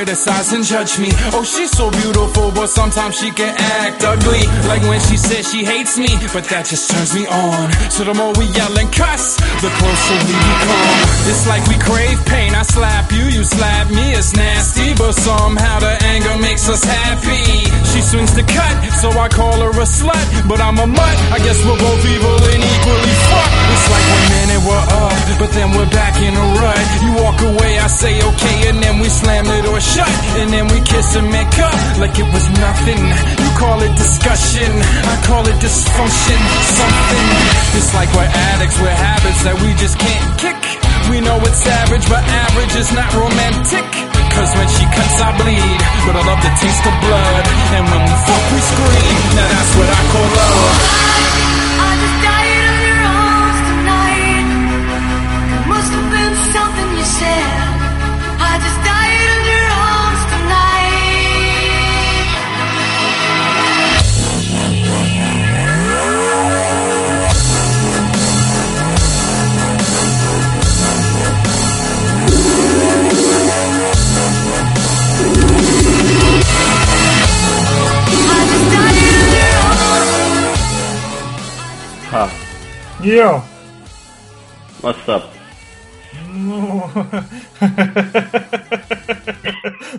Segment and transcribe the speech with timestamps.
[0.00, 1.08] spirit and judge me.
[1.32, 4.44] Oh, she's so beautiful, but sometimes she can act ugly.
[4.68, 7.72] Like when she says she hates me, but that just turns me on.
[7.88, 11.00] So the more we yell and cuss, the closer we become.
[11.30, 12.54] It's like we crave pain.
[12.54, 17.70] I slap you, you slap me, it's nasty, but somehow the anger makes us happy.
[17.88, 21.16] She swings the cut, so I call her a slut, but I'm a mutt.
[21.32, 23.56] I guess we're both evil and equally fucked.
[23.72, 26.84] It's like one minute we're up, but then we're back in a rut.
[27.00, 30.09] You walk away, I say okay, and then we slam the door shut,
[30.40, 33.00] and then we kiss and make up like it was nothing.
[33.40, 34.70] You call it discussion,
[35.06, 36.40] I call it dysfunction,
[36.78, 37.26] something.
[37.78, 40.60] It's like we're addicts with habits that we just can't kick.
[41.10, 43.86] We know it's average, but average is not romantic.
[44.30, 45.80] Cause when she cuts, I bleed.
[46.06, 47.44] But I love the taste of blood.
[47.74, 49.16] And when we fuck, we scream.
[49.34, 51.59] Now that's what I call love.
[83.03, 83.41] Йо!
[84.81, 85.23] what's up?
[86.33, 86.81] Ну...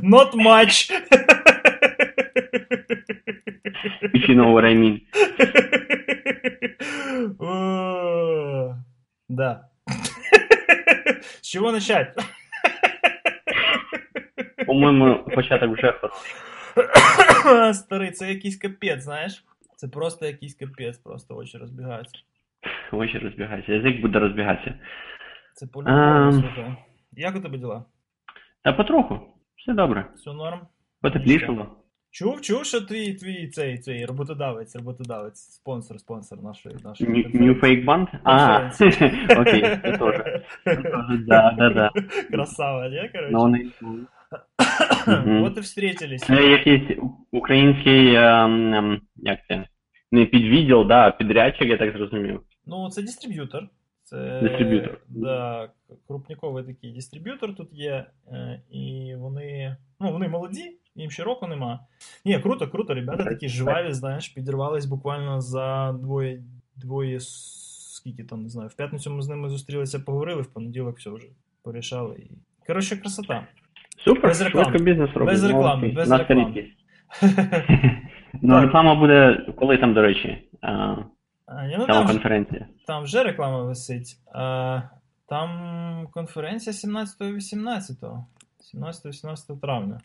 [0.02, 0.90] Not much.
[4.14, 5.00] If you know what I mean.
[7.40, 8.74] О,
[9.28, 9.70] Да.
[11.42, 12.14] С чего начать?
[14.66, 17.74] По-моєму, початок вже хороший.
[17.74, 19.44] Старий, це якийсь капець, знаєш?
[19.76, 22.18] Це просто якийсь капець, просто очі розбігаються.
[22.93, 24.73] Очі розбігаються, язик буде розбігатися.
[25.53, 26.75] Це по-любому, слухай.
[27.11, 27.85] Як у тебе діла?
[28.63, 29.19] Та потроху,
[29.55, 30.05] все добре.
[30.15, 30.59] Все норм?
[31.01, 31.81] Потеплішало.
[32.13, 37.85] Чув, чув, що твій, твій цей, цей роботодавець, роботодавець, спонсор, спонсор нашої, нашої New, Fake
[37.85, 38.07] Band?
[38.23, 38.57] А,
[39.41, 40.41] окей, це теж.
[41.27, 41.91] Да, да, да.
[42.31, 43.71] Красава, не, короче?
[45.39, 46.21] Вот и встретились.
[46.21, 46.97] Це якийсь
[47.31, 49.67] український, ем, ем, як це?
[50.11, 52.41] Не підвідділ, да, підрядчик, я так зрозумів.
[52.71, 53.67] Ну, це дистриб'ютор.
[54.03, 54.99] Це Дистриб'ютор.
[55.09, 55.69] Да,
[56.07, 58.05] крупніковий такий дистриб'ютор тут є.
[58.31, 59.77] е, І вони.
[59.99, 61.79] Ну, вони молоді, їм ще року нема.
[62.25, 66.43] Ні, круто, круто, ребята такі живаві, знаєш, підірвались буквально за двоє,
[66.75, 68.69] двоє, скільки там, не знаю.
[68.69, 71.27] В п'ятницю ми з ними зустрілися, поговорили, в понеділок все вже
[71.63, 72.15] порішали.
[72.15, 72.31] І...
[72.67, 73.47] Коротше, красота.
[73.97, 74.65] Супер, Без реклами.
[74.65, 75.33] швидко бізнес робить.
[75.33, 76.67] Без реклами, без реклами.
[78.41, 80.49] Ну, реклама буде, коли там, до речі,
[81.57, 82.67] а, ні, ну, сама там, конференція.
[82.87, 84.17] там вже реклама висить.
[84.33, 84.81] А,
[85.29, 88.23] там конференція 17-18.
[88.75, 89.99] 17-18 травня.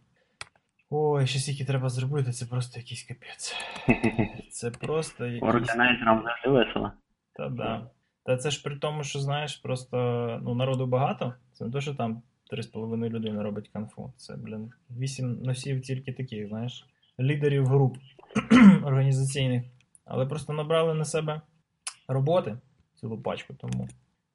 [0.91, 3.55] Ой, ще скільки треба зробити, це просто якийсь капець.
[4.51, 5.55] Це просто якийсь.
[5.55, 6.93] Органайзерам завжди весело.
[7.32, 7.91] Та да.
[8.25, 9.97] Та це ж при тому, що знаєш, просто
[10.43, 11.35] ну, народу багато.
[11.53, 12.23] Це не то, що там
[12.53, 14.12] 3,5 людини робить конфу.
[14.17, 16.87] Це, блін, 8 носів тільки таких, знаєш,
[17.20, 17.97] лідерів груп
[18.85, 19.62] організаційних.
[20.06, 21.41] Але просто набрали на себе
[22.08, 22.56] роботи
[22.94, 23.88] цілу пачку, тому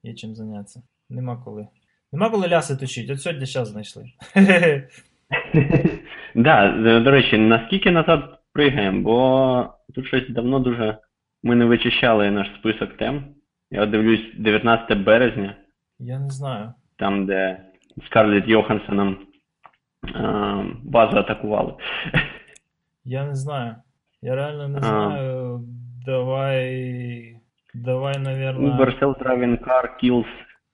[0.04, 0.82] є чим зайнятися.
[1.10, 1.68] Нема коли.
[2.12, 3.10] Нема коли ляси точить.
[3.10, 4.06] От сьогодні час знайшли.
[6.36, 10.98] Да, до речі, наскільки назад пригаємо, бо тут щось давно дуже
[11.44, 13.36] ми не вичищали наш список тем.
[13.72, 15.56] Я дивлюсь 19 березня,
[16.00, 16.74] Я не знаю.
[16.96, 17.66] там, де
[18.06, 19.18] Скарлетт Йохансеном
[20.84, 21.74] базу атакували.
[23.06, 23.76] Я не знаю.
[24.22, 24.82] Я реально не А.
[24.82, 25.60] знаю.
[26.06, 27.38] Давай.
[27.74, 28.72] Давай, наверное.
[28.72, 30.26] Uber self-driving car kills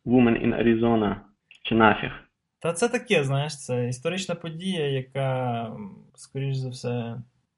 [0.06, 1.16] woman in Arizona.
[1.64, 2.12] Чи нафіг?
[2.62, 5.68] Та це таке, знаєш, це історична подія, яка,
[6.16, 7.16] скоріш за все,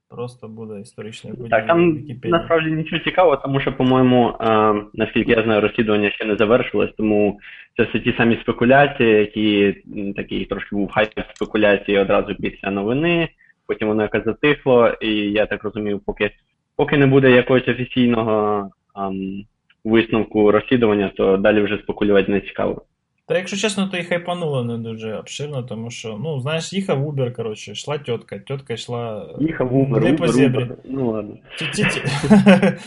[0.10, 1.50] просто буде історичною подією.
[1.52, 2.32] Так, там Вікіпедії.
[2.32, 7.40] насправді нічого цікавого, тому що, по-моєму, е, наскільки я знаю, розслідування ще не завершилось, тому
[7.78, 9.74] це все ті самі спекуляції, які
[10.16, 13.30] такий трошки був хайп спекуляції одразу після новини,
[13.70, 16.32] потім воно якось затихло, і я так розумію, поки,
[16.76, 19.44] поки не буде якогось офіційного ам,
[19.84, 22.82] висновку розслідування, то далі вже спекулювати не цікаво.
[23.30, 27.32] Та якщо чесно, то і хайпануло не дуже обширно, тому що, ну, знаєш, їхав Uber,
[27.32, 29.30] коротше, йшла тітка, тітка йшла.
[29.40, 30.64] Їхав Uber, не Uber, по зебрі.
[30.64, 30.76] Uber.
[30.86, 31.38] Ну ладно.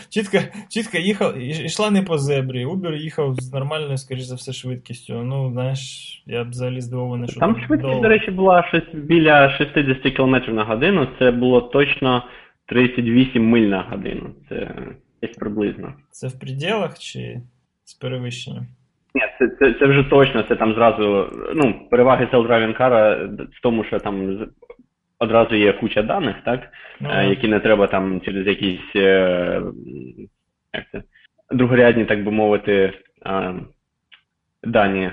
[0.08, 2.66] Чітко, чітко їхав, йшла не по зебрі.
[2.66, 5.14] Uber їхав з нормальною, скоріш за все, швидкістю.
[5.14, 9.50] Ну, знаєш, я б взагалі здивований, що Там так швидкість, до речі, була щось біля
[9.50, 11.08] 60 км на годину.
[11.18, 12.24] Це було точно
[12.66, 14.30] 38 миль на годину.
[14.48, 14.74] Це
[15.22, 15.94] десь приблизно.
[16.10, 17.40] Це в пределах чи
[17.84, 18.66] з перевищенням?
[19.14, 23.84] Ні, це, це, це вже точно, це там зразу, ну, переваги self-driving car в тому,
[23.84, 24.46] що там
[25.22, 26.60] одразу є куча даних, так?
[27.00, 29.62] Ну, е, які не треба там через якісь е,
[30.74, 31.02] як це,
[31.50, 32.92] другорядні, так би мовити,
[33.26, 33.54] е,
[34.64, 35.10] дані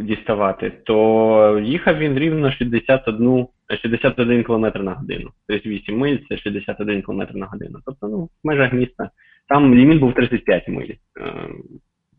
[0.00, 3.46] діставати, то їхав він рівно 61,
[3.82, 5.30] 61 км на годину.
[5.48, 7.78] 38 миль це 61 км на годину.
[7.86, 9.10] Тобто, ну, в межах міста.
[9.48, 10.94] Там ліміт був 35 миль.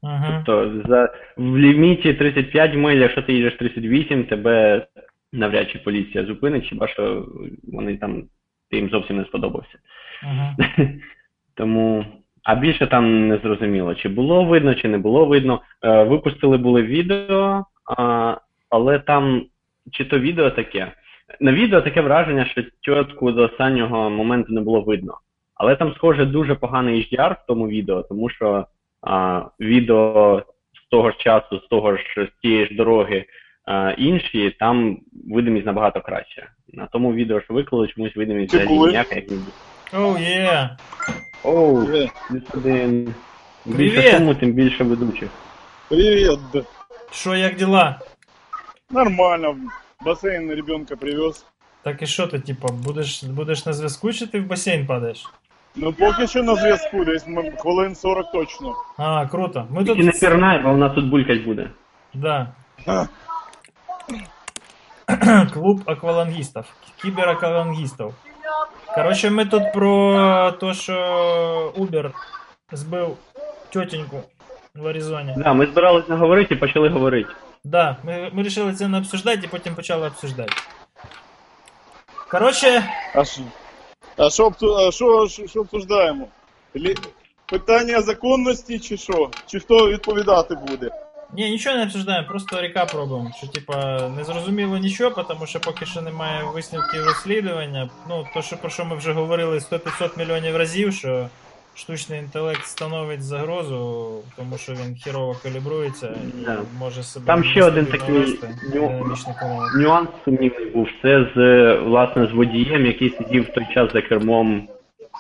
[0.04, 0.44] Е, Угу.
[0.46, 4.88] Тобто за, в ліміті 35 миль, якщо ти їдеш 38, тебе
[5.34, 7.28] навряд чи поліція зупинить, хіба що
[7.74, 8.24] вони там
[8.70, 9.78] ти їм зовсім не сподобався.
[10.24, 10.68] Угу.
[11.56, 12.06] Тому,
[12.44, 15.62] а більше там не зрозуміло, чи було видно, чи не було видно.
[15.84, 17.66] Е, випустили були відео,
[17.98, 18.38] а,
[18.70, 19.46] але там
[19.92, 20.92] чи то відео таке.
[21.40, 25.18] На відео таке враження, що тітку до останнього моменту не було видно.
[25.56, 28.66] Але там, схоже, дуже поганий HDR в тому відео, тому що
[29.02, 30.44] а, відео
[30.86, 33.26] з того ж часу, з того ж з тієї ж дороги
[33.66, 34.98] а, інші, там
[35.30, 36.50] видимість набагато краще.
[36.74, 39.44] На тому відео, що виклали, чомусь видимість взагалі ніяка, як ніби.
[39.94, 40.70] Оу, є!
[41.44, 43.14] Оу, плюс один.
[43.66, 44.18] Більше Привіт!
[44.18, 45.30] суму, тим більше ведучих.
[45.90, 46.40] Привет.
[46.54, 46.62] да.
[47.12, 48.00] Що, як діла?
[48.92, 49.56] Нормально.
[50.06, 51.46] Бассейн ребенка привез.
[51.84, 55.26] Так і що ти, типа, будеш, будеш на зв'язку, чи ти в басейн падаєш?
[55.76, 58.76] Ну поки що на зв'язку, десь м- хвилин 40 точно.
[58.98, 59.68] А, круто.
[59.70, 60.20] Ми Тільки не тут.
[60.22, 61.70] пірнай, бо вона тут булькать буде.
[62.14, 62.48] Да.
[65.54, 66.64] Клуб аквалангістів.
[67.02, 68.14] Кібераквалангістів.
[68.96, 70.94] Коротше, ми тут про те, що
[71.78, 72.12] Uber
[72.72, 73.18] збив
[73.70, 74.22] тетеньку
[74.76, 75.34] в Аризоні.
[75.38, 77.30] Да, ми збирались не говорити і почали говорити.
[77.64, 80.54] Да, ми, ми вирішили це не обсуждати і потім почали обсуждати.
[82.32, 82.84] Коротше,
[83.16, 83.42] А що?
[84.20, 84.52] А що,
[84.92, 86.28] що, що, обсуждаємо?
[87.46, 89.30] Питання законності чи що?
[89.46, 90.90] Чи хто відповідати буде?
[91.34, 93.32] ні, нічого не обсуждаємо, просто ріка пробуємо.
[93.38, 97.90] Що, типа, не зрозуміло нічого, тому що поки що немає висновків розслідування.
[98.10, 101.30] Ну, то, що про що ми вже говорили 100-500 мільйонів разів, що
[101.80, 106.58] штучний інтелект становить загрозу, тому що він хірово калібрується і Да.
[106.80, 108.16] може себе Там ще один такий
[108.74, 109.18] ню-
[109.78, 110.88] Нюанс сумнівний був.
[111.02, 111.40] Це з
[111.86, 114.68] власне з водієм, який сидів в той час за кермом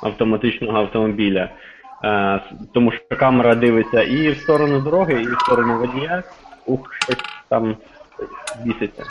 [0.04, 1.50] автоматичного автомобіля.
[2.04, 2.42] Е,
[2.74, 6.24] тому що камера дивиться і в сторону дороги, і в сторону водія.
[6.66, 7.18] Ух, щось
[7.50, 7.78] там
[8.66, 9.04] біситься.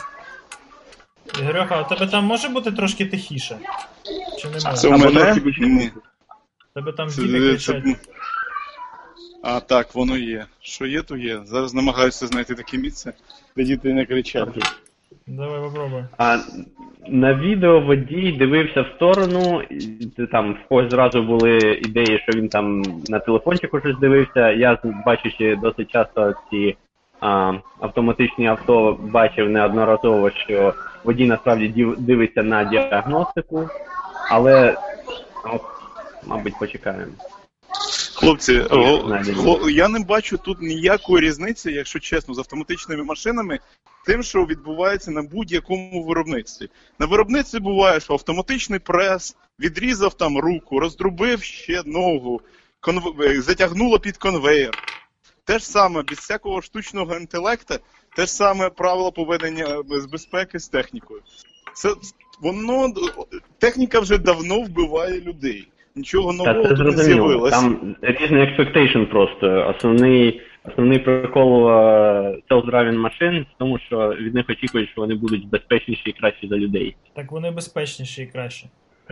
[1.41, 3.57] Ігорьоха, а у тебе там може бути трошки тихіше?
[4.39, 4.73] Чи не може?
[4.77, 5.21] Це у Або мене?
[5.21, 5.67] трошки більше Ні.
[5.69, 5.95] музики.
[6.75, 8.09] Тебе там Це- діти це- кричать.
[9.43, 10.45] А так, воно є.
[10.61, 11.39] Що є, то є.
[11.45, 13.13] Зараз намагаюся знайти таке місце,
[13.57, 14.49] де діти не кричать.
[15.27, 16.03] Давай попробуй.
[16.17, 16.37] А
[17.07, 22.49] на відео водій дивився в сторону, і там в когось зразу були ідеї, що він
[22.49, 24.51] там на телефончику щось дивився.
[24.51, 26.77] Я бачачи досить часто ці
[27.21, 30.73] а, автоматичні авто, бачив неодноразово, що
[31.03, 33.69] водій насправді дивиться на діагностику,
[34.31, 34.77] але
[36.25, 37.11] мабуть, почекаємо.
[38.15, 38.63] Хлопці,
[39.69, 43.59] я не бачу тут ніякої різниці, якщо чесно, з автоматичними машинами,
[44.05, 46.69] тим, що відбувається на будь-якому виробництві.
[46.99, 52.41] На виробництві буває, що автоматичний прес відрізав там руку, роздрубив ще ногу,
[52.79, 53.21] конв...
[53.21, 54.73] е, затягнуло під конвейер.
[55.43, 57.75] Те ж саме, без всякого штучного інтелекту,
[58.15, 61.21] те ж саме правило поведення е, з безпеки з технікою.
[61.75, 61.93] Це
[62.41, 62.93] воно
[63.57, 65.67] техніка вже давно вбиває людей.
[65.95, 67.51] Нічого Та нового це тут не з'явилось.
[67.51, 69.75] Там різний expectation просто.
[69.75, 71.71] Основний, основний прикол е,
[72.49, 76.55] self-driving машин в тому, що від них очікують, що вони будуть безпечніші і кращі за
[76.55, 76.95] людей.
[77.15, 78.67] Так вони безпечніші і краще.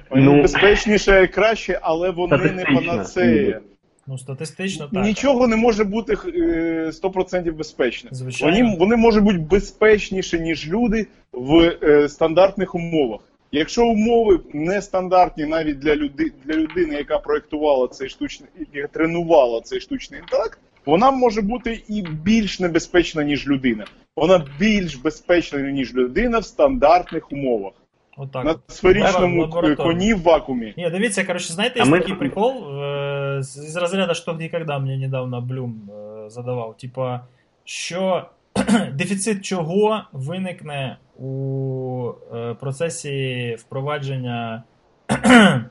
[0.09, 3.59] Вони Ну, безпечніше і краще, але вони не панацея.
[4.07, 5.03] Ну, статистично так.
[5.05, 8.13] Нічого не може бути е, 100% безпечним.
[8.13, 8.57] Звичайно.
[8.57, 13.21] Вони, вони можуть бути безпечніші, ніж люди в е, стандартних умовах.
[13.52, 19.80] Якщо умови нестандартні навіть для, люди, для людини, яка проєктувала цей штучний, яка тренувала цей
[19.80, 23.84] штучний інтелект, вона може бути і більш небезпечна, ніж людина.
[24.16, 27.72] Вона більш безпечна, ніж людина в стандартних умовах.
[28.16, 28.44] Отак.
[28.44, 28.60] На от.
[28.66, 29.84] сферичному Лабораторно.
[29.92, 30.74] коні в вакуумі.
[30.76, 34.32] Не, да видите, короче, знаете, А есть мы- такой прикол э, с- из разряда, что
[34.34, 36.76] где когда мне недавно Блюм э, задавав.
[36.76, 37.26] Типа,
[37.64, 38.24] що
[38.92, 44.63] дефіцит чого виникне у е, процесі впровадження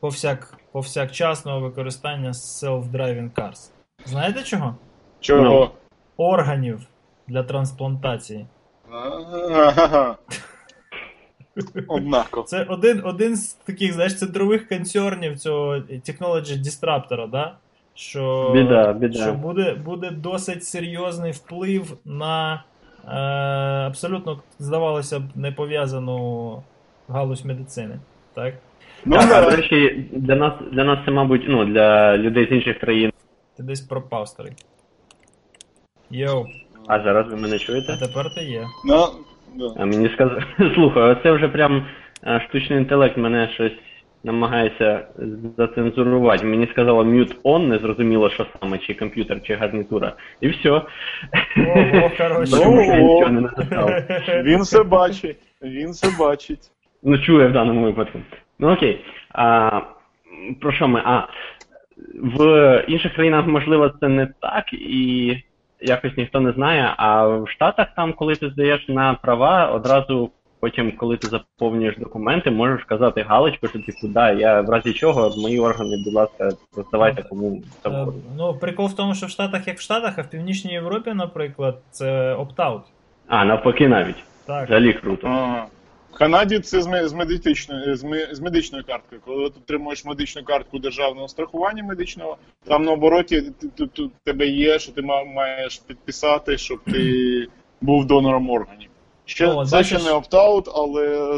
[0.00, 3.70] повсяк, повсякчасного використання self-driving cars.
[4.04, 4.76] Знаєте чого?
[5.20, 5.70] Чого?
[6.16, 6.80] Органів
[7.26, 8.46] для трансплантації.
[11.88, 12.46] Однаково.
[12.46, 17.56] Це один, один з таких, знаєш, центрових концернів цього technology disruptor, да?
[17.94, 19.22] що, Біда, біда.
[19.22, 22.64] що буде, буде досить серйозний вплив на
[23.06, 26.62] абсолютно, здавалося б, не пов'язану
[27.08, 27.98] галузь медицини.
[28.34, 28.54] Так?
[29.04, 32.78] Ну, так, до речі, для нас, для нас це, мабуть, ну, для людей з інших
[32.78, 33.12] країн.
[33.56, 34.52] Ти десь пропав, старий.
[36.10, 36.46] Йоу,
[36.88, 37.96] А зараз ви мене а чуєте?
[38.00, 38.64] тепер ти є.
[38.88, 39.08] Да.
[39.76, 40.44] А мені сказали,
[40.74, 41.86] слухай, оце вже прям
[42.48, 43.72] штучний інтелект мене щось
[44.24, 45.06] намагається
[45.56, 46.46] зацензурувати.
[46.46, 50.12] Мені сказало mute on, не зрозуміло, що саме, чи комп'ютер, чи гарнітура.
[50.40, 50.70] І все.
[50.70, 52.10] Ого,
[53.00, 53.90] Ого.
[54.42, 55.38] Він все бачить.
[55.62, 56.70] Він все бачить.
[57.02, 58.18] Ну, чує в даному випадку.
[58.58, 59.04] Ну окей.
[59.32, 59.80] А,
[60.60, 61.02] про що ми?
[61.04, 61.26] А,
[62.22, 65.36] в інших країнах, можливо, це не так, і
[65.80, 66.94] якось ніхто не знає.
[66.96, 70.30] А в Штатах, там, коли ти здаєш на права, одразу
[70.64, 75.34] потім, коли ти заповнюєш документи, можеш казати галочку, що типу, да, я в разі чого,
[75.36, 78.20] мої органи, будь ласка, роздавайте кому Е, завгодно.
[78.36, 81.78] Ну, прикол в тому, що в Штатах як в Штатах, а в Північній Європі, наприклад,
[81.90, 82.80] це опт-аут.
[83.28, 84.16] А, навпаки навіть.
[84.46, 84.66] Так.
[84.66, 85.26] Взагалі круто.
[85.26, 85.66] Ага.
[86.12, 87.96] В Канаді це з, ме- з, медичною,
[88.32, 89.20] з, медичною карткою.
[89.24, 92.36] Коли ти отримуєш медичну картку державного страхування медичного,
[92.68, 93.42] там на обороті
[94.24, 97.46] тебе є, що ти маєш підписати, щоб ти
[97.80, 98.90] був донором органів.
[99.24, 100.00] Ще, О, це бачиш?
[100.00, 101.32] ще не опт-аут, але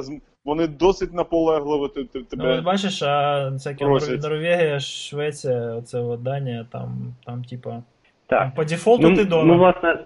[0.44, 4.22] вони досить наполегливо ти- Ну, бачиш, а всякі просять.
[4.22, 7.82] Норвегія, Швеція, оце Данія, там, там типа.
[8.26, 8.54] Так.
[8.54, 9.56] По дефолту Ну, ти Ми, донор.
[9.58, 9.98] власне,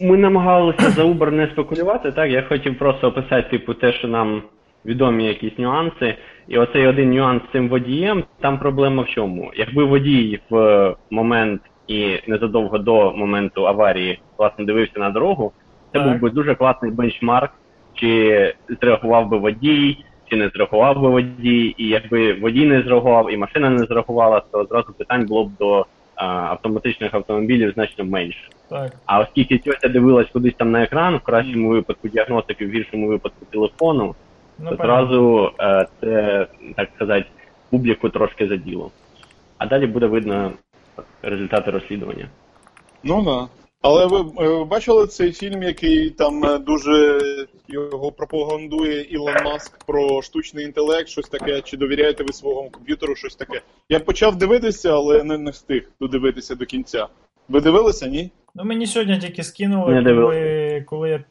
[0.00, 2.30] ми намагалися за Uber не спекулювати, так?
[2.30, 4.42] Я хотів просто описати, типу, те, що нам
[4.86, 6.14] відомі якісь нюанси.
[6.48, 9.50] І оцей один нюанс з цим водієм, там проблема в чому?
[9.56, 15.52] Якби водій в момент і незадовго до моменту аварії власне дивився на дорогу,
[15.94, 16.08] це Так.
[16.08, 17.52] був би дуже класний бенчмарк,
[17.94, 23.36] чи зреагував би водій, чи не зреагував би водій, і якби водій не зреагував, і
[23.36, 25.86] машина не зреагувала, то одразу питань було б до
[26.16, 28.48] а, автоматичних автомобілів значно менше.
[28.70, 28.92] Так.
[29.06, 33.44] А оскільки тьотя дивилась кудись там на екран, в кращому випадку діагностики, в гіршому випадку
[33.50, 34.14] телефону,
[34.58, 36.46] Ну, то одразу е, це,
[36.76, 37.26] так сказати,
[37.70, 38.90] публіку трошки заділо.
[39.58, 40.52] А далі буде видно
[41.22, 42.26] результати розслідування.
[43.04, 43.63] Ну да.
[43.86, 47.20] Але ви е, бачили цей фільм, який там е, дуже
[47.68, 53.36] його пропагандує Ілон Маск про штучний інтелект, щось таке, чи довіряєте ви своєму комп'ютеру, щось
[53.36, 53.60] таке.
[53.88, 57.06] Я почав дивитися, але не, не встиг додивитися до кінця.
[57.48, 58.30] Ви дивилися, ні?
[58.54, 61.24] Ну, мені сьогодні тільки скинули, коли, коли я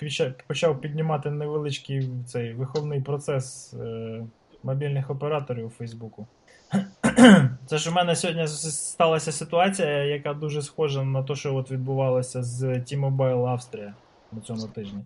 [0.48, 4.24] почав піднімати невеличкий цей виховний процес е,
[4.64, 6.28] мобільних операторів у Фейсбуку.
[7.66, 12.44] Це ж у мене сьогодні сталася ситуація, яка дуже схожа на те, що от відбувалося
[12.44, 13.94] з T-Mobile Австрія
[14.32, 15.00] на цьому тижні.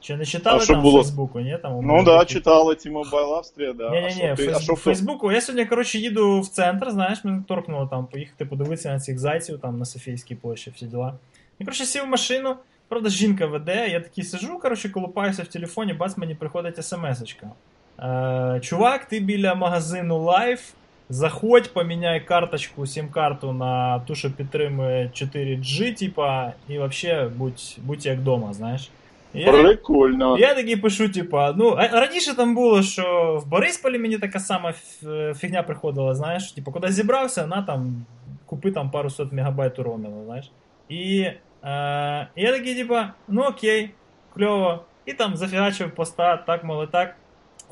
[0.00, 1.00] Чи не читали А там було?
[1.00, 1.58] в Фейсбуку, ні?
[1.62, 3.90] Там у Ну мене да, читали T-Mobile Австрія, да.
[3.90, 4.60] ні, а ні, що ні, ти- а Фейс...
[4.62, 5.32] що в в Фейсбуку.
[5.32, 9.58] Я сьогодні, коротше, їду в центр, знаєш, мене торкнуло там поїхати подивитися на цих зайців
[9.60, 11.14] там на Софійській площі, всі діла.
[11.58, 12.56] І, коротше, сів в машину,
[12.88, 17.46] правда, жінка веде, я такий сижу, коротше, колупаюся в телефоні, бац, мені приходить смс-очка.
[18.56, 20.72] Е, чувак, ти біля магазину Life,
[21.11, 28.17] заходь, поміняй карточку, сім-карту на ту, що підтримує 4G, типа, і взагалі будь, будь як
[28.19, 28.89] вдома, знаєш.
[29.33, 30.37] І я- Прикольно.
[30.37, 34.69] я такий пишу, типа, ну, а раніше там було, що в Борисполі мені така сама
[34.69, 38.05] ф- фігня приходила, знаєш, типу, куди зібрався, на там,
[38.45, 40.51] купи там пару сот мегабайт у роумінгу, знаєш.
[40.89, 41.35] І е,
[42.35, 43.89] я такий, типа, ну окей,
[44.33, 44.83] кльово.
[45.05, 47.15] І там зафігачив поста, так, мол, і так.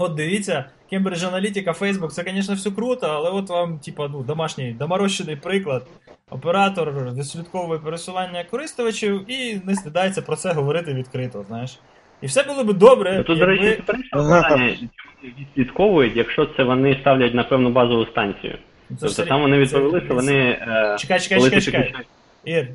[0.00, 4.72] От дивіться, Cambridge Analytica, Facebook, це, звісно, все круто, але от вам, типа, ну, домашній,
[4.72, 5.86] доморощений приклад.
[6.30, 11.78] Оператор відслідковує пересування користувачів і не стидається про це говорити відкрито, знаєш.
[12.22, 13.16] І все було би добре.
[13.16, 14.76] Ну, Тут, до речі, питання,
[15.38, 18.58] відслідковують, якщо це вони ставлять на певну базову станцію.
[18.88, 20.38] Це Тобто там вони відповіли, що вони.
[20.38, 21.92] е, Чекай, чекай, чекай, чекай.
[22.44, 22.68] Ір,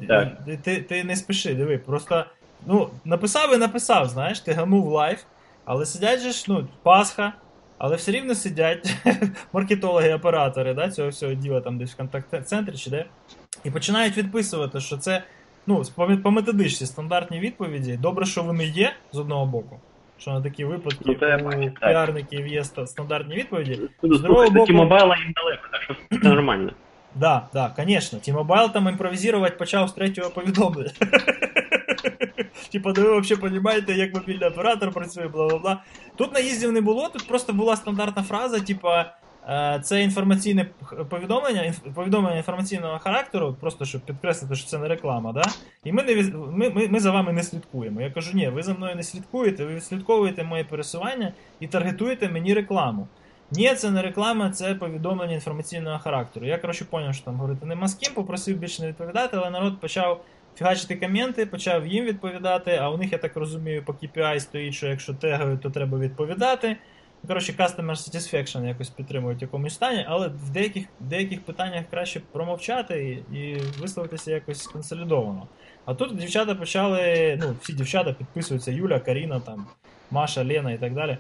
[0.64, 2.26] ти, ти, не спіши, диви, просто
[2.68, 5.20] ну, написав і написав, знаєш, ти гамнув лайф,
[5.66, 7.34] але сидять же ж, ну, Пасха,
[7.78, 8.96] але все рівно сидять
[9.54, 13.06] маркетологи, оператори да, цього всього діла там десь в контакт-центрі чи де,
[13.64, 15.24] і починають відписувати, що це
[15.68, 15.84] ну,
[16.24, 17.98] по, методичці стандартні відповіді.
[17.98, 19.80] Добре, що вони є з одного боку.
[20.18, 21.80] Що на такі випадки Ну, це у так.
[21.80, 23.80] піарників є стандартні відповіді.
[24.04, 26.72] Ну, З другого боку- T-Mobile їм далеко, так що все нормально.
[27.18, 28.20] Да, да, конечно.
[28.20, 30.92] T-Mobile там імпровізувати почав з третього повідомлення.
[32.72, 35.84] Типа, да ви взагалі розумієте, як мобільний оператор працює, бла бла бла.
[36.16, 39.14] Тут наїздів не було, тут просто була стандартна фраза, типа.
[39.50, 40.66] е, Це інформаційне
[41.10, 45.44] повідомлення, повідомлення інформаційного характеру, просто щоб підкреслити, що це не реклама, да?
[45.84, 48.02] І ми, не, ми, ми, ми за вами не слідкуємо.
[48.02, 52.54] Я кажу, ні, ви за мною не слідкуєте, ви відслідковуєте моє пересування і таргетуєте мені
[52.54, 53.08] рекламу.
[53.52, 56.46] Ні, це не реклама, це повідомлення інформаційного характеру.
[56.46, 59.80] Я, коротше, поняв, що там говорити нема з ким, попросив більше не відповідати, але народ
[59.80, 60.24] почав
[60.58, 64.88] фігачити коменти, почав їм відповідати, а у них, я так розумію, по KPI стоїть, що
[64.88, 66.78] якщо тегають, то треба відповідати.
[67.24, 72.22] Ну, Коротше, customer satisfaction якось підтримують в якомусь стані, але в деяких, деяких питаннях краще
[72.32, 75.48] промовчати і, і висловитися якось консолідовано.
[75.86, 79.68] А тут дівчата почали, ну, всі дівчата підписуються, Юля, Каріна, там,
[80.12, 81.18] Маша, Лена і так далі.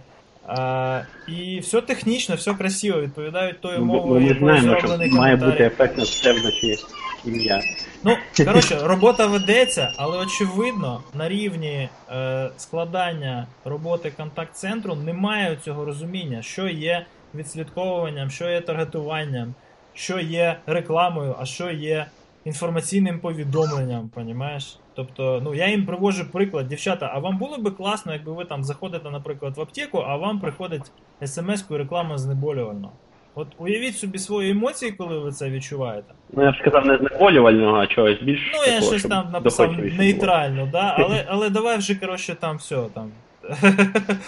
[0.47, 5.63] А, і все технічно, все красиво, відповідають тою Ну, мовою, якою знаємо, що має бути
[5.63, 6.77] ефектно все вночі
[7.25, 7.61] ім'я.
[8.05, 16.41] Ну, коротше, робота ведеться, але очевидно, на рівні е, складання роботи контакт-центру немає цього розуміння,
[16.41, 19.53] що є відслідковуванням, що є таргетуванням,
[19.93, 22.05] що є рекламою, а що є
[22.45, 24.79] інформаційним повідомленням, понімаєш?
[24.95, 28.63] Тобто, ну я їм привожу приклад, дівчата, а вам було би класно, якби ви там
[28.63, 32.93] заходите, наприклад, в аптеку, а вам приходить смс-кою реклама знеболювального.
[33.35, 36.13] От уявіть собі свої емоції, коли ви це відчуваєте.
[36.33, 38.51] Ну я б сказав не знеболювального, а чогось більш.
[38.53, 40.95] Ну, я такого, щось там написав нейтрально, да?
[40.99, 43.11] але, але давай вже, коротше, там все там.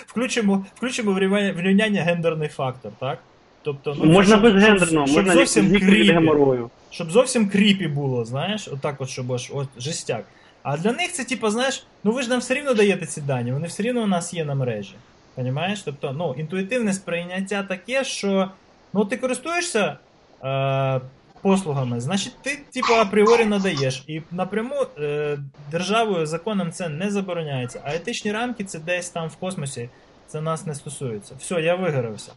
[0.05, 1.19] включимо, включимо в
[1.62, 3.19] рівняння гендерний фактор, так?
[3.62, 4.05] Тобто, було.
[4.05, 6.12] Можна щоб- безгендерно, щоб можна зовсім кріпі.
[6.12, 6.69] геморою.
[6.89, 10.25] Щоб зовсім кріпі було, знаєш, отак от, щоб аж от жестяк.
[10.63, 13.51] А для них це, типу, знаєш, ну ви ж нам все рівно даєте ці дані,
[13.51, 14.93] вони все рівно у нас є на мережі.
[15.36, 15.82] Понімаєш?
[15.82, 18.49] Тобто, ну, інтуїтивне сприйняття таке, що
[18.93, 19.97] ну ти користуєшся
[20.43, 21.02] е,
[21.41, 24.04] послугами, значить ти, типу, апріорі надаєш.
[24.08, 25.38] І напряму е,
[25.71, 27.82] державою законом це не забороняється.
[27.86, 29.89] А етичні рамки це десь там в космосі.
[30.28, 31.36] Це нас не стосується.
[31.39, 32.32] Все, я вигорався.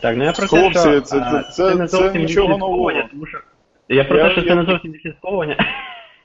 [0.00, 2.58] Так, ну я про Хлопці, те, що це- а, це- не це зовсім нічого відслідковування,
[2.58, 3.08] нового.
[3.10, 3.38] тому що
[3.88, 5.56] я про Я- те, що я- це не зовсім відслідковування.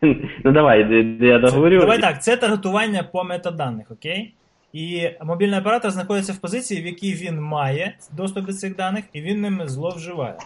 [0.43, 1.79] Ну давай, де- де я договорю.
[1.79, 4.33] Давай так, це таргетування по метаданих, окей?
[4.73, 9.21] І мобільний оператор знаходиться в позиції, в якій він має доступ до цих даних, і
[9.21, 10.37] він ними зловживає.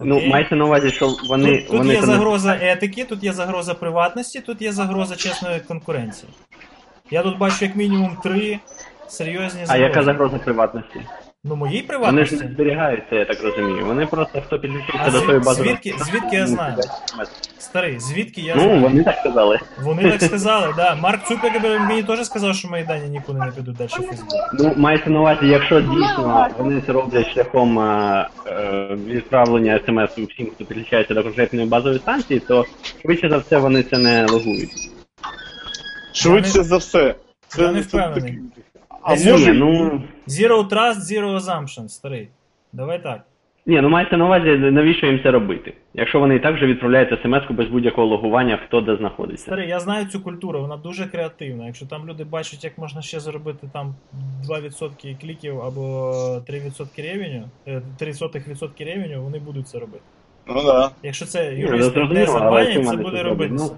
[0.00, 0.28] Ну, Окей?
[0.28, 1.56] мається на увазі, що вони.
[1.56, 5.60] тут, тут вони є там- загроза етики, тут є загроза приватності, тут є загроза чесної
[5.60, 6.32] конкуренції.
[7.10, 8.58] Я тут бачу як мінімум три
[9.08, 9.88] серйозні А загрози.
[9.88, 11.00] яка загроза приватності?
[11.44, 12.36] Ну, моїй Вони ж приватності.
[12.36, 13.86] не зберігаються, я так розумію.
[13.86, 15.62] Вони просто хто підключився А до звід- тої бази.
[15.62, 16.76] звідки- звідки я знаю?
[17.58, 18.80] Старий, звідки я Ну, знаю?
[18.80, 19.58] вони так сказали.
[19.82, 20.94] Вони так сказали, да.
[20.94, 24.28] Марк Цукерберг мені теж сказав, що мої дані нікуди не підуть далі в Фейсбук.
[24.58, 30.50] Ну, мається на увазі, якщо дійсно вони це роблять шляхом е, е, відправлення смс всім,
[30.54, 32.66] хто підключається до конкретної базової станції, то
[33.02, 34.90] швидше за все вони це не логують.
[36.12, 37.14] Швидше за все.
[37.48, 38.38] Це, Я не впевнений.
[39.02, 42.28] А Ні, може, ну, Zero trust, zero assumption, старий.
[42.72, 43.20] Давай так.
[43.66, 45.72] ні, ну мається на увазі, навіщо їм це робити?
[45.94, 49.44] Якщо вони і так вже відправляють смс без будь-якого логування, хто де знаходиться.
[49.44, 51.66] Старий, я знаю цю культуру, вона дуже креативна.
[51.66, 53.94] Якщо там люди бачать, як можна ще заробити там
[54.48, 56.10] 2% кліків або
[56.48, 60.04] 3% ревеню, е, 3% ревеню, вони будуть це робити.
[60.46, 60.90] ну да.
[61.02, 63.64] Якщо це Ні, юристи не але це вони буде це робитися.
[63.64, 63.76] Ну,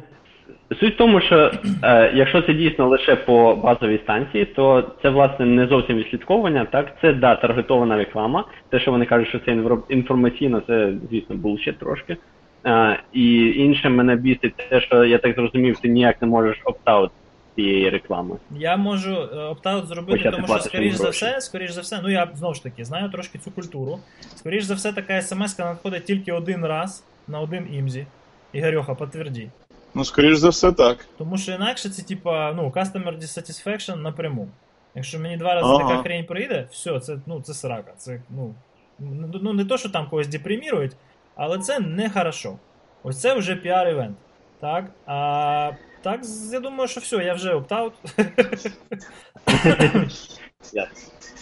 [0.80, 5.46] Суть в тому, що е, якщо це дійсно лише по базовій станції, то це власне
[5.46, 8.44] не зовсім відслідковування, так це да, таргетована реклама.
[8.68, 9.56] Те, що вони кажуть, що це
[9.88, 12.16] інформаційно, це звісно булшіт трошки.
[12.66, 17.10] Е, і інше мене бісить те, що я так зрозумів, ти ніяк не можеш опт-аут
[17.56, 18.36] цієї реклами.
[18.50, 22.10] Я можу е, опт-аут зробити, Почати тому що, скоріш за все, скоріш за все, ну
[22.10, 23.98] я знову ж таки знаю трошки цю культуру.
[24.36, 28.06] Скоріш за все, така смс надходить тільки один раз на один імзі.
[28.52, 29.48] Ігорьоха, підтверді.
[29.94, 31.06] Ну, скоріш за все, так.
[31.18, 34.48] Тому що інакше це типа, ну, customer dissatisfaction напряму.
[34.94, 35.88] Якщо мені два рази Ага.
[35.88, 37.92] така хрень прийде, все, це, ну, це срака.
[37.96, 38.54] Це, ну,
[38.98, 40.96] ну, ну, не то, що там когось депремірують,
[41.34, 42.58] але це не хорошо.
[43.02, 44.14] Ось це вже PR-івент.
[44.60, 44.84] Так?
[45.06, 45.70] А
[46.02, 46.20] так,
[46.52, 47.92] я думаю, що все, я вже opt-out.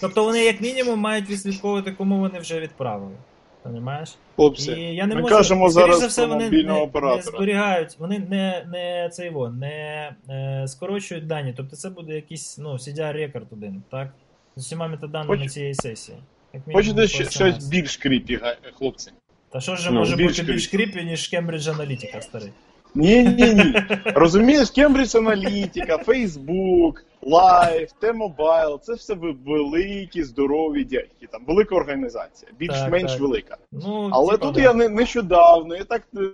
[0.00, 3.16] Тобто вони, як мінімум, мають відслідковувати, кому вони вже відправили.
[3.62, 4.14] Понімаєш?
[4.36, 6.84] Хлопці, І я не ми можу, кажемо скоріш зараз за все, про вони мобільного не,
[6.84, 7.22] не оператора.
[7.36, 11.54] зберігають, вони не, не це його, не е, скорочують дані.
[11.56, 14.08] Тобто це буде якийсь ну, CDR record один, так?
[14.56, 16.18] З усіма метаданими Хоч- цієї сесії.
[16.54, 17.30] Як мінімум, Хочете по ще- SMS.
[17.30, 19.10] щось більш кріпі, га- хлопці?
[19.50, 22.50] Та що ж Ну, може більш бути більш кріпі, ніж Cambridge Analytica, старий?
[22.94, 23.74] Ні, ні, ні.
[24.04, 29.14] Розумієш, Cambridge Аналітика, Facebook, Live, T-Mobile, це все
[29.46, 33.56] великі, здорові дядьки, там велика організація, більш-менш велика.
[33.72, 34.60] Ну, Але типа, тут да.
[34.60, 36.28] я не, нещодавно, я так е,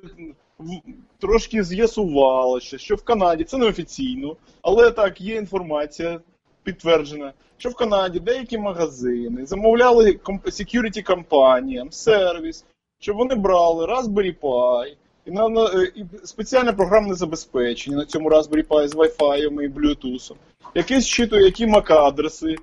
[1.19, 6.21] трошки з'ясувалося, що в Канаді це не офіційно, але так, є інформація
[6.63, 12.65] підтверджена, що в Канаді деякі магазини замовляли security компаніям сервіс,
[12.99, 14.97] щоб вони брали Raspberry Pi.
[15.27, 19.69] І, на, на, е, і спеціальне програмне забезпечення на цьому Raspberry Pi з Wi-Fi і
[19.69, 20.33] Bluetooth,
[20.75, 22.57] яке зчитує, які MAC-адреси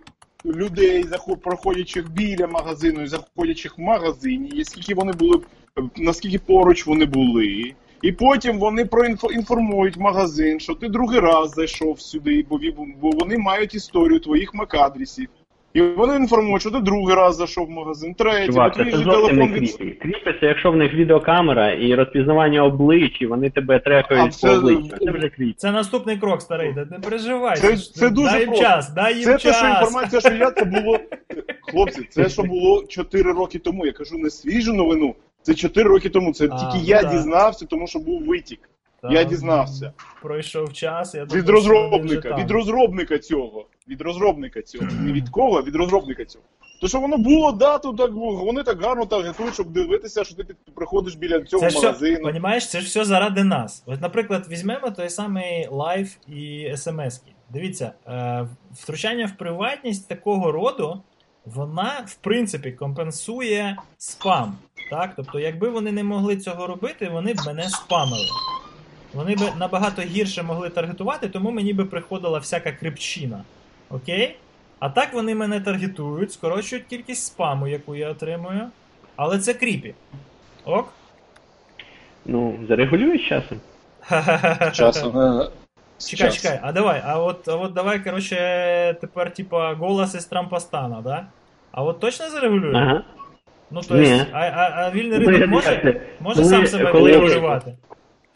[0.45, 1.05] людей,
[1.43, 5.39] проходячих біля магазину і заходячих в магазині, скільки вони були,
[5.97, 7.73] наскільки поруч вони були.
[8.01, 14.19] І потім вони проінформують магазин, що ти другий раз зайшов сюди, бо вони мають історію
[14.19, 15.27] твоїх MAC-адресів.
[15.73, 18.91] І вони інформують, що ти другий раз зайшов в магазин, третій, бо Чувак, це же
[18.91, 19.77] зовсім не телефон від...
[20.01, 24.47] Кріпи це якщо в них відеокамера і розпізнавання облич, і вони тебе А трекають це-
[24.47, 24.97] по обличчю.
[25.05, 25.53] Це вже кріпі.
[25.57, 27.57] Це наступний крок, старий, да не переживай.
[27.57, 28.65] Це- ж- це дуже дай їм просто.
[28.65, 29.43] час, дай їм Це час.
[29.43, 30.99] те, що інформація, що я це було.
[31.61, 33.85] Хлопці, це що було 4 роки тому.
[33.85, 35.15] Я кажу не свіжу новину.
[35.41, 36.33] Це 4 роки тому.
[36.33, 37.11] Це А, тільки я так.
[37.11, 38.59] дізнався, тому що був витік.
[39.11, 39.93] Я дізнався.
[40.21, 43.67] Пройшов час, я Від розробника, від розробника цього.
[43.87, 44.85] Від розробника цього.
[44.99, 46.45] Не від кого, а від розробника цього.
[46.81, 50.55] То що воно було, да, то так вони так гарно таргетують, щоб дивитися, що ти
[50.75, 52.21] приходиш біля цього Це ж все, магазину.
[52.21, 53.83] понімаєш, це ж все заради нас.
[53.85, 57.21] От, наприклад, візьмемо той самий лайв і смс.
[57.49, 61.01] Дивіться, е, втручання в приватність такого роду,
[61.45, 64.57] вона, в принципі, компенсує спам.
[64.89, 65.13] Так?
[65.15, 68.27] Тобто, якби вони не могли цього робити, вони б мене спамили.
[69.13, 73.43] Вони б набагато гірше могли таргетувати, тому мені би приходила всяка крипчина.
[73.89, 74.35] Окей?
[74.79, 78.61] А так вони мене таргетують, скорочують кількість спаму, яку я отримую.
[79.15, 79.93] Але це кріпі.
[80.65, 80.93] Ок?
[82.25, 83.59] Ну, зарегулюєш часом.
[84.73, 85.19] Часом.
[85.19, 85.49] е,
[85.97, 86.41] Чекай, час.
[86.41, 88.35] чекай, а давай, а от, а от давай, короче,
[89.01, 91.25] тепер, типа, голос із Трампостана, да?
[91.71, 92.75] А от точно зарегулює?
[92.77, 93.03] Ага.
[93.71, 97.11] Ну, то есть, а, а, а вільний Ну, ринок я- може, може сам себе коли-
[97.11, 97.73] регулювати?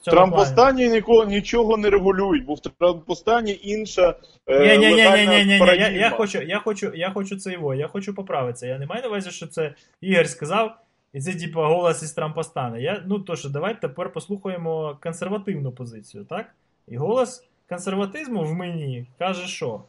[0.01, 0.89] В цьому Трамп плані.
[0.89, 4.15] нікого нічого не регулюють, бо в Трамп останній інша
[4.47, 7.88] е, Ні, ні, ні, ні, я, я хочу, я хочу, я хочу це його, я
[7.88, 8.67] хочу поправитися.
[8.67, 10.77] Я не маю на увазі, що це Ігор сказав,
[11.13, 12.77] і це типа голос із Трампостана.
[12.77, 16.45] Я, ну то що, давайте тепер послухаємо консервативну позицію, так?
[16.88, 19.81] І голос консерватизму в мені каже, що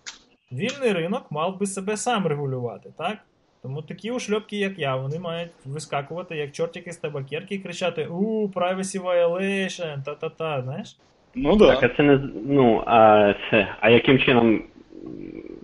[0.53, 3.19] вільний ринок мав би себе сам регулювати, так?
[3.63, 8.49] Тому такі ушльопки, як я, вони мають вискакувати як чортики з табакерки і кричати: у,
[8.49, 10.97] privacy violation, та-та-та, знаєш?
[11.35, 11.75] Ну да.
[11.75, 13.69] Так, а це не з- ну, а це.
[13.81, 14.63] А яким чином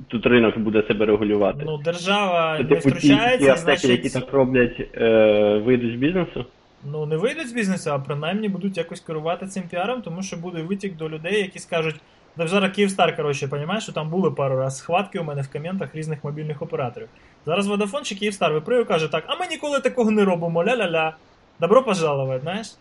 [0.09, 1.62] тут ринок буде себе регулювати?
[1.66, 4.26] Ну, держава Це, не типу, ті, ті втручається, аптеки, які значить.
[4.28, 6.44] так роблять, е, вийдуть з бізнесу?
[6.92, 10.62] ну не вийдуть з бізнесу, а принаймні будуть якось керувати цим піаром, тому що буде
[10.62, 11.96] витік до людей, які скажуть.
[12.37, 15.94] Да зараз Київстар, коротше, понімаєш, що там були пару раз схватки у мене в коментах
[15.94, 17.09] різних мобільних операторів.
[17.47, 21.12] Зараз Vodafone чи Київстар виприє каже так, а ми ніколи такого не робимо, ля-ля-ля.
[21.61, 22.75] Добро пожаловать, знаєш?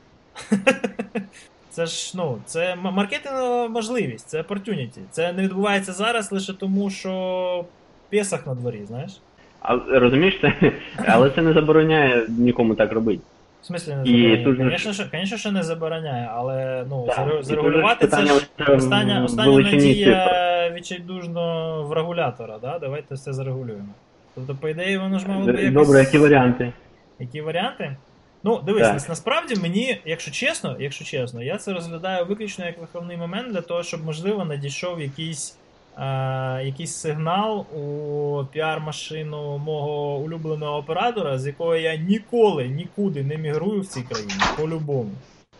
[1.69, 4.99] Це ж, ну, це маркетингова можливість, це opportunity.
[5.11, 7.65] Це не відбувається зараз лише тому, що
[8.09, 9.11] Песах на дворі, знаєш?
[9.59, 10.71] А розумієш це?
[11.07, 13.23] Але це не забороняє нікому так робити.
[13.63, 14.43] В смислі не забороняє?
[14.43, 17.07] тут Звісно, що, звісно, що не забороняє, але ну,
[17.39, 18.33] і зарегулювати це ж
[18.67, 22.79] остання, остання надія відчайдужно в регулятора, да?
[22.79, 23.89] давайте все зарегулюємо.
[24.35, 25.87] Тобто, по ідеї, воно ж мало би якось...
[25.87, 26.73] Добре, які варіанти?
[27.19, 27.95] Які варіанти?
[28.43, 29.09] Ну, дивись, Так.
[29.09, 33.83] насправді мені, якщо чесно, якщо чесно, я це розглядаю виключно як виховний момент для того,
[33.83, 35.57] щоб, можливо, надійшов якийсь,
[36.65, 43.87] якийсь сигнал у піар-машину мого улюбленого оператора, з якого я ніколи нікуди не мігрую в
[43.87, 45.11] цій країні, по-любому.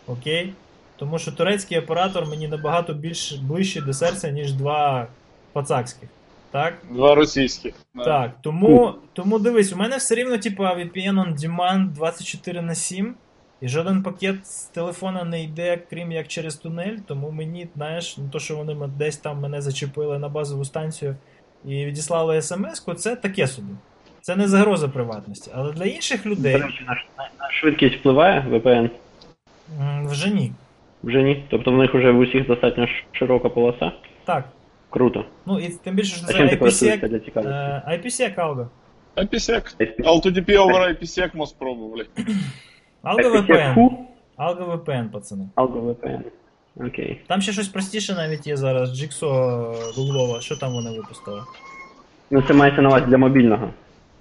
[0.06, 0.52] Окей?
[0.96, 5.06] Тому що турецький оператор мені набагато більш ближче до серця, ніж два
[5.52, 6.08] пацакських.
[6.50, 6.74] Так?
[6.90, 7.74] Два російських.
[7.94, 8.04] Да.
[8.04, 13.14] Так, тому, тому дивись, у мене все рівно, типа, VPN on demand 24 на 7,
[13.60, 18.28] і жоден пакет з телефона не йде, крім як через тунель, тому мені, знаєш, ну
[18.32, 21.16] то, що вони десь там мене зачепили на базову станцію
[21.64, 23.72] і відіслали смс-ку, це таке собі.
[24.20, 25.50] Це не загроза приватності.
[25.54, 28.90] Але для інших До людей речі, на, швидкість впливає VPN?
[30.04, 30.52] вже ні.
[31.02, 31.44] Вже ні.
[31.50, 33.92] Тобто в них вже в усіх достатньо широка полоса.
[34.24, 34.44] Так.
[34.90, 35.24] Круто.
[35.46, 38.66] Ну і тим більше, що А це чим ти користуєшся IPsec, IPsec Algo.
[39.16, 39.76] IPsec.
[39.78, 40.00] IPsec.
[40.00, 42.06] AutoDP over IPsec мы спробовали.
[43.04, 43.74] Algo IPsec VPN.
[43.74, 43.90] who?
[44.38, 45.48] Algo VPN, пацани.
[45.56, 46.20] Algo VPN.
[46.86, 47.20] Окей.
[47.26, 48.96] Там ще щось простіше навіть є зараз.
[48.98, 49.28] Джиксо
[49.96, 50.40] Гуглова.
[50.40, 51.40] Що там вони випустили?
[52.30, 53.70] Ну це мається на увазі для мобільного.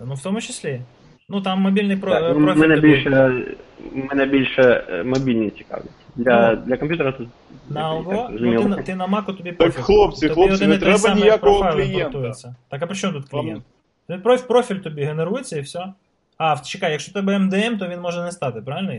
[0.05, 0.81] Ну, в тому числі.
[1.29, 2.11] Ну там мобільний про...
[2.11, 2.61] Так, ну, профіль.
[2.61, 3.09] мене більше,
[3.93, 5.89] мене більше е, мобільні цікавлять.
[6.15, 7.27] Для, Ну, для комп'ютера тут
[7.69, 8.27] На Algo?
[8.31, 11.97] Ну, ти, на- ти на Mac тобі Так, хлопці, тобі хлопці, не треба ніякого клієнта.
[11.97, 12.55] імпортується.
[12.69, 13.63] Так а при чому тут Вам- клієнт?
[14.09, 15.93] Він проф- профіль тобі генерується і все.
[16.37, 18.93] А, чекай, якщо у тебе MDM, то він може не стати, правильно?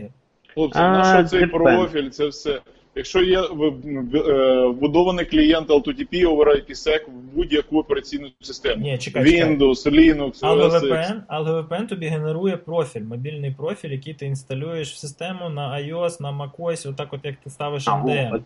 [0.53, 1.51] Хлопці, А, на що цей depends.
[1.51, 2.61] профіль, це все.
[2.97, 3.73] Якщо є в-
[4.11, 8.83] в- е, вбудований клієнт LTTP over IPsec в будь-яку операційну систему.
[8.83, 9.49] Ні, чекай, чекай.
[9.49, 10.91] Windows, Linux, OS
[11.29, 11.87] X.
[11.87, 17.13] Тобі генерує профіль, мобільний профіль, який ти інсталюєш в систему на iOS, на macOS, отак
[17.13, 18.35] от як ти ставиш А, MDM.
[18.35, 18.41] от.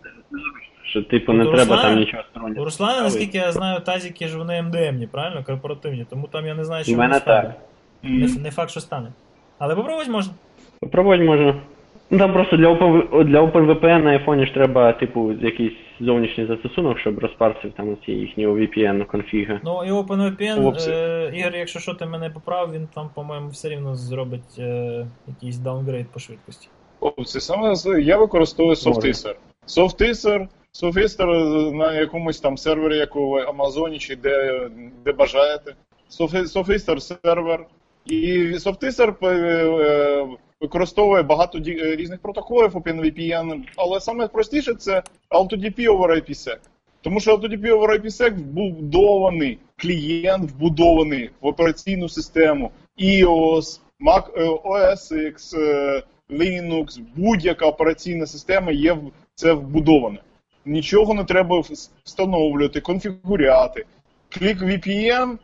[0.84, 2.65] Що, типу, не у треба Руслана- там нічого У стороннього.
[2.65, 5.43] Руслана, наскільки я знаю, тазики ж вони МДМні, правильно?
[5.43, 7.41] Корпоративні, тому там я не знаю, що У мене воно стане.
[7.47, 7.58] так.
[8.03, 9.12] Не, не факт, що стане.
[9.57, 10.33] Але попробувати можна.
[10.79, 11.62] Попробувати можна.
[12.12, 16.99] Ну там просто для OpenV для OpenVPN на iPhone ж треба, типу, якийсь зовнішній застосунок,
[16.99, 19.59] щоб розпарсив там оці їхні VPN конфіги.
[19.63, 23.95] Ну і OpenVPN, е, Ігор, якщо що ти мене поправ, він там, по-моєму, все рівно
[23.95, 26.69] зробить е, якийсь даунгрейд по швидкості.
[26.99, 29.36] О, це саме я використовую Sovereign.
[29.67, 30.47] Sovereign,
[30.84, 34.67] Sovereign е, на якомусь там сервері, як у Амазоні, чи де,
[35.05, 35.75] де бажаєте.
[36.19, 37.65] Soft- SoftISR сервер.
[38.05, 40.27] І SoftISR е, е,
[40.62, 46.57] використовує багато е, різних протоколів OpenVPN, але саме простіше це AutoDP over IPsec.
[47.01, 55.13] Тому що AutoDP over IPsec вбудований, клієнт вбудований в операційну систему iOS, Mac е, OS
[55.13, 55.55] X,
[56.29, 60.19] Linux, будь-яка операційна система є в це вбудоване.
[60.65, 61.63] Нічого не треба
[62.03, 63.85] встановлювати, конфігуряти.
[64.29, 65.38] Клік VPN,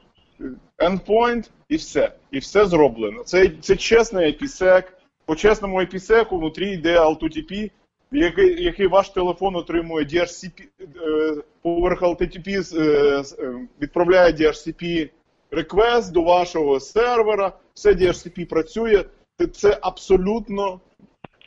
[0.80, 2.12] endpoint і все.
[2.32, 3.24] І все зроблено.
[3.24, 4.84] Це, це чесний IPsec.
[5.26, 7.72] По чесному IPsec внутрі йде AutoTP,
[8.12, 15.10] який, який ваш телефон отримує DHCP, е, поверх LTTP з- е, е, відправляє DHCP
[15.52, 19.04] request до вашого сервера, все DHCP працює.
[19.54, 20.80] Це- абсолютно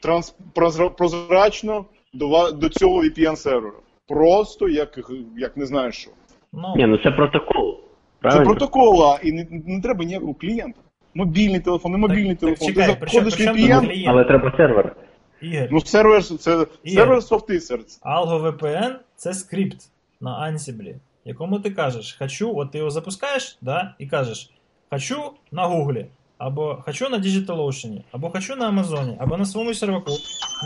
[0.02, 3.76] транс, прозра- прозрачно до, до цього VPN сервера.
[4.08, 4.98] Просто як,
[5.36, 6.10] як не знаю що.
[6.52, 7.77] Ну, Ні, ну це протокол.
[8.18, 8.44] Це Правильно?
[8.44, 10.80] протокол, а, і не, не треба ніякого клієнта.
[11.14, 12.68] Мобільний телефон, не мобільний так телефон.
[12.68, 14.08] чекай, Ти при чому- заходиш в при чому VPN, клієнт?
[14.08, 14.96] Але треба сервер.
[15.42, 16.66] Ігор, ну сервер це Ігор.
[16.84, 17.80] сервер SoftISR.
[18.02, 19.76] Algo VPN це скрипт
[20.20, 24.50] на Ansible, якому ти кажеш, хочу, от ти його запускаєш, да, і кажеш,
[24.90, 25.16] хочу
[25.52, 26.06] на Гуглі,
[26.38, 30.12] або хочу на DigitalOcean, або хочу на Амазоні, або на своєму серваку.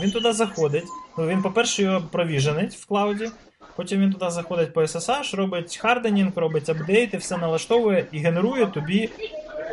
[0.03, 0.83] Він туди заходить.
[1.17, 3.27] Ну, він, по-перше, його provision ить в клауді,
[3.75, 9.09] потім він туди заходить по SSH, робить hardening, робить апдейти, все налаштовує і генерує тобі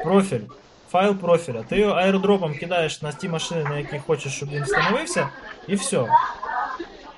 [0.04, 0.40] профіль.
[0.90, 1.62] Файл профіля.
[1.68, 5.28] Ти його AirDrop ом кидаєш на ті машини, на які хочеш, щоб він встановився,
[5.68, 6.06] і все.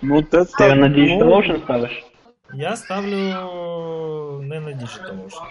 [0.03, 2.05] Ну, це Ти його на DigitalOcean ставиш?
[2.55, 3.16] Я ставлю
[4.42, 5.42] не на DigitalOcean.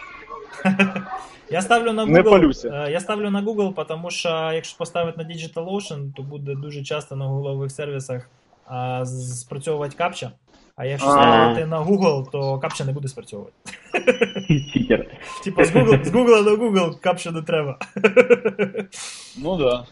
[1.50, 2.10] Я ставлю на Google.
[2.12, 2.70] Не палюся.
[2.88, 7.16] е, Я ставлю на Google, тому що якщо поставити на DigitalOcean, то буде дуже часто
[7.16, 8.30] на гуглових сервісах
[8.66, 10.32] а, спрацьовувати капча.
[10.76, 13.54] А якщо ставити на Google, то капча не буде спрацьовувати.
[14.74, 15.06] Читер.
[15.44, 17.78] Типа з Google, з Google на Google капча не треба.
[19.44, 19.84] Ну да.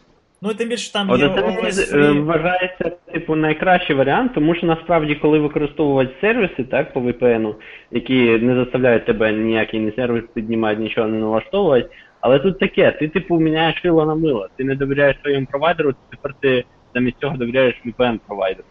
[0.42, 4.32] Ну і тим більше там От є це мені OS е, вважається типу найкращий варіант,
[4.36, 7.56] тому що насправді, коли використовувати сервіси, так, по VPN,
[7.92, 11.90] які не заставляють тебе ніякий не сервіс піднімати, нічого не налаштовувати.
[12.22, 14.48] Але тут таке, ти типу міняєш шило на мило.
[14.58, 16.64] Ти не довіряєш своєму провайдеру, тепер ти
[16.94, 18.68] замість цього довіряєш VPN провайдеру.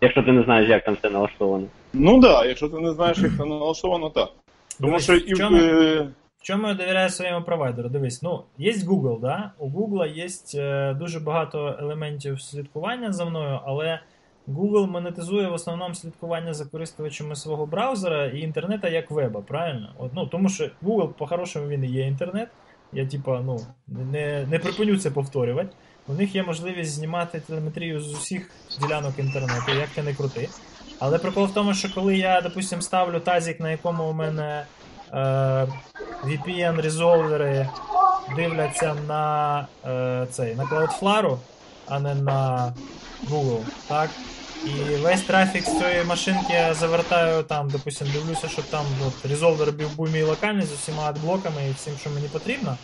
[0.00, 1.66] Якщо ти не знаєш, як там все налаштовано.
[1.92, 4.28] Ну да, якщо ти не знаєш, як це налаштовано, так.
[4.80, 7.88] Тому Дивись, що в чому- е, В чому я довіряю своєму провайдеру?
[7.88, 9.50] Дивись, ну, є Google, да?
[9.58, 10.26] У Google є
[10.62, 14.00] е, дуже багато елементів слідкування за мною, але
[14.48, 19.88] Google монетизує в основному слідкування за користувачами свого браузера і інтернету як веба, правильно?
[19.98, 22.48] От, ну, тому що Google, по-хорошому, він і є інтернет.
[22.92, 25.68] Я, типа, ну, не, не припиню це повторювати.
[26.08, 30.48] У них є можливість знімати телеметрію з усіх ділянок інтернету, як ти не крути.
[30.98, 34.66] Але прикол в тому, що коли я, допустим, ставлю тазик, на якому у мене
[35.12, 35.16] е,
[36.24, 37.68] VPN-резолвери
[38.36, 41.38] дивляться на е, цей, на Cloudflare,
[41.86, 42.72] а не на
[43.30, 44.10] Google, так?
[44.64, 49.72] І весь трафік з цієї машинки я завертаю там, допустим, дивлюся, щоб там от, резолвер
[49.96, 52.76] був мій локальний з усіма адблоками і всім, що мені потрібно.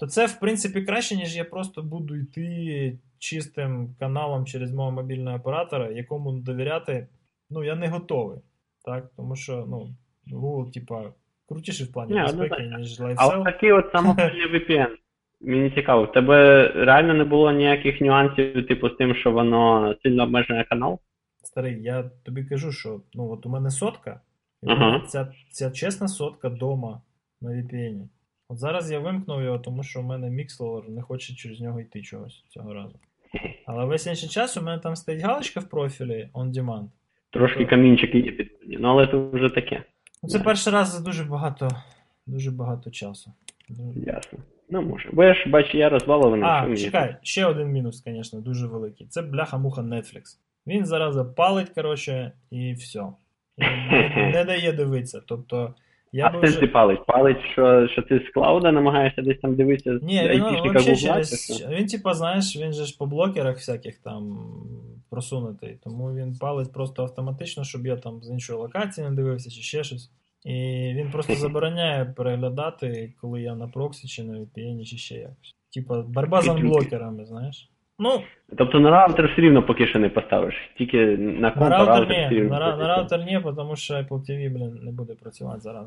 [0.00, 5.36] То це, в принципі, краще, ніж я просто буду йти чистим каналом через мого мобільного
[5.36, 7.06] оператора, якому довіряти,
[7.50, 8.38] ну, я не готовий.
[8.84, 9.10] Так?
[9.16, 9.94] Тому що, ну,
[10.36, 11.12] Google, типа,
[11.48, 12.78] крутіший в плані Ні, безпеки, однозначно.
[12.78, 13.38] ніж А LifeCell.
[13.38, 14.88] от такий от самопальний VPN.
[15.40, 20.22] Мені цікаво, в тебе реально не було ніяких нюансів, типу, з тим, що воно сильно
[20.22, 20.98] обмежує канал?
[21.42, 24.20] Старий, я тобі кажу, що ну от у мене сотка,
[24.62, 24.96] і Ага.
[24.96, 27.00] в ця, ця чесна сотка дома
[27.40, 28.08] на VPN.
[28.50, 32.02] От зараз я вимкнув його, тому що у мене Mixlr не хоче через нього йти
[32.02, 32.98] чогось цього разу.
[33.66, 36.86] Але весь інший час у мене там стоїть галочка в профілі On Demand.
[37.30, 39.82] Трошки камінчики є підпільні, ну але це вже таке.
[40.22, 40.44] Ну, це Да.
[40.44, 41.68] перший раз за дуже багато,
[42.26, 43.32] дуже багато часу.
[43.96, 44.38] Ясно.
[44.70, 45.08] Ну, може.
[45.12, 46.44] Бо я ж бачу, я розбалований.
[46.44, 49.06] що А, мені чекай, ще один мінус, звісно, дуже великий.
[49.06, 50.22] Це бляха-муха Netflix.
[50.66, 53.04] Він зараза палить, коротше, і все.
[53.56, 55.22] І не, не дає дивитися.
[55.26, 55.74] Тобто,
[56.12, 56.66] я а би вже.
[56.66, 57.06] палить?
[57.06, 60.82] Палить, що, що ти з клауда намагаєшся десь там дивитися Ні, з він вообще Гугла,
[60.82, 61.66] чи через.
[61.70, 64.38] Він, типа, знаєш, він же ж по блокерах всяких там
[65.10, 65.78] просунутий.
[65.84, 69.84] Тому він палить просто автоматично, щоб я там з іншої локації не дивився чи ще
[69.84, 70.10] щось.
[70.44, 70.52] І
[70.94, 75.54] він просто забороняє переглядати, коли я на проксі чи на VPN, чи ще якось.
[75.74, 77.70] Типа боротьба з анблокерами, знаєш.
[78.00, 78.22] Ну,
[78.56, 80.54] Тобто на раутер все рівно поки що не поставиш.
[80.78, 82.58] Тільки на на компа раутер раутер все рівно.
[82.58, 85.86] на, на раутер ні, тому що Apple TV, блін, не буде працювати зараз.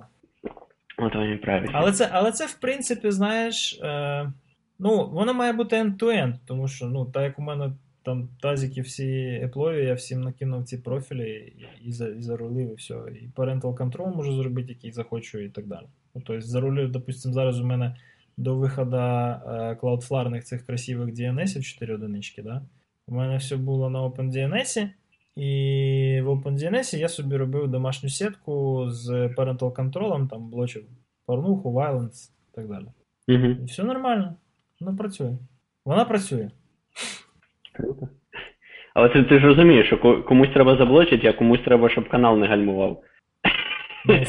[0.97, 1.71] От вони правильно.
[1.73, 4.31] Але це, але це, в принципі, знаєш, е,
[4.79, 7.71] ну, воно має бути end-to-end, тому що, ну, так як у мене
[8.03, 12.75] там тазики всі еплові, я всім накинув ці профілі і, і, за, і зарулив, і
[12.75, 12.93] все.
[12.93, 15.85] І parental control можу зробити, який захочу, і так далі.
[16.15, 17.95] Ну, тобто, зарулив, допустим, зараз у мене
[18.37, 22.61] до виходу е, Cloudflare цих красивих DNS 4 одинички, да?
[23.07, 24.89] у мене все було на OpenDNS,
[25.35, 30.83] і в OpenDNS я собі робив домашню сітку з parental control, там блочив
[31.25, 32.85] порнуху, violence і так далі.
[33.27, 33.61] Угу.
[33.63, 34.35] І все нормально.
[34.79, 35.37] Вона працює.
[35.85, 36.49] Вона працює.
[37.73, 38.09] Круто.
[38.93, 42.47] Але ти, ти ж розумієш, що комусь треба заблочити, а комусь треба, щоб канал не
[42.47, 43.03] гальмував.
[44.05, 44.25] Ну,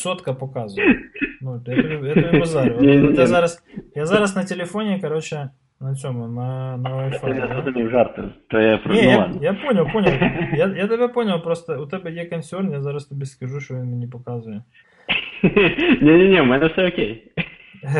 [0.00, 0.98] сотка показує.
[1.42, 2.74] Ну, я тобі, я тобі базарю.
[2.74, 3.26] От, Ні, ні, от я, ні.
[3.26, 5.50] зараз, я зараз на телефоні, коротше,
[5.80, 7.34] на цьому, на, на Я Wi-Fi.
[7.34, 7.46] не Да?
[7.62, 8.22] зрозумів жарти.
[8.48, 9.38] То я про Ні, ну, я, ладно.
[9.42, 10.12] я поняв, поняв.
[10.56, 13.84] Я, я тебе поняв, просто у тебе є консерн, я зараз тобі скажу, що він
[13.84, 14.62] мені показує.
[16.02, 17.32] Ні-ні-ні, в мене все окей.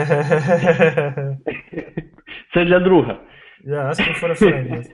[2.54, 3.16] Це для друга.
[3.66, 4.84] Yeah, asking for a friend, yes.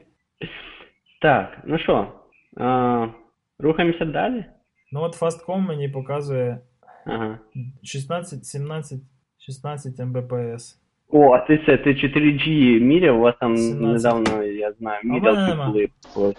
[1.20, 2.12] Так, ну що,
[2.60, 3.06] а,
[3.58, 4.44] рухаємося далі?
[4.92, 6.58] Ну от Fastcom мені показує
[7.07, 7.39] Ага.
[7.83, 8.99] 16, 17,
[9.39, 10.75] 16 Mbps.
[11.09, 13.93] О, а ти це, ти 4G міряв, у вас там 17.
[14.03, 15.67] недавно, я знаю, мене міряв нема.
[15.67, 15.89] були.
[16.13, 16.33] по-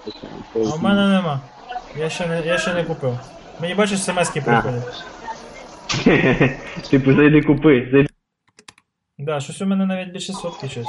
[0.52, 1.40] по- А в мене нема.
[1.98, 3.18] Я ще не, я ще не купив.
[3.60, 5.04] Мені бачиш, смс-ки приходять.
[6.90, 8.08] Типу, зайди купи, зайди.
[9.18, 10.86] Да, щось у мене навіть більше сотки щось.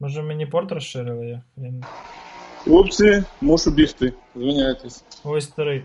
[0.00, 1.42] Може мені порт розширили я?
[1.56, 1.70] я...
[1.70, 1.80] не-
[2.64, 4.12] Хлопці, мушу бігти.
[4.36, 5.04] Звиняйтесь.
[5.24, 5.82] Ой, старий.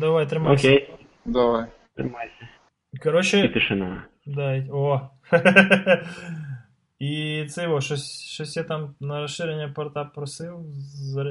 [0.00, 0.68] Давай, тримайся.
[0.68, 0.90] Окей,
[1.24, 1.64] Давай.
[2.02, 2.48] Тримайся.
[2.92, 4.04] І тишина.
[4.26, 4.70] дай.
[4.70, 5.00] О.
[6.98, 10.64] І це щось, щось я там на розширення порта просив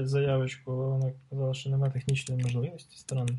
[0.01, 2.97] заявочку, але вона казала, що немає технічної можливості.
[2.97, 3.37] Странно.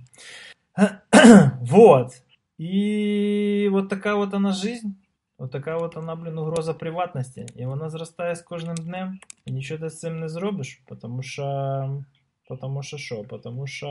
[1.61, 2.23] вот.
[2.59, 4.88] І вот така вот она жизнь.
[5.38, 7.47] Вот така вот она, блін, угроза приватності.
[7.57, 12.05] І вона зростає з кожним днем, і нічого ти з цим не зробиш, тому що.
[12.49, 13.25] Потому що що?
[13.25, 13.87] Потому що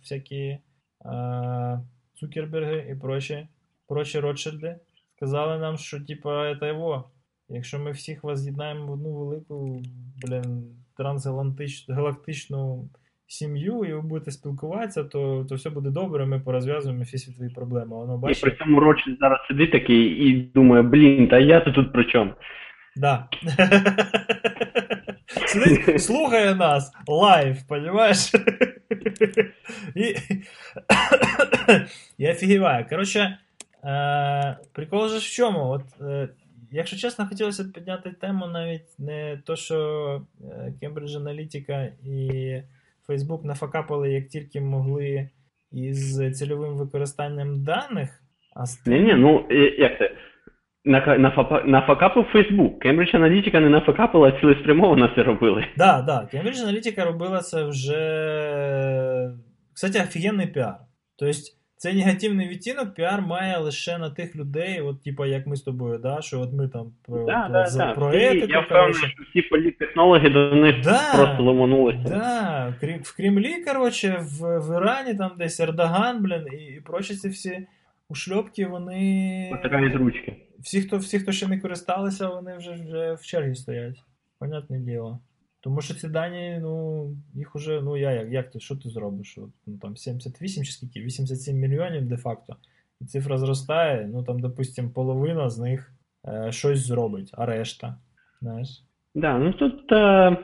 [0.00, 0.58] всякі
[1.04, 1.80] а,
[2.22, 3.46] Цукерберги і прочі,
[3.88, 4.76] прочі Ротшильди
[5.16, 7.10] сказали нам, що типа це його.
[7.48, 9.82] Якщо ми всіх вас з'єднаємо в одну велику,
[10.22, 10.64] блін,
[10.96, 12.88] трансгалактичну
[13.26, 17.96] сім'ю, і ви будете спілкуватися, то, то все буде добре, ми порозв'язуємо всі світові проблеми.
[17.96, 21.92] Воно І при цьому Ротшильд зараз сидить такий і думає, блін, та я то тут
[21.92, 22.32] при чому?
[22.96, 23.28] Да.
[25.48, 28.32] Сидить, слухає нас live, понимаешь?
[29.94, 30.16] І,
[32.18, 32.84] і офігіває.
[32.84, 33.38] Коротше,
[33.84, 35.60] е, прикол же в чому?
[35.60, 36.28] От, е,
[36.70, 39.76] якщо чесно, хотілося б підняти тему навіть не то, що
[40.40, 42.62] е, Cambridge Analytica і
[43.08, 45.28] Facebook нафакапали як тільки могли
[45.72, 48.22] із цільовим використанням даних,
[48.54, 49.46] а з тим, Ні, ні, ну
[49.78, 50.10] як це?
[50.84, 52.84] На, на, нафакапив Фейсбук.
[52.84, 55.64] Cambridge Analytica не нафакапила, а цілеспрямовано це робили.
[55.76, 56.28] Да, да.
[56.34, 57.98] Cambridge Analytica робила це вже.
[59.74, 60.74] Кстати, офігенний піар.
[61.18, 61.38] Тобто,
[61.76, 65.98] цей негативний відтінок піар має лише на тих людей, от, типа, як ми з тобою,
[65.98, 66.20] да?
[66.20, 67.92] що от ми там про, Да, про, да, за- да.
[67.92, 72.02] про етику, я впевнений, що всі політтехнологи до них Да, просто ломанулися.
[72.08, 77.14] Да, в в Кремлі, коротше, в, в Ірані, там десь Ердоган, блін, і, і прочі
[77.14, 77.66] ці всі
[78.12, 79.50] ушльопки, вони.
[79.54, 80.36] Ось така із ручки.
[80.58, 83.96] Всі, хто, всі, хто ще не користалися, вони вже, вже в черзі стоять.
[84.38, 85.20] Понятне діло.
[85.60, 89.38] Тому що ці дані, ну, їх уже, ну я як, як ти, що ти зробиш?
[89.38, 91.00] От, ну, там 78 чи скільки?
[91.00, 92.56] 87 мільйонів де-факто.
[93.00, 95.92] І цифра зростає, ну там, допустим, половина з них
[96.28, 97.96] е, щось зробить, а решта.
[98.40, 98.68] Знаєш?
[99.14, 100.36] Да, ну тут, е,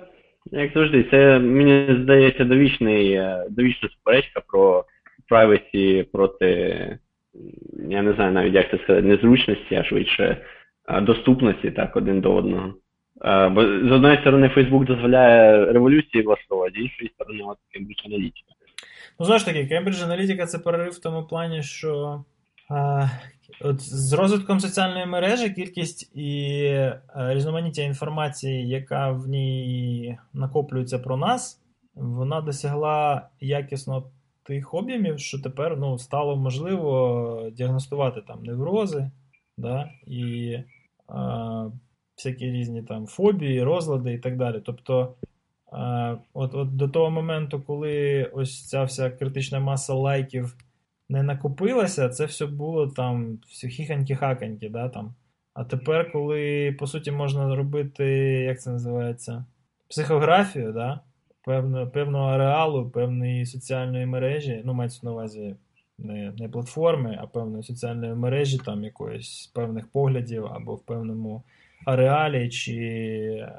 [0.51, 4.85] як завжди, це мені здається довічний, е, довічна суперечка про
[5.31, 6.99] privacy проти,
[7.89, 10.37] я не знаю навіть як це сказати, незручності, а швидше
[11.03, 12.75] доступності так один до одного.
[13.51, 18.53] Бо з одної сторони Facebook дозволяє революції влаштовувати, з іншої сторони от Cambridge Analytica.
[19.19, 22.25] Ну, знову ж таки, Cambridge Analytica це перерив в тому плані, що
[22.71, 23.07] а,
[23.61, 31.17] от з розвитком соціальної мережі кількість і е, різноманіття інформації, яка в ній накоплюється про
[31.17, 31.63] нас,
[31.95, 34.05] вона досягла якісно
[34.49, 39.11] тих об'ємів, що тепер ну, стало можливо діагностувати там неврози,
[39.57, 40.57] да, і
[41.09, 41.71] а,
[42.17, 44.63] всякі різні там фобії, розлади і так далі.
[44.67, 45.15] Тобто
[45.73, 50.57] А, от, от до того моменту, коли ось ця вся критична маса лайків
[51.09, 55.15] не накопилася, це все було там все хіханьки-хаканьки, да, там.
[55.55, 58.05] А тепер, коли по суті можна робити,
[58.49, 59.45] як це називається,
[59.89, 61.01] психографію, да,
[61.49, 65.57] певно, певного ареалу, певної соціальної мережі, ну, мається на увазі
[65.99, 71.43] не, не платформи, а певної соціальної мережі, там якоїсь певних поглядів або в певному
[71.87, 73.53] ареалі, чи е,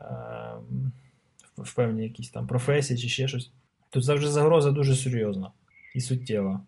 [1.57, 3.51] в- певній якійсь там професії, чи ще щось.
[3.89, 5.51] То це вже загроза дуже серйозна
[5.95, 6.61] і суттєва.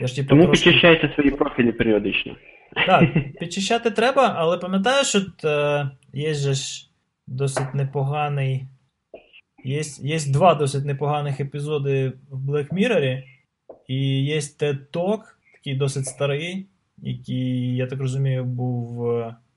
[0.00, 0.64] Я ж, типу, Тому трошки...
[0.64, 2.36] підчищайте свої профілі періодично.
[2.86, 3.04] Так,
[3.40, 6.88] підчищати треба, але пам'ятаєш, що е, є ж
[7.26, 8.66] досить непоганий.
[9.64, 13.22] Є, є два досить непоганих епізоди в Black Mirror,
[13.88, 15.20] і є TED Talk,
[15.54, 16.66] такий досить старий,
[16.98, 19.08] який, я так розумію, був.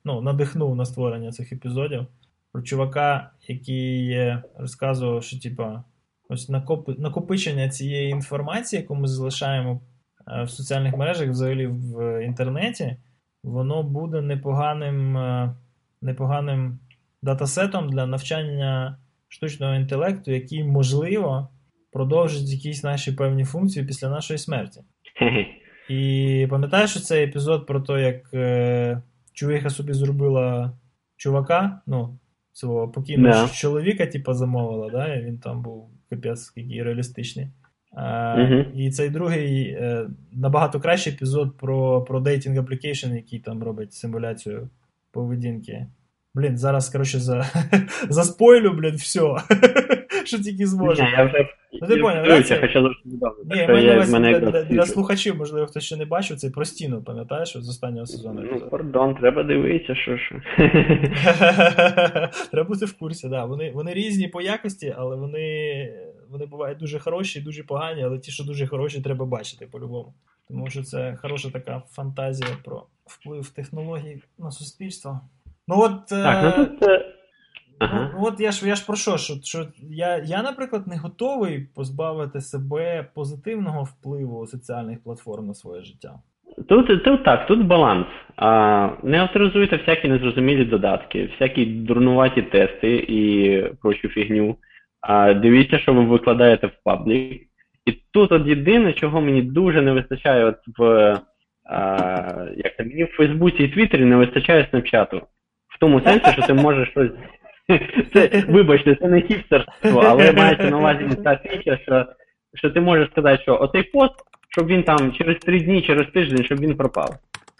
[0.06, 2.06] Ну, надихнув на створення цих епізодів.
[2.52, 5.84] Про чувака, який розказував, що типа,
[6.30, 7.00] ось накоп...
[7.00, 9.82] накопичення цієї інформації, яку ми залишаємо
[10.28, 12.98] е, в соціальних мережах, взагалі в інтернеті,
[13.44, 15.56] воно буде непоганим, е,
[16.02, 16.80] непоганим
[17.22, 18.98] датасетом для навчання
[19.36, 21.50] штучного інтелекту, який, можливо,
[21.92, 24.82] продовжить якісь наші певні функції після нашої смерті.
[25.90, 29.02] І пам'ятаєш цей епізод про те, як е,
[29.34, 30.78] чувиха собі зробила
[31.18, 32.20] чувака, ну,
[32.52, 33.54] цього покійного Да.
[33.54, 35.16] чоловіка, типу, замовила, да?
[35.16, 37.48] і він там був капець який реалістичний.
[37.96, 38.66] А, Мгм.
[38.76, 44.70] І цей другий е, набагато кращий епізод про, про dating application, який там робить симуляцію
[45.12, 45.88] поведінки.
[46.36, 47.46] Блін, зараз, коротше, за,
[48.10, 49.22] заспойлю, блін, все.
[50.26, 51.04] Що тільки зможу.
[51.04, 51.50] Ні, я вже
[51.82, 53.44] Ну, ти поняв, да, це- хоча зовсім недавно.
[53.44, 56.50] Ні, так я я- мене для, для, для слухачів, можливо, хтось ще не бачив, цей
[56.50, 58.42] про стіну, пам'ятаєш, з останнього сезону.
[58.52, 60.36] Ну, пардон, треба дивитися, що що.
[62.52, 63.46] Треба бути в курсі, да.
[63.46, 65.90] Вони, вони різні по якості, але вони,
[66.30, 70.14] вони бувають дуже хороші і дуже погані, але ті, що дуже хороші, треба бачити по-любому.
[70.48, 75.20] Тому що це хороша така фантазія про вплив технологій на суспільство.
[75.68, 76.84] Ну от, е, Так, ну тут.
[76.90, 77.12] е,
[77.80, 78.12] Ага.
[78.14, 79.18] Ну, от я ж я ж про що?
[79.18, 85.82] що, що я, я, наприклад, не готовий позбавити себе позитивного впливу соціальних платформ на своє
[85.84, 86.14] життя.
[86.70, 88.08] Тут, тут так, тут баланс.
[88.36, 94.56] А, не авторизуйте всякі незрозумілі додатки, всякі дурнуваті тести і прочу фігню.
[95.02, 97.42] А, дивіться, що ви викладаєте в паблік.
[97.86, 100.84] І тут от єдине, чого мені дуже не вистачає от в,
[101.70, 101.78] а,
[102.58, 105.22] як там, мені в Фейсбуці і Твіттері не вистачає снапчату.
[105.76, 107.12] В тому сенсі, що ти можеш щось.
[108.14, 112.06] Це, вибачте, це не хіпстерство, але мається на увазі та фіча, що,
[112.54, 114.14] що ти можеш сказати, що оцей пост,
[114.50, 117.10] щоб він там через три дні, через тиждень, щоб він пропав.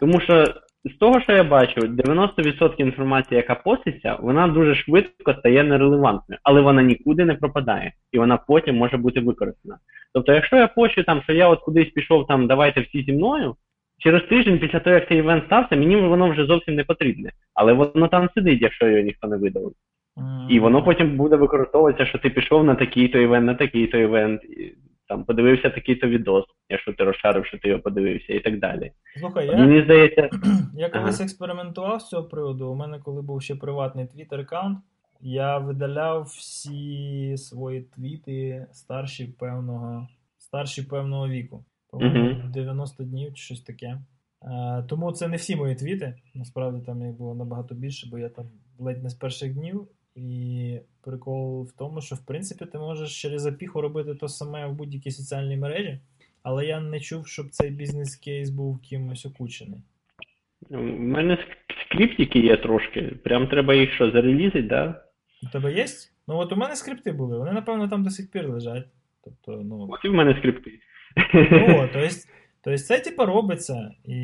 [0.00, 0.44] Тому що
[0.84, 6.60] з того, що я бачу, 90% інформації, яка поститься, вона дуже швидко стає нерелевантною, але
[6.60, 9.78] вона нікуди не пропадає, і вона потім може бути використана.
[10.14, 13.56] Тобто, якщо я пощу там, що я от кудись пішов там, давайте всі зі мною,
[13.98, 17.32] через тиждень після того, як цей івент стався, мені воно вже зовсім не потрібне.
[17.54, 19.72] Але воно там сидить, якщо його ніхто не видалив.
[20.50, 24.74] І воно потім буде використовуватися, що ти пішов на такий-то івент, на такий-то івент, і,
[25.08, 28.92] там подивився такий-то відос, якщо ти розшарив, що ти його подивився, і так далі.
[29.20, 30.30] Слухай, я, Мені здається,
[30.76, 31.24] я колись Ага.
[31.24, 32.68] експериментував з цього приводу.
[32.68, 34.78] У мене, коли був ще приватний твіттер аккаунт,
[35.20, 41.64] я видаляв всі свої твіти старші певного, старші певного віку.
[41.90, 44.00] По-моєму, 90 днів чи щось таке.
[44.42, 46.14] Е, тому це не всі мої твіти.
[46.34, 49.88] Насправді там їх було набагато більше, бо я там ледь не з перших днів.
[50.16, 54.72] І прикол в тому, що в принципі ти можеш через запіху робити те саме в
[54.72, 56.00] будь-якій соціальній мережі,
[56.42, 59.82] але я не чув, щоб цей бізнес-кейс був кимось окучений.
[60.70, 61.38] у мене
[61.86, 63.02] скриптики є трошки.
[63.02, 65.04] Прям треба їх що, зарелізити, да?
[65.42, 65.86] У тебе є?
[66.28, 68.86] Ну от у мене скрипти були, вони, напевно, там до сих пір лежать.
[69.24, 70.70] Тобто, ну, От і в мене скрипти.
[71.34, 72.28] Ну то есть,
[72.62, 73.90] то есть це типа робиться.
[74.04, 74.16] І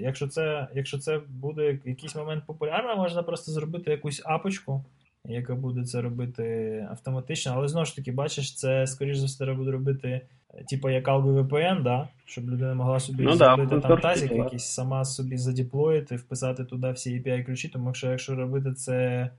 [0.00, 4.84] якщо це, якщо це буде в якийсь момент популярно, можна просто зробити якусь апочку,
[5.24, 7.52] яка буде це робити автоматично.
[7.56, 10.20] Але знову ж таки, бачиш, це скоріш за все треба буде робити,
[10.54, 12.08] е, типу як Algo VPN, да?
[12.24, 16.64] щоб людина могла собі Ну зробити open там тазик типу, якийсь, сама собі задіплоїти, вписати
[16.64, 19.30] туди всі API ключі, тому що якщо робити це.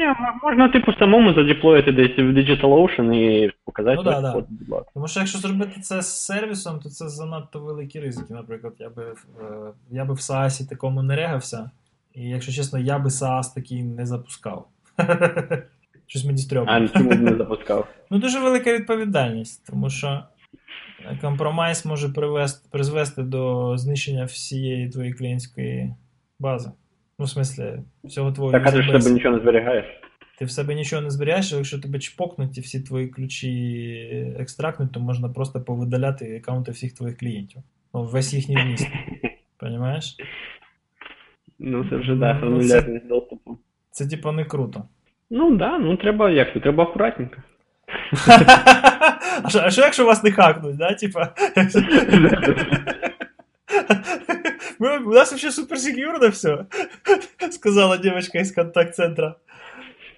[0.00, 0.06] Ні,
[0.42, 4.32] можна, типу, самому задеплоїти десь в DigitalOcean і показати Ну да, да.
[4.32, 4.90] код, будь ласка.
[4.94, 8.34] Тому що якщо зробити це з сервісом, то це занадто великі ризики.
[8.34, 9.02] Наприклад, я би,
[9.40, 9.44] е,
[9.90, 11.70] я би в SaaS такому не регався,
[12.14, 14.66] і якщо чесно, я би SaaS такий не запускав.
[16.06, 16.72] Щось мені стрьомно.
[16.72, 17.88] А чому б не запускав?
[18.12, 20.22] Ну, дуже велика відповідальність, тому що
[21.20, 25.94] компромайс може привести, призвести до знищення всієї твоєї клієнтської
[26.38, 26.70] бази.
[27.19, 29.03] Ну, в смислі, всього твого Так, а ти ж юзербейсу.
[29.03, 29.85] себе нічого не зберігаєш.
[30.39, 34.91] Ти в себе нічого не зберігаєш, а якщо тебе чпокнуть і всі твої ключі екстрактнуть,
[34.91, 37.61] то можна просто повидаляти аккаунти всіх твоїх клієнтів.
[37.93, 38.87] Ну, весь їхній вміст.
[39.57, 40.15] Понімаєш?
[41.59, 43.57] Ну, це вже да, Ну, фамільярність доступу.
[43.91, 44.83] Це типа не круто.
[45.29, 47.35] Ну да, ну треба як це, треба акуратненько.
[49.43, 50.93] А що, а що якщо вас не хакнуть, да?
[50.93, 51.33] Типа.
[54.78, 56.66] Ми, у нас вообще супер секьюрно все,
[57.50, 59.34] сказала девочка из контакт-центра.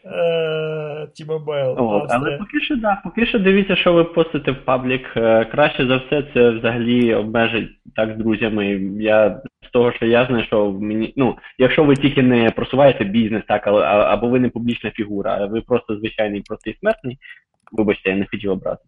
[0.04, 1.74] Е, T-Mobile.
[2.10, 5.12] Але поки що да, поки що дивіться, що ви постите в паблік.
[5.16, 8.66] Е, Краще за все це взагалі обмежить так з друзями.
[9.00, 13.66] Я з того, що я знайшов, мені ну, якщо ви тільки не просуваєте бізнес, так,
[13.66, 17.18] але а- або ви не публічна фігура, а ви просто звичайний простий смертний,
[17.72, 18.82] вибачте, я не хотів обрати.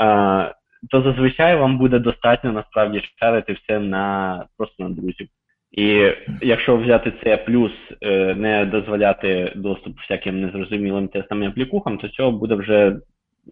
[0.00, 0.52] А,
[0.90, 5.28] то зазвичай вам буде достатньо насправді шарити все на просто на друзів.
[5.72, 6.12] І
[6.42, 12.32] якщо взяти це плюс е, не дозволяти доступ всяким незрозумілим тестам і аплікухам, то цього
[12.32, 12.96] буде вже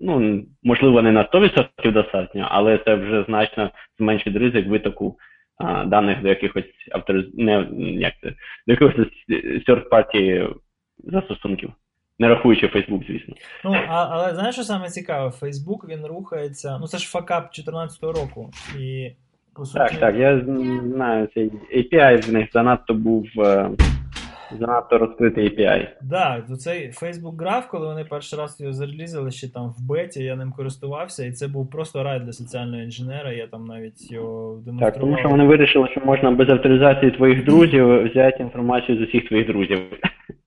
[0.01, 5.16] ну можливо не на 100% достатньо, але це вже значно зменшить ризик витоку
[5.59, 7.24] а, даних до якихось авториз...
[7.35, 8.31] не як це
[8.66, 8.95] до якихось
[9.68, 10.55] third party
[10.99, 11.72] застосунків,
[12.19, 13.35] не рахуючи Facebook, звісно.
[13.64, 15.33] Ну, а, але знаєш, що саме цікаве?
[15.41, 16.79] Facebook він рухається.
[16.81, 18.51] Ну це ж факап 2014 року.
[18.81, 19.11] І
[19.55, 19.79] по суті.
[19.79, 20.41] Так, так, я
[20.95, 23.71] знаю, цей API в них занадто був е,
[24.59, 25.89] занадто розкритий API.
[26.03, 30.25] Да, то цей Facebook граф, коли вони перший раз його зарелізали ще там в беті,
[30.25, 33.33] я ним користувався, і це був просто рай для соціального інженера.
[33.33, 34.93] Я там навіть його демонстрував.
[34.93, 39.29] Так, тому що вони вирішили, що можна без авторизації твоїх друзів взяти інформацію з усіх
[39.29, 39.79] твоїх друзів.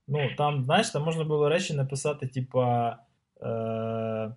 [0.10, 2.97] Ну, там, знаєш, там можна було речі написати, типа.
[3.41, 4.32] Е,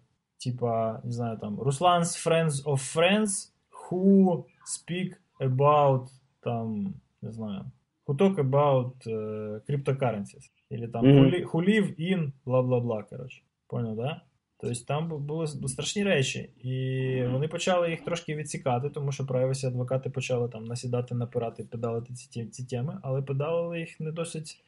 [0.44, 6.06] типа, не знаю, там, Ruslan's Friends of Friends who speak about,
[6.40, 7.64] там, не знаю,
[8.06, 10.50] who talk about uh, cryptocurrencies.
[10.72, 11.24] Или там Мгм.
[11.24, 13.42] who, who live in бла-бла-бла, коротше.
[13.66, 14.20] Понял, да?
[14.58, 20.10] Тобто там були страшні речі, і вони почали їх трошки відсікати, тому що privacy адвокати
[20.10, 24.64] почали там насідати, напирати, педалити ці, ці теми, але педалили їх не досить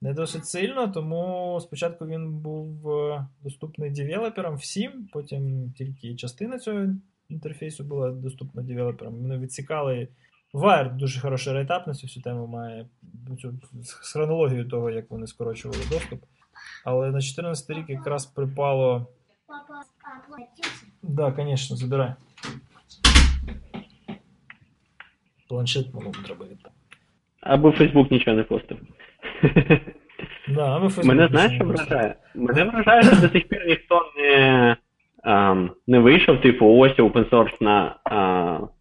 [0.00, 6.86] не досить сильно, тому спочатку він був е, доступний девелоперам всім, потім тільки частина цього
[7.28, 9.14] інтерфейсу була доступна девелоперам.
[9.14, 10.08] Вони відсікали.
[10.54, 12.86] Wire дуже хороший рейтап на цю всю тему має
[13.82, 16.24] з хронологією того, як вони скорочували доступ.
[16.84, 19.06] Але на 14 рік якраз припало.
[19.46, 19.82] Папа?
[21.02, 22.14] Да, конечно, забирай.
[25.48, 26.75] Планшет малому треба віддати.
[27.48, 28.76] Або Facebook нічого не постив.
[30.48, 32.14] Да, а ви Facebook Мене знаєш, що вражає?
[32.34, 34.76] Мене вражає, що до сих пір ніхто не,
[35.22, 37.96] ам, не вийшов, типу, ось опенсорсна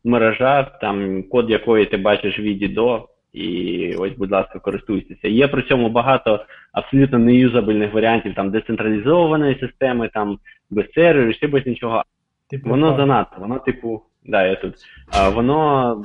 [0.04, 5.28] мережа, там код якої ти бачиш від і до, і ось, будь ласка, користуйтеся.
[5.28, 10.40] Є при цьому багато абсолютно неюзабельних варіантів, там децентралізованої системи, там
[10.70, 12.04] без серверів, ще без нічого.
[12.50, 12.98] Ти Воно пропав.
[13.00, 14.74] занадто, воно, типу, да, я тут.
[15.12, 15.96] А, воно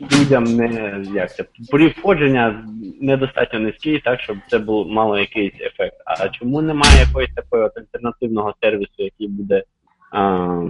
[0.00, 1.44] людям не як це
[1.98, 2.64] входження
[3.00, 5.96] недостатньо низький, так щоб це був мало якийсь ефект.
[6.06, 9.62] А чому немає якогось такого альтернативного сервісу, який буде
[10.12, 10.62] а,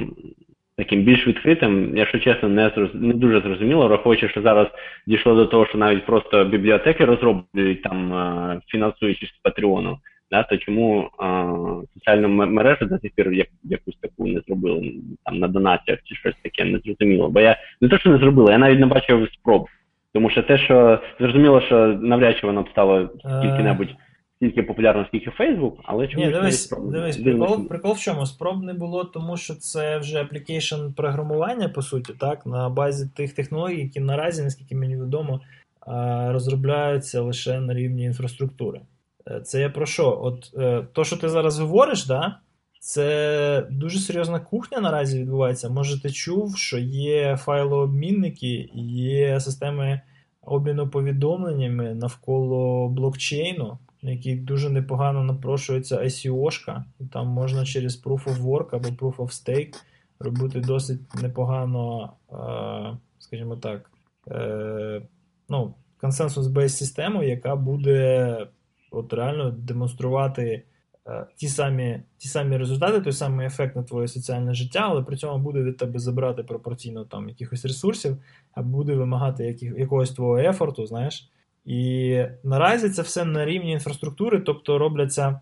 [0.76, 4.66] таким більш відкритим, якщо чесно, не не дуже зрозуміло, враховуючи, що зараз
[5.06, 9.98] дійшло до того, що навіть просто бібліотеки розроблюють там, фінансуючись з Патреону.
[10.30, 11.54] Да, то чому а,
[11.94, 16.14] соціальну м- мережу до сих пір як, якусь таку не зробили там на донаціях чи
[16.14, 17.30] щось таке не зрозуміло.
[17.30, 19.66] Бо я не те, що не зробила, я навіть не бачив спроб.
[20.14, 23.08] Тому що те, що зрозуміло, що навряд чи воно б стало
[23.38, 23.88] скільки-небудь
[24.36, 28.26] стільки популярно, скільки Facebook, але чомусь Ні, дивись, спроб- дивись, прикол, прикол в чому?
[28.26, 33.32] Спроб не було, тому що це вже application програмування, по суті, так, на базі тих
[33.34, 35.40] технологій, які наразі, наскільки мені відомо,
[36.28, 38.80] розробляються лише на рівні інфраструктури.
[39.30, 40.18] Е, Це я про що?
[40.22, 42.38] От е, то, що ти зараз говориш, да,
[42.80, 45.68] це дуже серйозна кухня наразі відбувається.
[45.68, 50.00] Може, ти чув, що є файлообмінники, є системи
[50.42, 58.24] обміну повідомленнями навколо блокчейну, на який дуже непогано напрошується ICO-шка, і там можна через Proof
[58.24, 59.74] of Work або Proof of Stake
[60.18, 62.36] робити досить непогано, е,
[63.18, 63.90] скажімо так,
[64.30, 65.02] е,
[65.48, 68.36] ну, консенсус бейс систему, яка буде
[68.90, 70.62] от реально демонструвати
[71.06, 75.16] е, ті самі, ті самі результати, той самий ефект на твоє соціальне життя, але при
[75.16, 78.16] цьому буде від тебе забирати пропорційно там якихось ресурсів,
[78.54, 81.30] а буде вимагати яких, якогось твого ефорту, знаєш.
[81.64, 85.40] І наразі це все на рівні інфраструктури, тобто робляться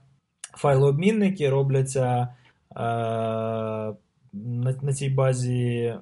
[0.56, 2.28] файлообмінники, робляться
[2.76, 2.80] е,
[4.32, 5.94] на, на цій базі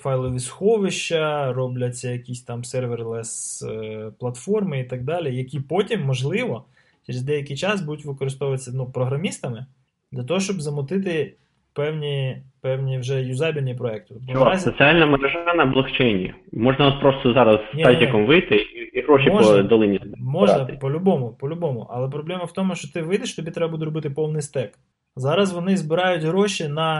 [0.00, 6.64] файлові сховища, робляться якісь там серверлес е, платформи і так далі, які потім, можливо,
[7.06, 9.66] через деякий час будуть використовуватися ну, програмістами
[10.12, 11.34] для того, щоб замутити
[11.72, 14.14] певні, певні вже юзабельні проекти.
[14.14, 16.34] Чувак, наразі соціальна мережа на блокчейні.
[16.52, 19.56] Можна от просто зараз Ні, сайтиком вийти і, і гроші Можна.
[19.56, 20.00] по долині.
[20.18, 21.86] можна по-любому, по-любому.
[21.90, 24.78] Але проблема в тому, що ти вийдеш, тобі треба буде робити повний стек.
[25.16, 26.98] Зараз вони збирають гроші на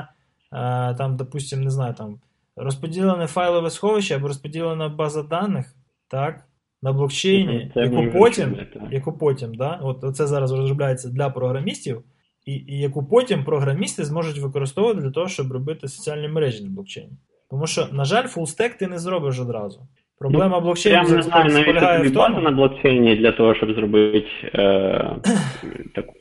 [0.53, 2.21] е, там, допустим, не знаю, там
[2.57, 5.75] розподілене файлове сховище або розподілена база даних,
[6.09, 6.45] так,
[6.87, 8.57] на блокчейні, Це яку потім,
[8.91, 12.03] яку потім, да, от це зараз розробляється для програмістів,
[12.47, 17.13] і, і яку потім програмісти зможуть використовувати для того, щоб робити соціальні мережі на блокчейні.
[17.51, 19.81] Тому що, на жаль, full stack ти не зробиш одразу.
[20.19, 23.55] Проблема блокчейну Ну, Я не знаю, навіть тобі в тому, базу на блокчейні для того,
[23.55, 25.17] щоб зробити е,
[25.95, 26.15] таку.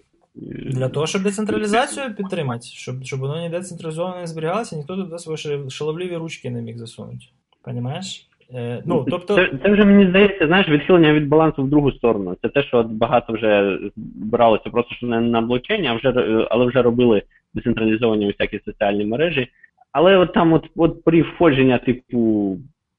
[0.66, 5.70] Для того, щоб децентралізацію підтримати, щоб, щоб воно ніде централізовано не зберігалося, ніхто туди свої
[5.70, 7.26] шаловливі ручки не міг засунути.
[7.64, 8.30] Понімаєш?
[8.54, 12.38] Е, ну, тобто, Це, це вже мені здається, знаєш, відхилення від балансу в другу сторону.
[12.42, 13.80] Це те, що багато вже
[14.16, 17.22] бралося просто що не на блокчейні, а вже е, але вже робили
[17.54, 19.48] децентралізовані всякі соціальні мережі.
[19.92, 22.58] Але от там от, от входження, типу,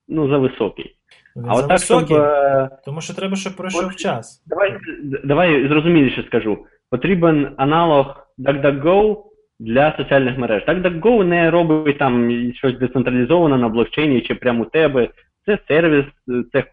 [0.09, 0.97] ну, за високий.
[1.37, 2.27] він А от так, зависокий, щоб.
[2.27, 4.45] е, тому що треба, щоб пройшов от- час.
[4.47, 4.77] Давай,
[5.25, 6.59] давай зрозуміліше скажу.
[6.91, 9.17] Потрібен аналог DuckDuckGo
[9.61, 10.65] для соціальних мереж.
[10.69, 15.09] DuckDuckGo не робить там щось децентралізоване на блокчейні чи прямо у тебе.
[15.47, 16.05] Це сервіс,
[16.53, 16.65] це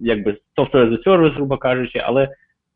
[0.00, 2.28] якби software as a service, грубо кажучи, але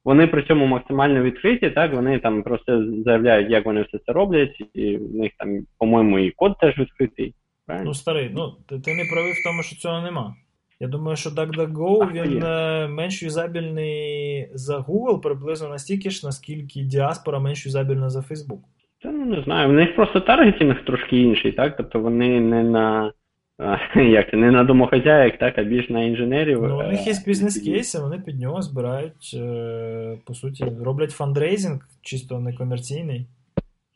[0.04, 4.62] вони при цьому максимально відкриті, так, вони там просто заявляють, як вони все це роблять,
[4.74, 7.34] і в них там, по-моєму, і код теж відкритий.
[7.66, 7.88] Правильно?
[7.88, 10.34] Ну, старий, ну ти, ти не правий в тому, що цього нема.
[10.80, 12.40] Я думаю, що DuckDuckGo А, він є.
[12.44, 18.60] е, менш юзабельний за Google приблизно настільки ж, наскільки діаспора менш юзабельна за Facebook.
[19.02, 19.68] Та ну не знаю.
[19.68, 21.76] В них просто таргетинг трошки інший, так?
[21.76, 23.12] Тобто вони не на а,
[23.94, 26.62] як це, не на домохозяїк, так, а більш на інженерів.
[26.62, 31.88] Ну, у них є е, бізнес-кейси, вони під нього збирають, е, по суті, роблять фандрейзинг,
[32.02, 33.26] чисто некомерційний,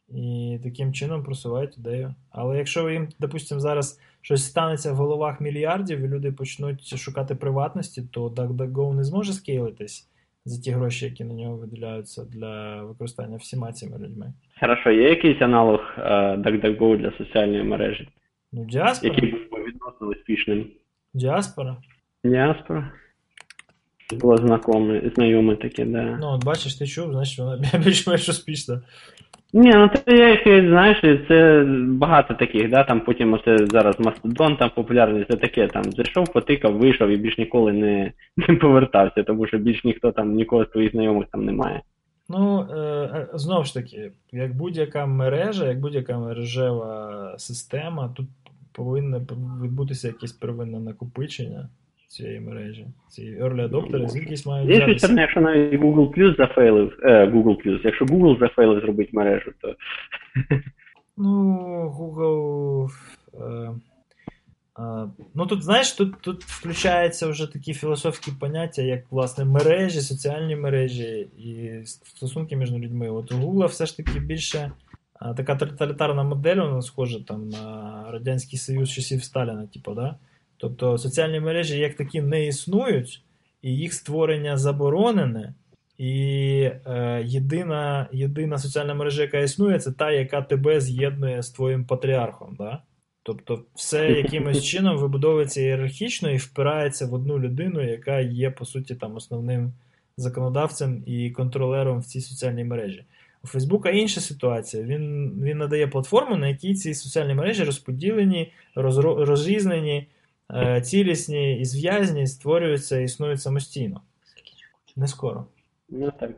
[0.08, 2.14] і таким чином просувають ідею.
[2.30, 8.02] Але якщо їм, допустимо, зараз щось станеться в головах мільярдів, і люди почнуть шукати приватності,
[8.12, 10.10] то DuckDuckGo не зможе скейлитись
[10.44, 14.32] за ті гроші, які на нього виділяються для використання всіма цими людьми.
[14.60, 16.02] Хорошо, є якийсь аналог е,
[16.36, 18.08] DuckDuckGo для соціальної мережі,
[18.56, 19.34] Ну, діаспора, який
[19.66, 20.66] відносно успішним?
[21.14, 21.76] діаспора.
[22.24, 22.90] Діаспора.
[24.20, 26.18] Було знакоме, знайоме таке, да.
[26.20, 28.82] Ну, от бачиш, ти чув, значить вона більш-менш успішна.
[29.52, 34.56] Ні, ну це я їх, знаєш, це багато таких, да, там потім оце зараз Мастодон
[34.56, 38.12] там популярний, це таке, там зайшов, потикав, вийшов і більш ніколи не,
[38.48, 41.82] не повертався, тому що більш ніхто там, нікого з твоїх знайомих там немає.
[42.28, 48.26] Ну, е, е, знову ж таки, як будь-яка мережа, як будь-яка мережева система, тут
[48.74, 49.18] повинно
[49.62, 51.68] відбутися якесь первинне накопичення
[52.08, 52.86] цієї мережі.
[53.08, 57.66] Ці early adopters звідкись мають З іншої сторони, якщо навіть Google Plus зафейлив, е, Google
[57.66, 59.74] Plus, якщо Google зафейлив зробити мережу, то
[61.16, 61.30] Ну,
[61.98, 62.88] Google.
[63.34, 63.70] Е,
[64.82, 70.56] е, ну тут, знаєш, тут, тут включаються вже такі філософські поняття, як власне мережі, соціальні
[70.56, 73.10] мережі і стосунки між людьми.
[73.10, 74.72] От у Google все ж таки більше
[75.36, 80.16] така тоталітарна модель, вона схожа там на Радянський Союз часів Сталіна, типу, да?
[80.56, 83.22] Тобто соціальні мережі як такі не існують,
[83.62, 85.54] і їх створення заборонене.
[85.98, 91.84] І е, єдина, єдина соціальна мережа, яка існує, це та, яка тебе з'єднує з твоїм
[91.84, 92.56] патріархом.
[92.58, 92.82] Да?
[93.22, 98.94] Тобто, все якимось чином вибудовується ієрархічно і впирається в одну людину, яка є, по суті,
[98.94, 99.72] там основним
[100.16, 103.04] законодавцем і контролером в цій соціальній мережі.
[103.44, 104.82] У Фейсбука інша ситуація.
[104.82, 110.08] Він, він надає платформу, на якій ці соціальні мережі розподілені, розро- розрізнені,
[110.54, 114.00] е, цілісні і зв'язні, створюються і існують самостійно.
[114.96, 115.46] Не скоро.
[115.88, 116.30] ну так.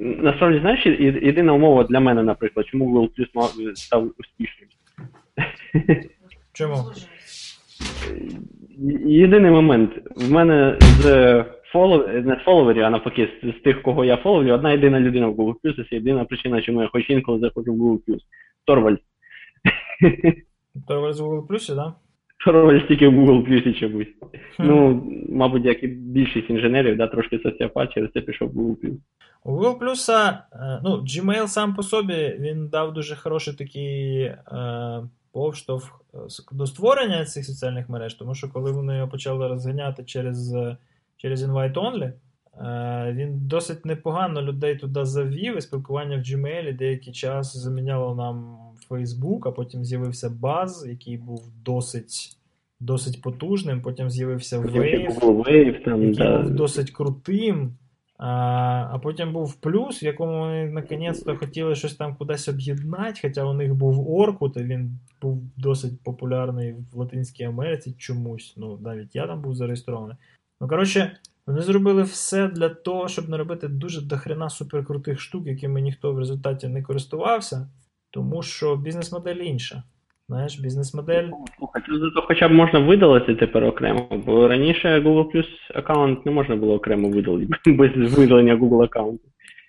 [0.00, 0.86] Насправді, знаєш,
[1.22, 4.68] єдина умова для мене, наприклад, чому Google Plus став успішним.
[6.52, 6.84] Чому?
[9.06, 9.90] Єдиний момент.
[10.16, 12.08] В мене з фолов...
[12.08, 15.54] не фоловерів, а навпаки, з, з тих, кого я фоловлю, одна єдина людина в Google
[15.64, 18.18] Plus, це єдина причина, чому я хоч інколи заходжу в Google Plus.
[18.64, 18.98] Торвальд.
[20.88, 21.94] Торвальд з Google Plus, да?
[22.44, 24.08] Торвальд тільки в Google Plus чомусь.
[24.58, 28.96] Ну, мабуть, як і більшість інженерів, да, трошки соціопат, через це пішов в Google Plus.
[29.44, 34.38] У Google Plus, е, ну, Gmail сам по собі він дав дуже хороший такий е,
[35.32, 36.18] повштовх е,
[36.52, 40.54] до створення цих соціальних мереж, тому що коли вони його почали розганяти через,
[41.18, 42.12] через Invite Only,
[42.60, 48.58] е, він досить непогано людей туди завів, і спілкування в Gmail деякий час заміняло нам
[48.90, 52.36] Facebook, а потім з'явився Buzz, який був досить,
[52.80, 56.42] досить потужним, потім з'явився Потім ще Wave Wave, там, який да.
[56.42, 57.72] був досить крутим.
[58.18, 58.28] А,
[58.92, 63.52] а потім був плюс, в якому вони наконець-то хотіли щось там кудись об'єднати, хоча у
[63.52, 68.54] них був Оркут, і він був досить популярний в Латинській Америці чомусь.
[68.56, 70.16] Ну, навіть я там був зареєстрований.
[70.60, 76.12] Ну, коротше, вони зробили все для того, щоб наробити дуже дохрена суперкрутих штук, якими ніхто
[76.12, 77.68] в результаті не користувався,
[78.10, 79.82] тому що бізнес-модель інша.
[80.28, 81.28] Знаєш, бізнес-модель.
[81.86, 86.56] Тут зато хоча б можна видалити тепер окремо, бо раніше Google Plus аккаунт не можна
[86.56, 89.24] було окремо видалити без видалення Google аккаунту.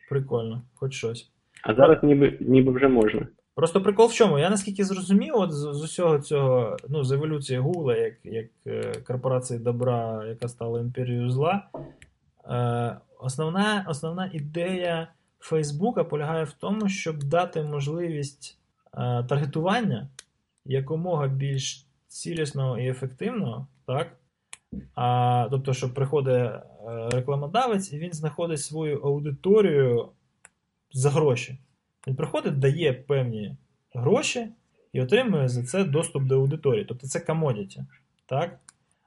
[0.10, 1.32] Прикольно, хоч щось.
[1.64, 3.28] А зараз ніби, ніби вже можна.
[3.60, 4.40] Просто прикол в чому?
[4.40, 8.94] Я наскільки зрозумів, от з, з усього цього, ну, з еволюції Гугла, як, як е,
[9.08, 11.64] корпорації добра, яка стала імперією зла,
[12.50, 15.08] е, основна, основна ідея
[15.40, 18.58] Фейсбука полягає в тому, щоб дати можливість
[18.94, 20.08] е, таргетування
[20.66, 24.08] якомога більш цілісного і ефективного, так?
[24.96, 26.62] А, тобто, що приходить е,
[27.12, 30.10] рекламодавець і він знаходить свою аудиторію
[30.92, 31.58] за гроші.
[32.08, 33.56] Він приходить, дає певні
[33.94, 34.48] гроші
[34.94, 36.86] і отримує за це доступ до аудиторії.
[36.86, 37.86] Тобто це комодіті.
[38.26, 38.60] Так?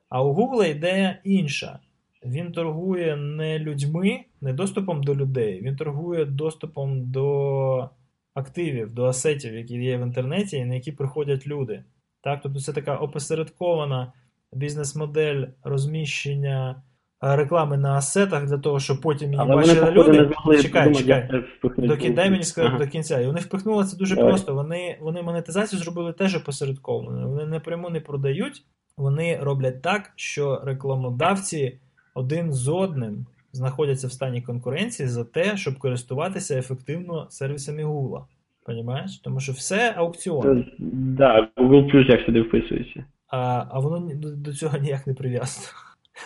[0.08, 1.78] А у Google ідея інша.
[2.24, 7.90] Він торгує не людьми, не доступом до людей, він торгує доступом до
[8.34, 11.84] активів, до асетів, які є в інтернеті, і на які приходять люди.
[12.20, 12.40] Так?
[12.42, 14.12] Тобто це така опосередкована
[14.52, 16.82] бізнес-модель розміщення
[17.22, 20.24] реклами на асетах для того, щоб потім її Але бачили походу, люди.
[20.32, 21.28] змогли чекай, придумати, чекай.
[21.62, 21.88] як.
[21.88, 22.84] Доки, дай мені сказати Ага.
[22.84, 23.20] до кінця.
[23.20, 24.30] І вони впихнули це дуже Давай.
[24.30, 24.54] просто.
[24.54, 27.28] Вони, вони монетизацію зробили теж опосередковано.
[27.28, 28.62] Вони напряму не продають,
[28.96, 31.78] вони роблять так, що рекламодавці
[32.14, 38.24] один з одним знаходяться в стані конкуренції за те, щоб користуватися ефективно сервісами Google.
[38.66, 39.18] Понімаєш?
[39.18, 40.58] Тому що все аукціон.
[40.58, 43.04] Е, Да, Google Plus як сюди вписується.
[43.28, 45.66] А, а воно до, до цього ніяк не прив'язано.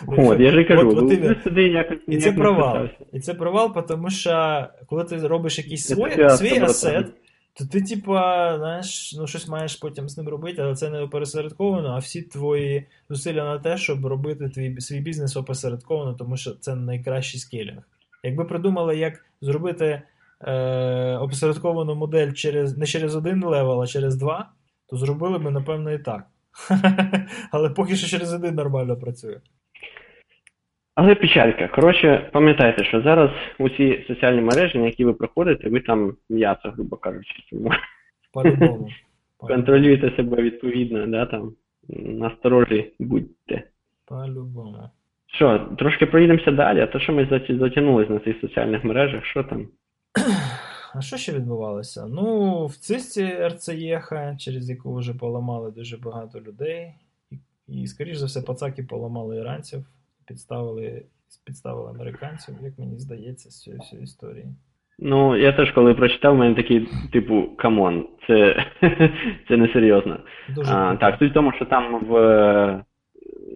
[0.07, 2.87] От, я ж і кажу, От- от Google сюди якось І це провал.
[3.13, 7.07] І це провал, тому що коли ти робиш якийсь свій, свій асет,
[7.53, 11.89] то ти, типа, знаєш, ну щось маєш потім з ним робити, але це не опосередковано,
[11.89, 16.75] а всі твої зусилля на те, щоб робити твій свій бізнес опосередковано, тому що це
[16.75, 17.81] найкращий скейлінг.
[18.23, 20.01] Якби придумали, як зробити
[20.41, 24.49] е, опосередковану модель через не через один level, а через два,
[24.89, 26.27] то зробили б, напевно, і так.
[27.51, 29.39] Але поки що через один нормально працює.
[30.97, 31.67] Але печалька.
[31.67, 33.29] Коротше, пам'ятайте, що зараз
[33.59, 37.43] усі соціальні мережі, на які ви приходите, ви там м'ясо, грубо кажучи.
[37.51, 37.71] Тому
[38.33, 38.89] По-любому.
[39.37, 41.53] контролюйте себе відповідно, да, там,
[41.89, 43.63] насторожі будьте.
[44.05, 44.89] По-любому.
[45.27, 49.67] Що, трошки проїдемося далі, а то що ми затягнулись на цих соціальних мережах, що там?
[50.95, 52.07] А що ще відбувалося?
[52.09, 56.93] Ну, в Cisco RCE ха, через яку вже поламали дуже багато людей.
[57.67, 59.85] І скоріш за все, пацаки поламали іранців,
[60.27, 61.03] підставили,
[61.45, 64.45] підставили американців, як мені здається, з цієї всієї історії.
[64.99, 68.65] Ну, я теж коли прочитав, у мене такий, типу, come on, це,
[69.47, 70.19] це несерйозно.
[70.55, 72.13] Дуже А, так, суть в тому, що там в,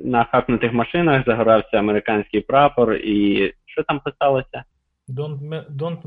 [0.04, 4.64] на хакнутих машинах загорався американський прапор, і що там писалося?
[5.10, 6.02] Don't, me- don't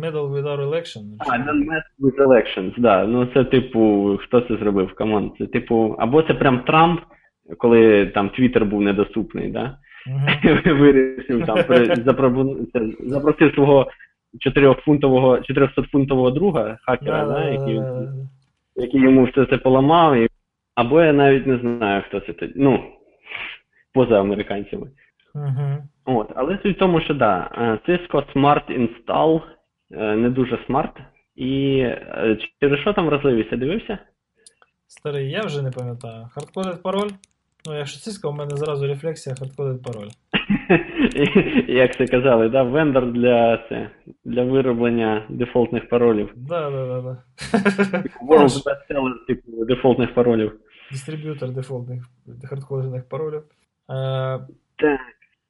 [0.00, 1.02] meddle with our election.
[1.18, 3.06] А, don't mess with elections, да.
[3.06, 4.94] Ну це типу, хто це зробив?
[4.94, 5.32] Come on.
[5.38, 7.00] Це типу, або це прям Трамп,
[7.58, 9.78] коли там Твіттер був недоступний, да?
[10.06, 10.78] Мгм.
[10.78, 11.56] Вирішив там
[13.00, 13.90] запросив свого
[14.46, 17.80] 4-фунтового, 400-фунтового друга, хакера, да, який,
[18.76, 20.16] який йому все це поламав.
[20.16, 20.28] І...
[20.74, 22.52] Або я навіть не знаю, хто це тоді.
[22.56, 22.84] Ну,
[23.94, 24.86] поза американцями.
[25.34, 25.78] Мгм.
[26.04, 29.42] От, але суть в тому, що да, е, Cisco Smart Install
[29.92, 30.96] е, не дуже смарт.
[31.36, 33.52] І е, через що там вразливість?
[33.52, 33.98] Я дивився?
[34.86, 36.28] Старий, я вже не пам'ятаю.
[36.34, 37.10] Hardcoded пароль?
[37.66, 40.08] Ну, якщо Cisco, у мене зразу рефлексія hardcoded пароль.
[41.68, 43.90] Як це казали, да, вендор для, це,
[44.24, 46.32] для вироблення дефолтних паролів.
[46.36, 47.24] Да, да, да, да.
[48.28, 50.60] World bestseller, типу, дефолтних паролів.
[50.90, 52.04] Дистриб'ютор дефолтних
[52.44, 53.42] хардкодених паролів.
[53.42, 53.44] Е,
[54.76, 55.00] Так.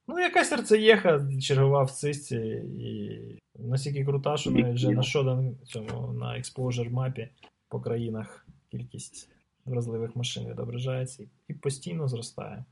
[0.09, 3.21] ну, якась РЦЄха чергова в цисті, і
[3.59, 7.29] настільки крута, що навіть вже на Shodan, цьому, на exposure мапі
[7.69, 9.29] по країнах кількість
[9.71, 12.65] вразливих машин відображається і постійно зростає.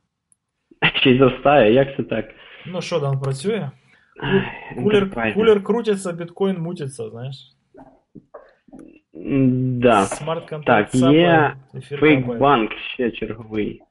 [0.95, 2.25] Ще й зростає, як це так?
[2.67, 3.71] Ну, Shodan працює.
[4.21, 4.43] Ай,
[4.83, 7.37] Кулер, кулер крутиться, біткоін мутиться, знаєш.
[9.81, 10.05] Да.
[10.05, 11.57] Смарт-контракт Так, є
[12.01, 13.83] fake-банк ще черговий.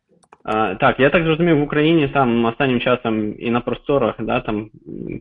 [0.43, 4.70] А, так, я так зрозумів, в Україні там останнім часом і на просторах, да, там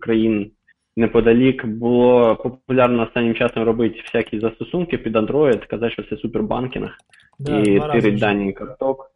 [0.00, 0.50] країн
[0.96, 6.98] неподалік було популярно останнім часом робити всякі застосунки під Android, казати, що це супербанкінг,
[7.38, 9.10] Да, і два тирить дані карток.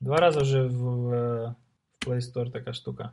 [0.00, 1.10] Два рази вже в, в,
[2.06, 3.10] Play Store така штука.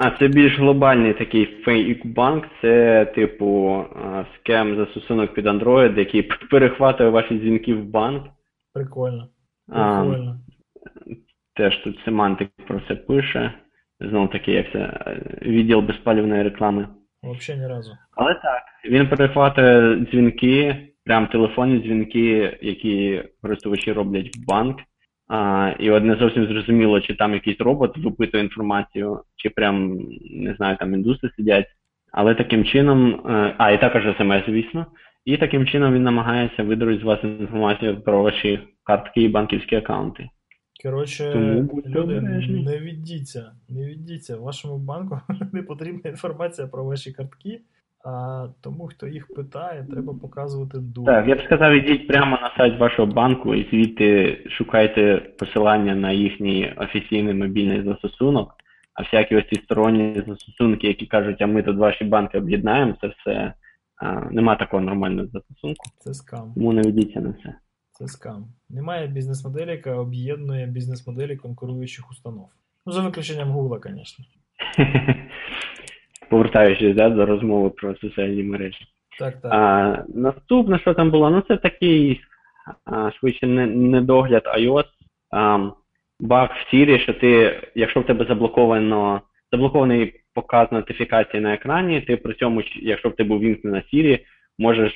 [0.00, 7.10] А це більш глобальний такий фейк-банк, це типу а, скем застосунок під Android, який перехватує
[7.10, 8.26] ваші дзвінки в банк.
[8.72, 9.28] Прикольно.
[9.68, 10.40] А, Прикольно.
[11.54, 13.54] Теж тут семантик про це пише.
[14.00, 15.00] Знов таки, як це
[15.42, 16.88] відділ безпалівної реклами.
[17.22, 17.96] Вообще ні разу.
[18.16, 24.78] Але так, він перехватує дзвінки, прям телефонні дзвінки, які користувачі роблять в банк.
[25.28, 29.98] А, і от не зовсім зрозуміло, чи там якийсь робот випитує інформацію, чи прям,
[30.30, 31.66] не знаю, там індуси сидять.
[32.12, 34.86] Але таким чином, е, а, і також смс, звісно.
[35.24, 40.28] І таким чином він намагається видурити з вас інформацію про ваші картки і банківські аккаунти.
[40.82, 44.36] Коротше, Тому люди, не віддіться, не віддіться.
[44.36, 45.20] Вашому банку
[45.52, 47.60] не потрібна інформація про ваші картки,
[48.04, 51.06] а тому, хто їх питає, треба показувати дурь.
[51.06, 56.12] Так, я б сказав, ідіть прямо на сайт вашого банку і звідти шукайте посилання на
[56.12, 58.54] їхній офіційний мобільний застосунок.
[58.94, 63.06] А всякі ось ці сторонні застосунки, які кажуть, а ми тут ваші банки об'єднаємо, це
[63.08, 63.54] все
[63.96, 66.52] а, нема такого нормального застосунку, Це скам.
[66.54, 67.54] тому не ведіться на це.
[67.92, 68.46] Це скам.
[68.70, 72.48] Немає бізнес-моделі, яка об'єднує бізнес-моделі конкуруючих установ.
[72.86, 74.24] Ну, за виключенням Гугла, звісно.
[76.32, 78.86] Повертаючись да, до розмови про соціальні мережі.
[79.18, 79.52] Так, так.
[79.54, 82.20] А, наступне, що там було, ну це такий
[82.84, 84.84] а, швидше не- недогляд iOS.
[85.30, 85.70] А,
[86.20, 89.20] баг в Siri, що ти, якщо в тебе заблоковано,
[89.52, 94.18] заблокований показ нотифікації на екрані, ти при цьому, якщо в тебе увімкнена Siri,
[94.58, 94.92] можеш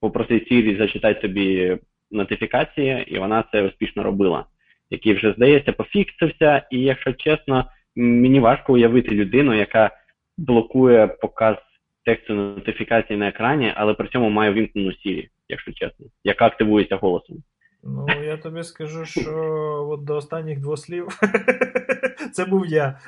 [0.00, 1.78] попросити Siri зачитати тобі
[2.10, 4.44] нотифікації, і вона це успішно робила.
[4.90, 7.64] Який вже, здається, пофіксився, і якщо чесно,
[7.96, 9.90] мені важко уявити людину, яка
[10.38, 11.56] блокує показ
[12.04, 17.36] тексту нотифікації на екрані, але при цьому має вімкнену Siri, якщо чесно, яка активується голосом.
[17.84, 19.30] Ну, я тобі скажу, що
[19.90, 21.08] от до останніх двох слів
[22.32, 22.98] це був я.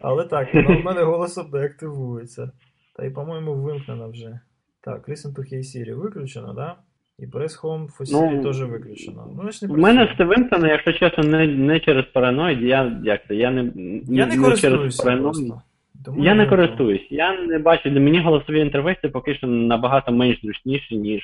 [0.00, 2.50] Але так, в мене голосом не активується.
[2.96, 4.40] Та й, по-моєму, вимкнено вже.
[4.80, 6.76] Так, Listen to Hey Siri виключено, да?
[7.18, 9.28] І Press Home for Siri Ну, теж виключено.
[9.36, 13.26] Ну, значить, не В мене все вимкнено, якщо чесно, не, не через параноїд, я як
[13.28, 13.62] це, я не,
[14.08, 15.48] Я не через користуюся параноїд.
[15.48, 15.62] просто.
[16.04, 17.06] Тому Я не користуюсь.
[17.10, 21.22] Я не бачу, для мені голосові інтерфейси поки що набагато менш зручніші, ніж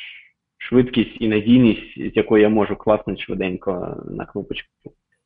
[0.59, 4.69] швидкість і надійність, з якою я можу класнути швиденько на кнопочку.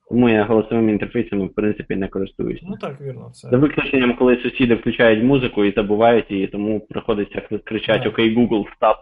[0.09, 2.67] Тому я голосовими інтерфейсами, в принципі, не користуюся.
[2.69, 3.31] Ну так, вірно.
[3.35, 3.49] Це...
[3.51, 8.09] За виключенням, коли сусіди включають музику і забувають її, тому приходиться кричати.
[8.09, 8.97] Окей, Google, стап.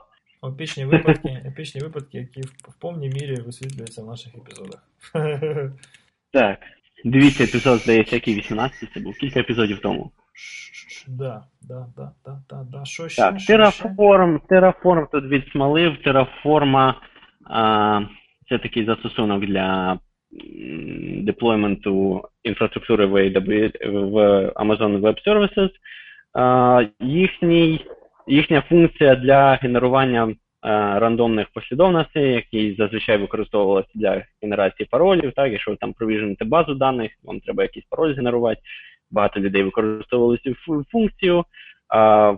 [0.49, 4.83] Епічні випадки, епічні випадки, які в, в повній мірі висвітлюються в наших епізодах.
[6.33, 6.59] Так.
[7.05, 10.11] Дивіться епізод, здається, який 18 це був, кілька епізодів тому.
[11.09, 12.85] Да, да, да, да, да, да.
[12.85, 13.23] Що ще?
[13.23, 13.89] Так, що ще?
[14.51, 15.97] Terraform, тут відсмалив.
[16.07, 16.95] Terraform
[17.51, 18.01] а,
[18.49, 19.99] це такий застосунок для
[21.17, 23.29] деплойменту інфраструктури в,
[23.85, 25.71] в Amazon Web Services.
[26.35, 27.87] А, їхній,
[28.27, 35.71] їхня функція для генерування а, рандомних послідовностей, які зазвичай використовувалися для генерації паролів, так, якщо
[35.71, 38.61] ви там провіжените базу даних, вам треба якийсь пароль згенерувати.
[39.11, 40.55] Багато людей використовували цю
[40.93, 41.45] функцію.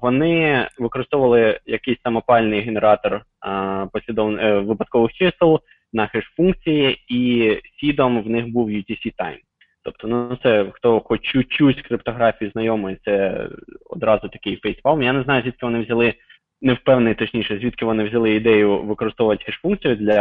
[0.03, 5.61] Вони використовували якийсь самопальний генератор е, випадкових чисел
[5.93, 9.39] на хеш-функції, і сідом в них був UTC Time.
[9.85, 13.47] Тобто, ну це хто хоч чуть-чуть з криптографії знайомий, це
[13.91, 15.03] одразу такий фейспалм.
[15.03, 16.15] Я не знаю, звідки вони взяли,
[16.61, 20.21] не впевнений точніше, звідки вони взяли ідею використовувати хеш-функцію для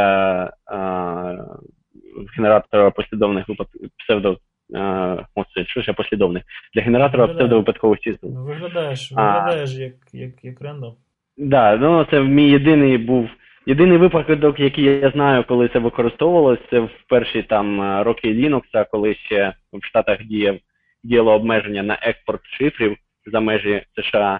[0.65, 1.35] а,
[2.37, 3.67] генератора послідовних випад...
[3.97, 4.37] псевдо.
[4.75, 5.93] А, о, це, що ще?
[6.73, 8.17] Для генератора псевдовипадковості.
[8.23, 9.51] Ну, виглядаєш, А.
[9.65, 10.93] як, як, як рендом.
[11.37, 13.29] Да, ну це мій єдиний був.
[13.65, 18.85] Єдиний випадок, який я знаю, коли це використовувалось, це в перші там е, роки Linux,
[18.91, 20.57] коли ще в Штатах діяв,
[21.03, 24.39] діяло обмеження на експорт шифрів за межі США,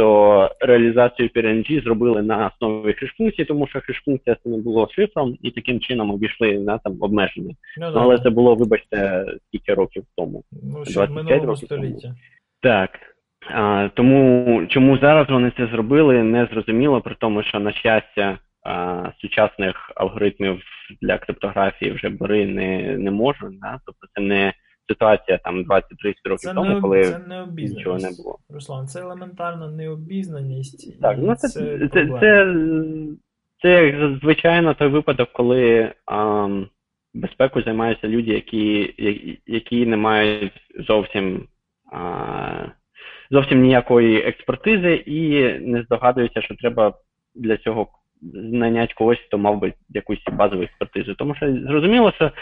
[0.00, 5.50] то реалізацію PRNG зробили на основі хеш-функції, тому що хеш-функція це не було шифром, і
[5.50, 7.54] таким чином обійшли на там обмеження.
[7.80, 10.44] Ну, Ну, але це було, вибачте, скільки років тому.
[10.62, 11.98] ну, ще в минулому тому.
[12.62, 12.90] Так.
[13.54, 19.04] А, тому чому зараз вони це зробили, не зрозуміло, при тому, що на щастя а,
[19.18, 20.62] сучасних алгоритмів
[21.02, 23.60] для криптографії вже бори не, не можуть.
[23.60, 23.80] Да?
[23.86, 24.52] Тобто це не
[24.94, 25.82] ситуація там 20-30
[26.24, 27.76] років Це тому, не, коли це необізнаність.
[27.76, 28.38] нічого не було.
[28.50, 31.00] Руслан, це елементарна необізнаність.
[31.00, 32.54] Так, ну це, це, це, це,
[33.62, 36.66] це, як звичайно той випадок, коли ам,
[37.14, 40.52] безпекою займаються люди, які- які не мають
[40.88, 41.46] зовсім,
[41.92, 42.64] а,
[43.30, 46.94] зовсім ніякої експертизи і не здогадуються, що треба
[47.34, 47.88] для цього
[48.32, 51.14] нанять когось, хто мав би якусь базову експертизу.
[51.14, 52.32] Тому що зрозуміло, що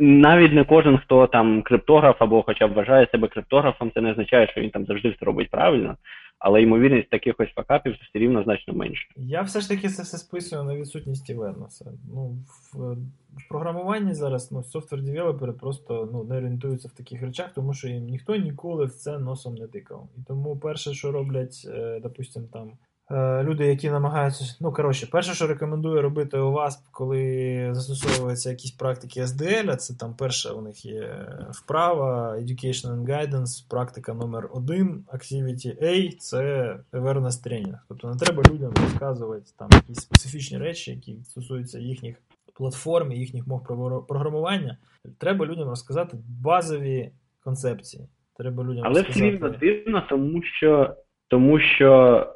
[0.00, 4.46] навіть не кожен, хто там криптограф або хоча б вважає себе криптографом, це не означає,
[4.46, 5.96] що він там завжди все робить правильно
[6.44, 9.08] але ймовірність таких ось факапів все рівно значно менше.
[9.16, 11.92] Я все ж таки це все списую на відсутність Івернеса.
[12.14, 12.36] Ну,
[12.72, 12.94] в,
[13.36, 18.06] в програмуванні зараз ну, софтвер-девелопери просто ну, не орієнтуються в таких речах, тому що їм
[18.06, 20.08] ніхто ніколи в це носом не тикав.
[20.18, 22.93] І тому перше, що роблять, е, допустим, там Е,
[23.42, 24.56] люди, які намагаються.
[24.60, 30.14] Ну, коротше, перше, що рекомендую робити у вас, коли застосовуються якісь практики SDL, це там
[30.14, 37.48] перша у них є вправа, Education and Guidance, практика номер один, Activity A це awareness
[37.48, 37.78] training.
[37.88, 42.16] Тобто не треба людям розказувати там якісь специфічні речі, які стосуються їхніх
[42.54, 43.64] платформ, їхніх мов
[44.08, 44.78] програмування.
[45.18, 48.08] Треба людям розказати базові концепції.
[48.36, 49.10] Треба людям Але розказати...
[49.10, 50.96] все рівно дивно, тому що
[51.28, 51.88] тому що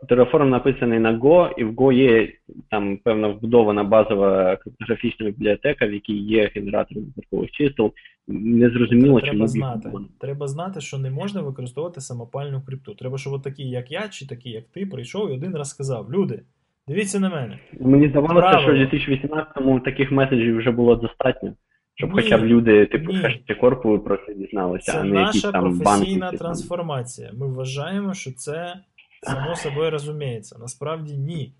[0.08, 2.32] Terraform написаний на Go, і в Go є
[2.70, 7.92] там певна вбудована базова криптографічна бібліотека, в якій є генератор випадкових чисел.
[8.28, 9.90] Незрозуміло, треба чому знати.
[10.20, 12.94] Треба знати, що не можна використовувати самопальну крипту.
[12.94, 16.42] Треба, щоб такі, як я, чи такі, як ти, прийшов і один раз сказав: Люди,
[16.88, 17.58] дивіться на мене.
[17.80, 21.52] Мені здавалося, що в 2018-му таких меседжів вже було достатньо.
[21.98, 23.12] Щоб ні, хоча б люди, типу,
[23.60, 25.78] корпу просто дізналися, це а не якісь там банки.
[25.78, 27.30] Це наша професійна трансформація.
[27.34, 28.80] Ми вважаємо, що це
[29.22, 30.58] само собою розуміється.
[30.58, 31.52] Насправді ні.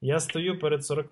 [0.00, 1.08] Я стою перед 40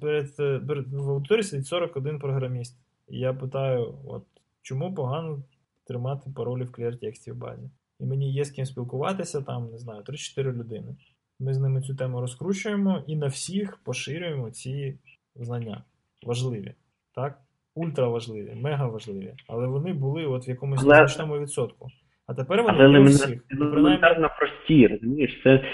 [0.00, 2.76] перед, е, перед в аудиторії сидить 41 програміст.
[3.08, 4.24] І я питаю, от
[4.62, 5.42] чому погано
[5.86, 7.70] тримати паролі в клієр-тексті в базі?
[8.00, 10.96] І мені є з ким спілкуватися, там, не знаю, 3-4 людини.
[11.40, 14.98] Ми з ними цю тему розкручуємо і на всіх поширюємо ці
[15.34, 15.84] знання
[16.22, 16.74] важливі
[17.14, 17.38] так?
[17.74, 21.88] Ультра важливі, мега важливі, але вони були от в якомусь значному відсотку.
[22.26, 23.44] А тепер вони але є у всіх.
[23.60, 25.64] Елементарно прості, розумієш, це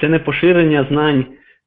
[0.00, 1.26] це не поширення знань.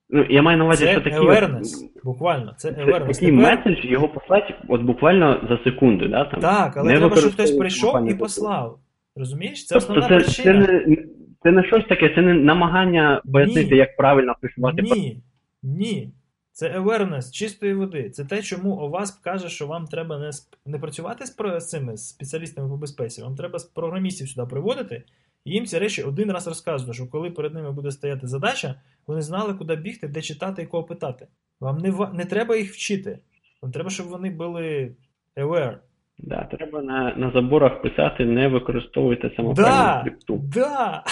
[0.10, 1.64] Ну, я маю на увазі, це що такі awareness,
[2.04, 3.08] буквально, це awareness.
[3.08, 3.66] Такий тепер...
[3.66, 6.08] меседж його послати от буквально за секунду.
[6.08, 8.80] Да, там, Так, але треба, щоб хтось прийшов і послав.
[9.16, 9.66] Розумієш?
[9.66, 10.66] Це тобто основна це, причина.
[10.66, 10.98] Це не,
[11.44, 14.82] це не щось таке, це не намагання пояснити, як правильно пришивати.
[14.82, 15.22] Ні,
[15.64, 16.12] ні.
[16.58, 18.10] Це awareness чистої води.
[18.10, 20.32] Це те, чому ОВАСП каже, що вам треба не
[20.66, 25.04] не працювати з цими спеціалістами по безпеці, вам треба програмістів сюди приводити
[25.46, 28.76] і їм ці речі один раз розказувати, що коли перед ними буде стояти задача,
[29.08, 31.28] вони знали, куди бігти, де читати і кого питати.
[31.60, 33.20] Вам не не треба їх вчити.
[33.62, 34.96] Вам треба, щоб вони були
[35.36, 35.78] aware.
[36.18, 40.40] Да, треба на на заборах писати, не використовуйте самопальну да.
[40.54, 41.04] Да!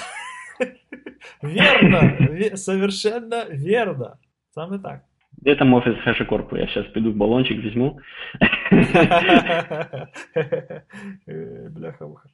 [1.44, 2.58] Вірно!
[2.58, 4.18] Совершенно вірно.
[4.50, 5.02] Саме так.
[5.46, 6.58] Де там офіс хешекорпу?
[6.58, 8.00] Я зараз піду в балончик візьму.
[11.70, 12.30] Бляха-муха.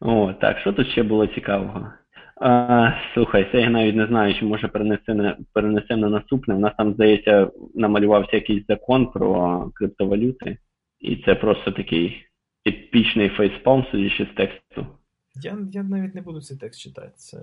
[0.00, 1.92] О, так, що тут ще було цікавого?
[2.40, 6.54] А, Слухай, це я навіть не знаю, чи може перенести перенесемо на наступне.
[6.54, 10.58] У нас там, здається, намалювався якийсь закон про криптовалюти,
[11.00, 12.26] і це просто такий
[12.68, 14.86] епічний фейспалм, судячи з тексту.
[15.42, 17.12] Я я навіть не буду цей текст читати.
[17.16, 17.38] Це...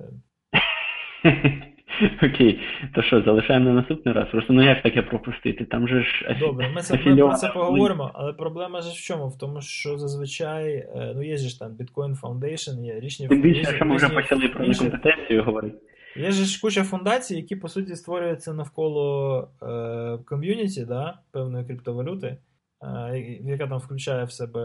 [2.24, 2.60] Окей,
[2.95, 4.28] то що, залишаємо на наступний раз?
[4.32, 5.66] Просто ну як таке пропустити?
[5.66, 9.28] Там же ж Добре, ми це ми про це поговоримо, але проблема ж в чому?
[9.28, 13.76] В тому, що зазвичай, е, ну є ж там Bitcoin Foundation, є річні Тим більше,
[13.76, 15.78] що ми вже почали про некомпетенцію говорити.
[16.16, 22.38] Є ж куча фундацій, які по суті створюються навколо е, ком'юніті, да, певної криптовалюти,
[22.84, 24.62] е, яка там включає в себе,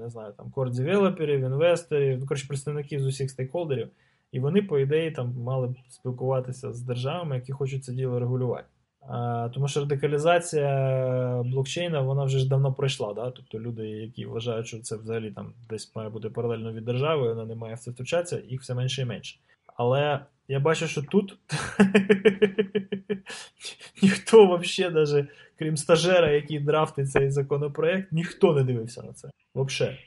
[0.00, 3.88] не знаю, там core девелоперів, інвесторів, ну, коротше, представників з усіх стейкхолдерів.
[4.32, 8.66] І вони, по ідеї, там мали б спілкуватися з державами, які хочуть це діло регулювати.
[9.08, 13.14] А, Тому що радикалізація блокчейна вона вже ж давно пройшла.
[13.14, 13.30] Да?
[13.30, 17.44] Тобто люди, які вважають, що це взагалі там десь має бути паралельно від держави, вона
[17.44, 19.38] не має в це втручатися, їх все менше і менше.
[19.76, 21.32] Але я бачу, що тут
[24.02, 25.26] ніхто взагалі, навіть,
[25.58, 29.30] крім стажера, який драфтить цей законопроект, ніхто не дивився на це.
[29.54, 29.98] Взагалі.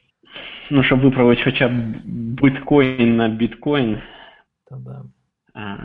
[0.71, 1.71] Ну, щоб виправити хоча б
[2.05, 3.97] біткоін на біткоін.
[4.69, 5.01] Та да.
[5.53, 5.75] А,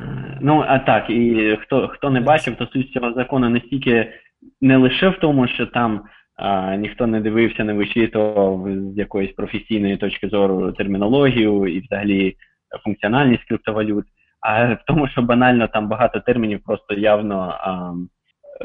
[0.40, 4.12] ну, а так, і хто хто не бачив, то суть цього закону не стільки
[4.60, 6.02] не лише в тому, що там
[6.36, 12.36] а, ніхто не дивився, не вичитував з якоїсь професійної точки зору термінологію і взагалі
[12.84, 14.04] функціональність криптовалют,
[14.40, 17.92] а в тому, що банально там багато термінів просто явно а,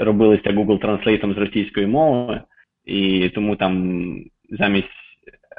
[0.03, 2.41] робилися Google Translate з російської мови,
[2.85, 4.15] і тому там
[4.49, 5.02] замість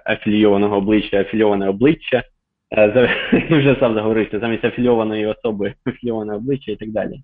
[0.05, 2.23] афілійованого обличчя, афілійоване обличчя.
[2.77, 3.09] Е,
[3.51, 7.23] вже сам заговорився, замість афілійованої особи, афілійоване обличчя і так далі.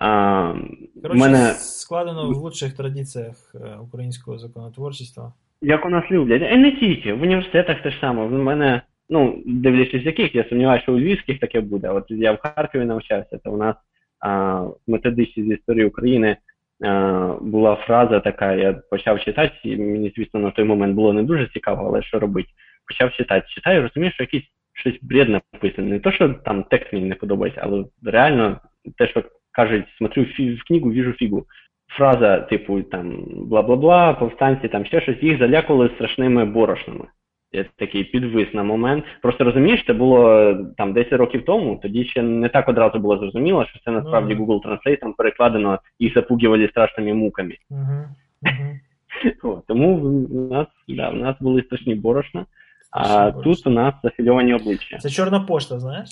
[0.00, 0.54] А,
[1.02, 1.38] Коротше, мене...
[1.54, 5.32] складено в лучших традиціях е, українського законотворчества.
[5.62, 6.42] Як у нас люблять.
[6.52, 8.26] І не тільки, в університетах теж саме.
[8.26, 11.88] В мене, ну, дивлячись, яких, я сумніваюся, що у Львівських таке буде.
[11.88, 13.76] От я в Харкові навчався, то у нас
[14.20, 16.36] а, методичці з історії України
[17.40, 21.46] була фраза така, я почав читати, і мені, звісно, на той момент було не дуже
[21.46, 22.48] цікаво, але що робити?
[22.88, 25.88] Почав читати, читаю, розумію, що якийсь щось бред написане.
[25.88, 28.60] Не то, що там текст мені не подобається, але реально
[28.98, 29.22] те, що
[29.52, 31.46] кажуть, смотрю фі- в книгу, віжу фігу.
[31.96, 33.12] Фраза, типу, там
[33.50, 37.04] бла-бла-бла, повстанці, там ще щось, їх залякували страшними борошнами.
[37.52, 39.04] Я такий підвис на момент.
[39.22, 43.18] Просто розумієш, це було е, там 10 років тому, тоді ще не так одразу було
[43.18, 44.34] зрозуміло, що це насправді.
[44.34, 47.56] Google Translate перекладено і запугували страшними муками.
[47.70, 48.04] Угу.
[48.42, 48.78] Угу.
[49.42, 52.46] О, тому в нас, да, в нас були страшні борошна,
[52.90, 54.98] а Страшні тут у нас афільовані обличчя.
[54.98, 56.10] Це чорна пошта, знаєш?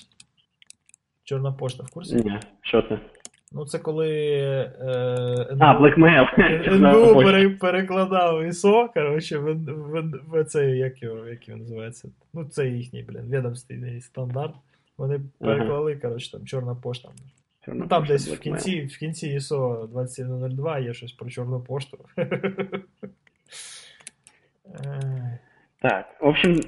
[1.25, 2.17] Чорна пошта в курсі?
[2.17, 2.99] Ні, що це?
[3.57, 4.09] Ну, це коли.
[4.81, 6.27] Е, А, Blackmail.
[6.69, 12.09] НБУ пере, перекладав ІСО, коротше, в, в, в цей, як його, як його називається?
[12.35, 14.55] Ну, це їхній, блін, відомственний стандарт.
[14.99, 17.09] Вони переклали, коротше, там чорна пошта.
[17.69, 21.99] Ну там десь в кінці, в кінці ISO 2702 є щось про чорну пошту.
[24.85, 25.39] Е,
[25.83, 26.61] Так, в общем,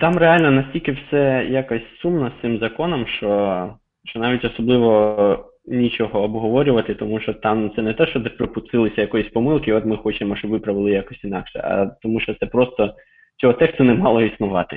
[0.00, 3.74] там реально настільки все якось сумно з цим законом, що,
[4.04, 9.32] що навіть особливо нічого обговорювати, тому що там це не те, що де припустилися якоїсь
[9.32, 12.94] помилки, от ми хочемо, щоб виправили якось інакше, а тому що це просто
[13.36, 14.76] цього тексту не мало існувати,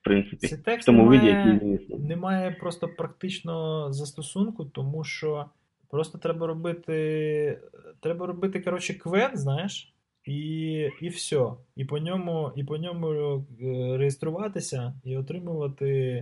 [0.00, 5.44] в принципі, Цей текст тому виді, який немає просто практично застосунку, тому що
[5.90, 7.58] просто треба робити.
[8.00, 9.94] Треба робити, коротше, квен, знаєш,
[10.26, 11.46] і, і все.
[11.76, 16.20] І по ньому, і по ньому е, реєструватися і отримувати,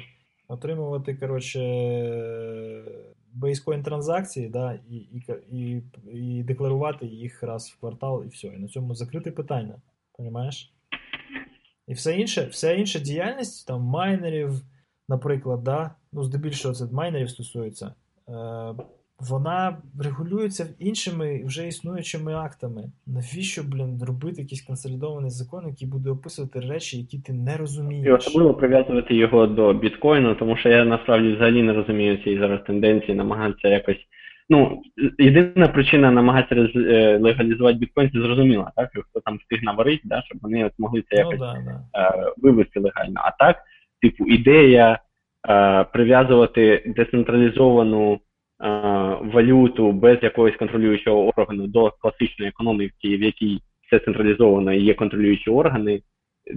[0.48, 1.60] отримувати, коротше,
[3.32, 8.48] бейскоін транзакції, да, і, і, і, і декларувати їх раз в квартал, і все.
[8.48, 9.74] І на цьому закрите питання.
[10.16, 10.74] Понімаєш?
[11.86, 14.62] І все інше, вся інша діяльність, там майнерів,
[15.08, 17.94] наприклад, да, ну, здебільшого це майнерів стосується,
[18.28, 18.74] е,
[19.20, 22.82] вона регулюється іншими вже існуючими актами.
[23.06, 28.26] Навіщо, блін, робити якийсь консолідований закон, який буде описувати речі, які ти не І розумієш?
[28.26, 33.14] особливо прив'язувати його до біткоїну, тому що я насправді взагалі не розумію цієї зараз тенденції
[33.14, 34.06] намагатися якось.
[34.52, 34.82] Ну,
[35.18, 38.90] єдина причина намагатися е, легалізувати біткоін, це зрозуміла, так?
[38.92, 41.56] що Хто там встиг наварити, да, щоб вони от могли це Ну, якось да,
[41.92, 42.00] да.
[42.00, 43.14] е, вивести легально.
[43.24, 43.56] А так,
[44.02, 44.98] типу, ідея
[45.48, 48.20] е, прив'язувати децентралізовану
[49.20, 55.50] валюту без якогось контролюючого органу до класичної економіки, в якій все централізовано і є контролюючі
[55.50, 56.02] органи.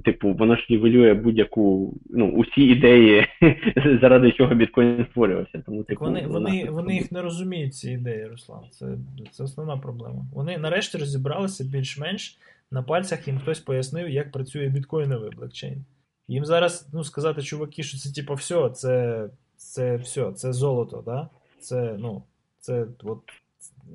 [0.05, 3.25] Типу, воно ж нівелює будь-яку, ну, усі ідеї,
[4.01, 5.63] заради чого біткоін створювався.
[5.65, 8.59] Тому, типу, вони, вона- вони, вони їх не розуміють, ці ідеї, Руслан.
[8.71, 8.97] Це,
[9.31, 10.25] це основна проблема.
[10.33, 12.37] Вони нарешті розібралися більш-менш
[12.71, 15.85] на пальцях їм хтось пояснив, як працює біткоїновий блокчейн.
[16.27, 19.25] Їм зараз ну, сказати, чуваки, що це типу все, це,
[19.55, 21.29] це все, це золото, да?
[21.63, 22.23] Це, ну,
[22.59, 23.19] це от,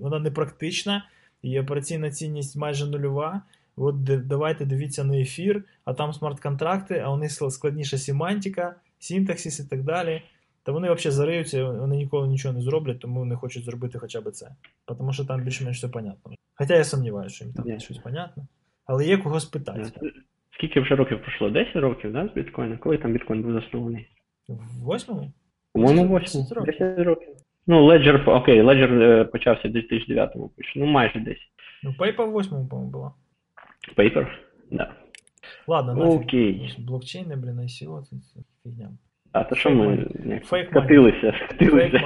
[0.01, 1.05] вона не практична,
[1.43, 3.43] і операційна цінність майже нульова.
[3.77, 9.69] От давайте дивіться на ефір, а там смарт-контракти, а у них складніша семантика, синтаксис і
[9.69, 10.23] так далі.
[10.63, 14.31] Та вони взагалі зариються, вони ніколи нічого не зроблять, тому вони хочуть зробити хоча б
[14.31, 14.51] це.
[14.85, 16.33] Тому що там більш-менш все понятно.
[16.55, 17.81] Хоча я сумніваюся, що їм там Ні.
[17.81, 18.47] щось понятно.
[18.87, 19.93] Але є кого спитати.
[20.51, 21.51] Скільки вже років пройшло?
[21.51, 22.79] 10 років, да, з біткоїна?
[22.79, 24.09] Коли там біткоін був заснований?
[24.49, 25.33] В восьмому?
[25.73, 26.57] По-моєму, 10 8.
[26.57, 26.79] років.
[26.79, 27.29] 10 років.
[27.71, 30.73] Ну, Ledger, окей, Ledger е, почався в 2009-му, пише.
[30.79, 31.51] Ну, майже десь.
[31.83, 33.13] Ну, в восьмому, по-моєму, була.
[33.97, 34.27] Paper,
[34.71, 34.93] да.
[35.67, 36.21] Ладно, нафиг.
[36.21, 36.75] Окей.
[36.79, 38.91] Блокчейни, блін, ICO, це, фігня.
[39.33, 40.07] А то що ми
[40.45, 41.99] Фейк скатилися, скатилися.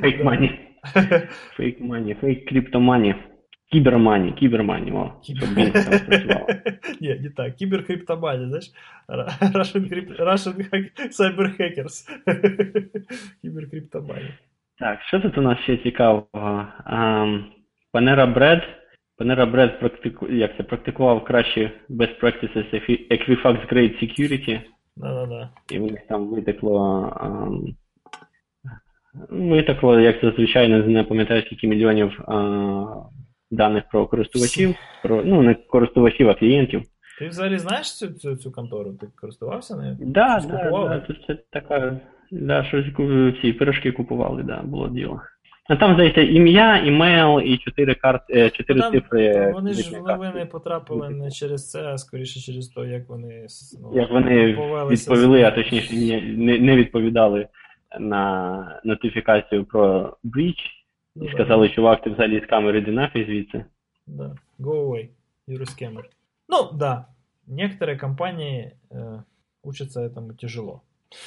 [0.00, 0.60] Fake money.
[1.56, 3.14] Fake money, fake crypto money.
[3.72, 6.46] Cyber money, cyber money, о, там працював.
[7.00, 7.56] Не, не так.
[7.56, 8.70] Киберкриптомания, знаешь?
[9.54, 10.54] Russian, crypt- Russian
[11.10, 12.08] cyber hackers.
[13.42, 14.38] Киберкриптомания.
[14.78, 16.66] Так, що тут у нас ще цікавого?
[18.34, 18.62] Bread.
[19.18, 20.28] Panera Bread практику...
[20.28, 22.74] як це, практикував кращі best practices
[23.10, 24.60] Equifax Grade Security.
[24.96, 25.50] Да-да-да.
[25.70, 27.12] і в них там витекло.
[27.20, 27.64] ам,
[29.28, 32.34] Витекло, як зазвичай, не, не пам'ятаю скільки мільйонів а,
[33.50, 36.82] даних про користувачів, про ну не користувачів, а клієнтів.
[37.18, 38.92] Ти взагалі знаєш цю, цю, цю контору?
[38.92, 39.96] Ти користувався нею?
[40.00, 42.00] Да, да, да, це, це така,
[42.30, 42.86] да, щось
[43.42, 45.20] ці пирожки купували, да, було діло.
[45.68, 49.52] А там, здається, ім'я, імейл і чотири карт, е, чотири Ну, там цифри.
[49.52, 53.46] Вони ж в новини потрапили не через це, а скоріше через те, як вони
[53.82, 54.46] ну, Як вони
[54.90, 57.48] відповіли, а точніше не, не, не відповідали
[58.00, 60.77] на нотифікацію про breach.
[61.17, 63.65] Ну, І да, сказали, чувак, ти взагалі з камери йди нафіг звідси.
[64.07, 64.35] Да.
[64.59, 65.09] Go away,
[65.47, 66.03] Euroschemmer.
[66.49, 67.05] Ну, да.
[67.47, 69.19] Некоторые компании э,
[69.63, 70.81] учатся этому тяжело.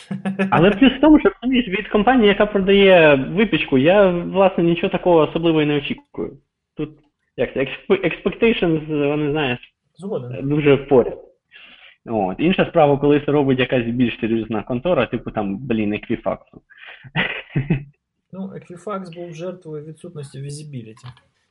[0.51, 5.16] Але плюс в тому, що розумієш, від компанії, яка продає випічку, я, власне, нічого такого
[5.18, 6.38] особливого і не очікую.
[6.76, 6.90] Тут,
[7.36, 7.60] як це,
[7.90, 9.59] expectations, вони, знаєш,
[9.94, 10.48] Згоден.
[10.48, 11.18] дуже поряд.
[12.06, 12.36] От.
[12.38, 16.62] Інша справа, коли це робить якась більш серйозна контора, типу там, блін, еквіфаксу.
[18.33, 21.07] Ну, Equifax був жертвою відсутності візібіліті.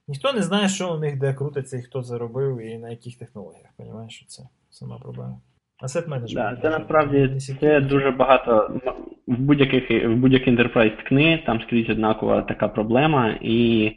[0.08, 3.18] Ніхто не знає, що у них де крутиться і хто це робив, і на яких
[3.18, 3.70] технологіях.
[3.76, 5.40] Понімаєш, що це сама проблема.
[5.82, 6.34] Asset management.
[6.34, 8.80] Да, це насправді це дуже багато.
[9.26, 13.90] В будь-яких в будь-який enterprise ткни, там скрізь однакова така проблема, і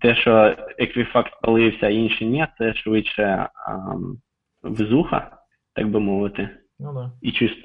[0.00, 0.30] те, що
[0.80, 4.18] Equifax спалився, а інші ні, це швидше ам,
[4.62, 5.30] везуха,
[5.74, 6.48] так би мовити,
[6.78, 7.12] Ну да.
[7.22, 7.62] і чисто.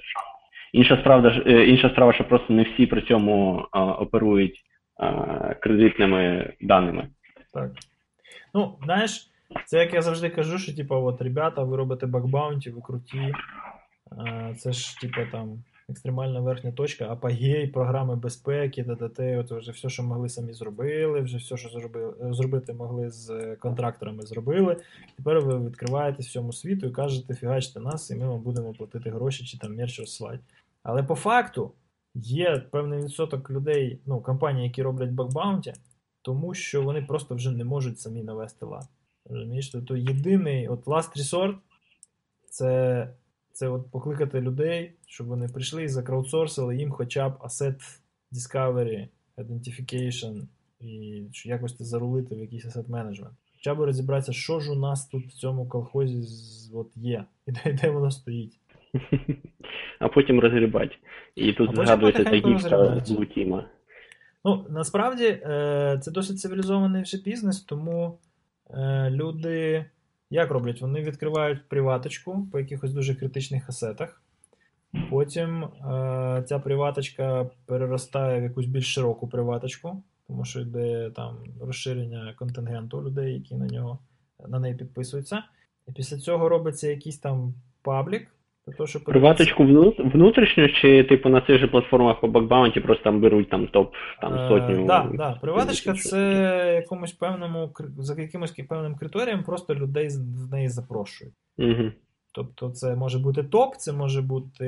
[0.74, 4.64] Інша справа, е, інша справа, що просто не всі при цьому оперують
[5.60, 7.08] кредитними даними.
[7.54, 7.72] Так.
[8.54, 9.32] Ну, знаєш,
[9.66, 13.34] це як я завжди кажу, що типа, от, ребята, ви робите бакбаунті, ви круті.
[14.18, 19.90] А, Це ж, типа, там, екстремальна верхня точка, апогей, програми безпеки, ДДТ, от вже все,
[19.90, 24.78] що могли самі зробили, вже все, що зробили, зробити могли з е, контракторами, зробили.
[25.18, 29.46] Тепер ви відкриваєтесь всьому світу і кажете, фігачте нас, і ми вам будемо платити гроші
[29.46, 30.40] чи там мерч розсилати.
[30.84, 31.72] Але по факту
[32.16, 35.74] є певний відсоток людей, ну, компаній, які роблять бакбаунті,
[36.22, 38.88] тому що вони просто вже не можуть самі навести лад.
[39.26, 41.56] Розумієш, тобто єдиний от last resort
[42.50, 43.14] це,
[43.52, 48.00] це от покликати людей, щоб вони прийшли і закраудсорсили їм хоча б asset
[48.32, 50.48] discovery, identification
[50.80, 53.34] і якось це зарулити в якийсь asset management.
[53.54, 56.24] Хоча б розібратися, що ж у нас тут в цьому колхозі
[56.74, 58.60] от є, і де, де воно стоїть.
[60.00, 60.96] А потім розгрібати.
[61.36, 63.04] І тут А згадується загівка.
[63.10, 63.66] Лутіма.
[64.46, 68.20] Ну, насправді е, це досить цивілізований вже бізнес, тому
[68.70, 69.86] е, люди
[70.30, 70.82] як роблять?
[70.82, 74.22] Вони відкривають приваточку по якихось дуже критичних асетах.
[75.10, 82.36] Потім е, ця приваточка переростає в якусь більш широку приваточку, тому що йде там розширення
[82.40, 84.00] контингенту людей, які на нього
[84.48, 85.44] на неї підписуються.
[85.88, 88.28] І після цього робиться якийсь там паблік.
[88.78, 93.04] Того, щоб Приваточку вну- внутрішню, чи типу на цих же платформах по bug bounty просто
[93.04, 94.84] там беруть там топ там сотню.
[94.84, 95.38] Е, да, да.
[95.42, 100.10] Приваточка це якомусь певному за якимось певним критерієм просто людей
[100.48, 101.34] в неї запрошують.
[101.58, 101.92] Угу.
[102.32, 104.68] Тобто, це може бути топ, це може бути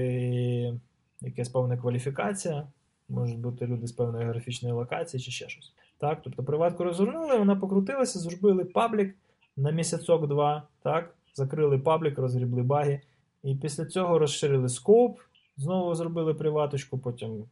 [1.21, 2.67] якась певна кваліфікація,
[3.09, 5.73] можуть бути люди з певної географічної локації чи ще щось.
[5.97, 9.15] Так, тобто приватку розгорнули, вона покрутилася, зробили паблік
[9.57, 13.01] на місяцок-два, так, закрили паблік, розгрібли баги,
[13.43, 15.19] і після цього розширили scope,
[15.57, 17.45] знову зробили приваточку, потім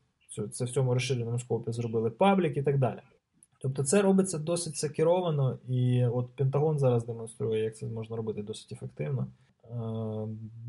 [0.52, 3.00] це в цьому розширеному scope і зробили паблік і так далі.
[3.62, 8.72] Тобто це робиться досить секʼюровано, і от Пентагон зараз демонструє, як це можна робити досить
[8.72, 9.28] ефективно,
[9.64, 9.76] е,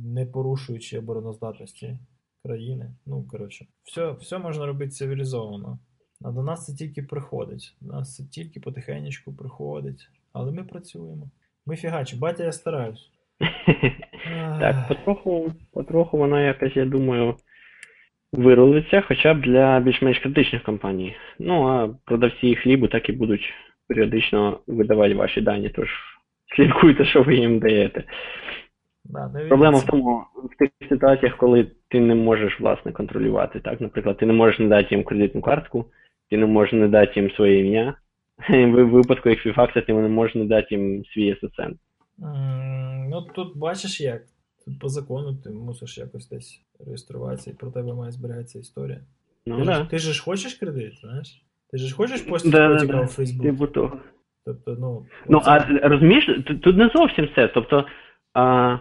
[0.05, 1.99] не порушуючи обороноздатності
[2.43, 2.95] країни.
[3.07, 5.79] Ну, коротше, все, все можна робити цивілізовано.
[6.21, 7.77] А до нас це тільки приходить.
[7.81, 10.09] До нас це тільки потихенечку приходить.
[10.33, 11.31] Але ми працюємо.
[11.67, 13.11] Ми фігачі, батя, я стараюсь.
[14.61, 17.35] Так, потроху, потроху вона якось, я думаю,
[18.33, 21.17] вирулиться, хоча б для більш-менш критичних компаній.
[21.39, 23.53] Ну, а продавці хлібу так і будуть
[23.89, 25.89] періодично видавати ваші дані, тож
[26.57, 28.05] слідкуйте, що ви їм даєте.
[29.05, 33.61] Да, Проблема в тому, в тих ситуаціях, коли ти не можеш власне контролювати.
[33.61, 35.85] Так, наприклад, ти не можеш не дати їм кредитну картку,
[36.31, 37.95] ти не можеш не дати їм своє ім'я.
[38.49, 41.75] В випадку Equifax ти не можеш не дати їм свій SSN.
[43.13, 44.23] Ну, тут бачиш як.
[44.65, 49.01] Тут по закону ти мусиш якось десь реєструватися, і про тебе має зберігатися історія.
[49.47, 49.75] Ну, ти, да.
[49.75, 51.43] ж, ти ж хочеш кредит, знаєш?
[51.71, 53.01] Ти ж хочеш постити Да, да, да.
[53.01, 53.47] у Фейсбук.
[53.47, 53.99] Типу того.
[54.45, 57.49] Тобто, ну, Ну, оце- а розумієш, тут, тут не зовсім все.
[57.49, 57.85] Тобто,
[58.35, 58.79] а,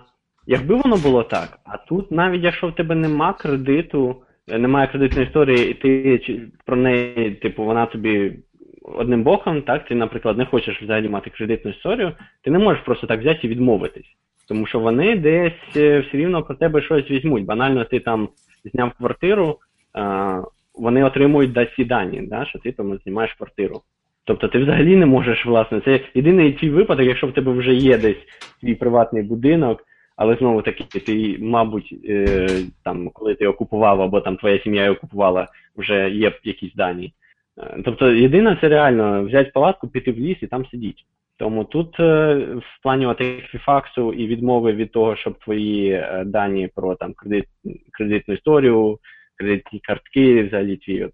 [0.48, 5.72] якби воно було так, а тут навіть якщо в тебе нема кредиту, немає кредитної історії,
[5.72, 8.40] і ти про неї, типу, вона тобі
[8.82, 13.08] одним боком, так, ти, наприклад, не хочеш взагалі мати кредитну історію, ти не можеш просто
[13.08, 14.16] так взяти і відмовитись.
[14.48, 17.46] Тому що вони десь е, все рівно про тебе щось візьмуть.
[17.46, 18.30] Банально ти там
[18.74, 19.58] зняв квартиру,
[19.94, 20.42] а,
[20.76, 23.82] вони отримують да, дані, да, що ти там знімаєш квартиру.
[24.24, 27.98] Тобто ти взагалі не можеш, власне, це єдиний твій випадок, якщо в тебе вже є
[27.98, 28.18] десь
[28.62, 29.84] твій приватний будинок,
[30.16, 32.48] але знову таки, ти, мабуть, е,
[32.84, 35.48] там, коли ти його купував, або там твоя сім'я його купувала,
[35.78, 37.14] вже є якісь дані.
[37.58, 41.02] Е, Тобто, єдине, це реально взяти палатку, піти в ліс і там сидіти.
[41.38, 43.16] Тому тут е, в плані
[43.52, 47.46] фіфаксу і відмови від того, щоб твої е, дані про там кредит,
[47.92, 49.00] кредитну історію,
[49.36, 51.14] кредитні картки, взагалі твій от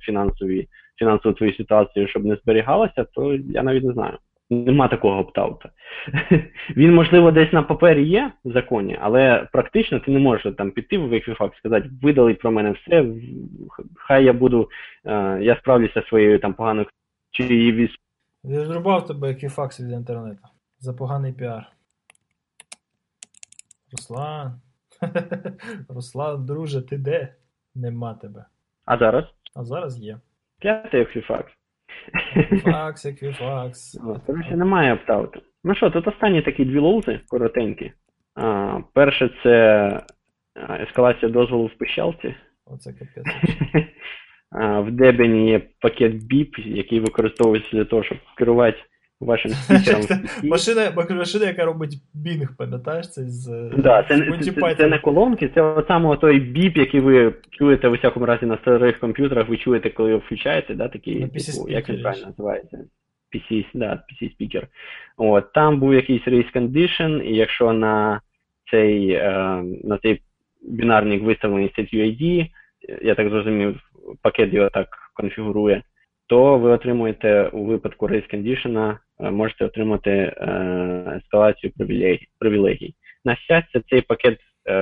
[0.00, 0.68] фінансові
[1.00, 4.18] фінансову твою ситуацію, щоб не зберігалося, то я навіть не знаю.
[4.50, 5.70] Нема такого оптаута.
[6.76, 10.98] Він, можливо, десь на папері є в законі, але практично ти не можеш там піти
[10.98, 13.06] в Equifax, сказати, видали про мене все,
[13.96, 14.68] хай я буду,
[15.04, 16.86] е, я справлюся своєю там поганою
[17.30, 17.90] чи її від...
[18.44, 20.42] Відрубав тебе Equifax від інтернету.
[20.78, 21.72] За поганий піар.
[23.92, 24.60] Руслан.
[25.88, 27.34] Руслан, друже, ти де?
[27.74, 28.44] Нема тебе.
[28.84, 29.24] А зараз?
[29.54, 30.18] А зараз є.
[30.58, 31.44] Клятий Equifax.
[33.06, 34.10] Equifax.
[34.10, 35.40] О, Коротше, немає opt-out у.
[35.64, 37.92] Ну що, тут останні такі дві лолзи коротенькі.
[38.34, 39.88] А, перше це
[40.80, 42.34] ескалація дозволу в пищалці.
[42.66, 43.56] Оце капець.
[44.86, 48.78] В Дебені є пакет BIP, який використовується для того, щоб керувати
[49.20, 50.02] вашим спікером.
[50.02, 50.48] в PC.
[50.48, 54.86] Машина, машина, яка робить Bing, пам'ятаєш, це з е, Да, це, з це, це, це
[54.86, 58.98] не колонки, це от саме той біп, який ви чуєте у всякому разі на старих
[58.98, 62.78] комп'ютерах, ви чуєте, коли його включаєте, да, такий, типу, як він правильно називається?
[63.34, 64.62] PC, да, PC speaker.
[65.16, 68.20] От, там був якийсь race condition, і якщо на
[68.70, 70.22] цей, е, на цей
[70.62, 72.46] бінарник виставлений SetUID,
[73.02, 73.80] я так зрозумів,
[74.22, 75.82] пакет його так конфігурує,
[76.30, 80.34] то ви отримуєте у випадку race condition, е, можете отримати е,
[81.16, 81.72] ескалацію
[82.38, 82.94] привілегій.
[83.24, 84.38] На щастя, цей пакет
[84.68, 84.72] е,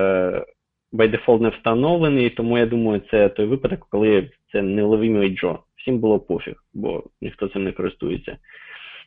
[0.92, 5.58] by default не встановлений, тому я думаю, це той випадок, коли це невловимий Джо.
[5.76, 8.36] Всім було пофіг, бо ніхто цим не користується.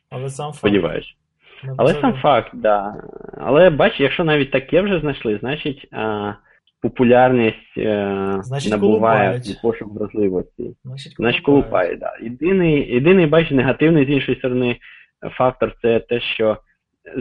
[0.10, 0.58] Але сам факт.
[0.58, 1.16] Сподіваюсь.
[1.78, 3.04] Але сам факт, да.
[3.38, 6.34] Але бач, якщо навіть таке вже знайшли, значить а,
[6.82, 9.62] популярність е, Значить, набуває колупають.
[9.62, 10.76] пошук вразливості.
[10.84, 12.14] Значить, Значить, колупає, да.
[12.22, 14.78] Єдиний, єдиний, бач, негативний з іншої сторони
[15.38, 16.58] фактор це те, що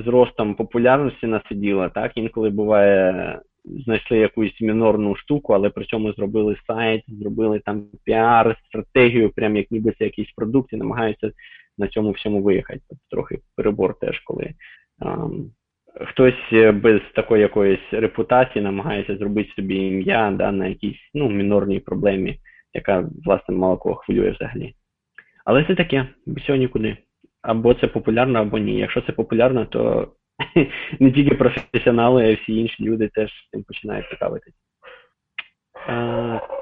[0.04, 5.84] з ростом популярності на це діло, так, інколи буває, знайшли якусь мінорну штуку, але при
[5.84, 11.30] цьому зробили сайт, зробили там піар, стратегію, прям як ніби це якийсь продукт, і намагаються
[11.78, 12.80] на цьому всьому виїхати.
[12.88, 14.50] Тобто трохи перебор теж, коли
[14.98, 15.50] ам,
[15.94, 21.80] хтось е, без такої якоїсь репутації намагається зробити собі ім'я да, на якійсь ну, мінорній
[21.80, 22.38] проблемі,
[22.74, 24.74] яка, власне, мало кого хвилює взагалі.
[25.44, 26.96] Але це таке, без цього нікуди.
[27.42, 28.78] Або це популярно, або ні.
[28.78, 30.12] Якщо це популярно, то
[31.00, 34.54] не тільки професіонали, а й всі інші люди теж цим починають цікавитись.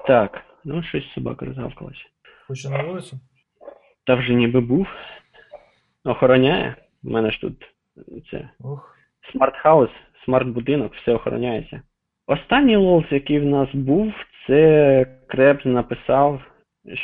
[0.06, 2.04] Так, ну щось собака розгавкалася.
[2.46, 3.20] Хочу на вулицю?
[4.06, 4.86] Та вже ніби був.
[6.04, 6.76] Охороняє.
[7.02, 7.54] У мене ж тут
[8.30, 8.97] це Ух.
[9.32, 9.90] Smart house,
[10.24, 11.82] смарт-будинок, все охороняється.
[12.26, 14.12] Останній lols, який в нас був,
[14.46, 16.40] це Кребс написав,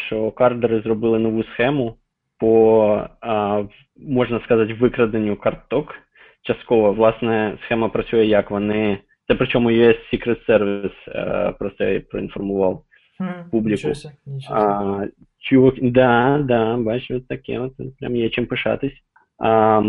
[0.06, 1.96] що кардери зробили нову схему
[2.38, 3.62] по, а,
[3.96, 5.94] можна сказати, викраденню карток.
[6.42, 8.98] Частково, власне, схема працює як вони.
[9.28, 12.82] Це причому US Secret Service е, про це проінформував.
[13.18, 13.88] Хм, Публіку.
[13.88, 14.60] Нічого нічого.
[14.60, 15.06] А,
[15.38, 18.92] чувак, да, да, бачу, таке, от прям є чим пишатись.
[19.38, 19.82] А,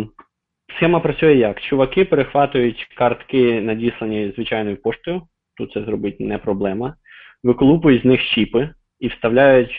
[0.75, 1.61] схема працює як?
[1.61, 5.21] Чуваки перехватують картки, надіслані звичайною поштою,
[5.57, 6.95] тут це зробити не проблема,
[7.43, 8.69] виколупують з них чіпи
[8.99, 9.71] і вставляють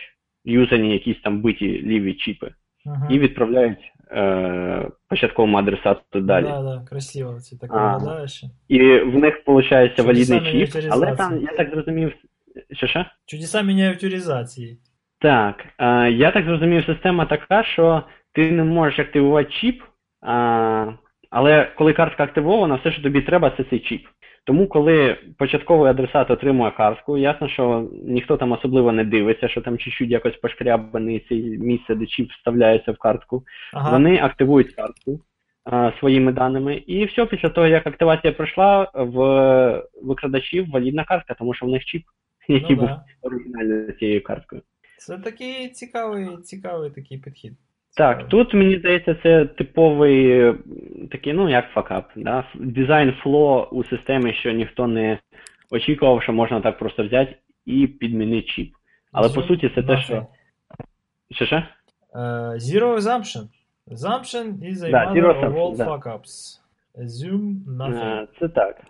[0.44, 2.50] юзані якісь там биті ліві чіпи
[2.86, 3.08] Ага.
[3.10, 6.44] і відправляють е, початковому адресату далі.
[6.44, 8.26] Да, да, красиво, це так А.
[8.68, 12.12] І в них виходить Чудеса валідний чіп, але там, я так зрозумів,
[12.70, 13.04] що що?
[13.26, 14.78] Чудеса мініатюризації.
[15.20, 18.02] Так, е, я так зрозумів, система така, що
[18.32, 19.82] ти не можеш активувати чіп,
[20.20, 20.92] а,
[21.30, 24.06] але коли картка активована, все, що тобі треба, це цей чіп.
[24.44, 29.78] Тому, коли початковий адресат отримує картку, ясно, що ніхто там особливо не дивиться, що там
[29.78, 33.42] чуть-чуть якось пошкрябаний це місце, де чіп вставляється в картку.
[33.72, 33.90] Ага.
[33.90, 35.20] Вони активують картку
[35.64, 39.18] а, своїми даними, і все, після того, як активація пройшла, в
[40.02, 42.02] викрадачів валідна картка, тому що в них чіп,
[42.48, 43.04] який ну, був да.
[43.22, 44.62] оригінальною цією карткою.
[44.98, 47.52] Це такий цікавий, цікавий такий підхід.
[47.96, 50.54] Так, тут мені здається, це типовий
[51.10, 52.44] такий, ну як факап, да?
[52.54, 55.18] дизайн фло у системі, що ніхто не
[55.70, 57.36] очікував, що можна так просто взяти
[57.66, 58.72] і підмінити чіп.
[59.12, 60.26] Але по суті, це те, що.
[61.30, 61.56] Що що?
[61.56, 62.18] Е,
[62.58, 63.42] Zero assumption.
[63.90, 65.84] Assumption is a Да, mother of all да.
[65.84, 66.60] fuck-ups.
[66.98, 68.22] Assume nothing.
[68.22, 68.80] Е, Це так.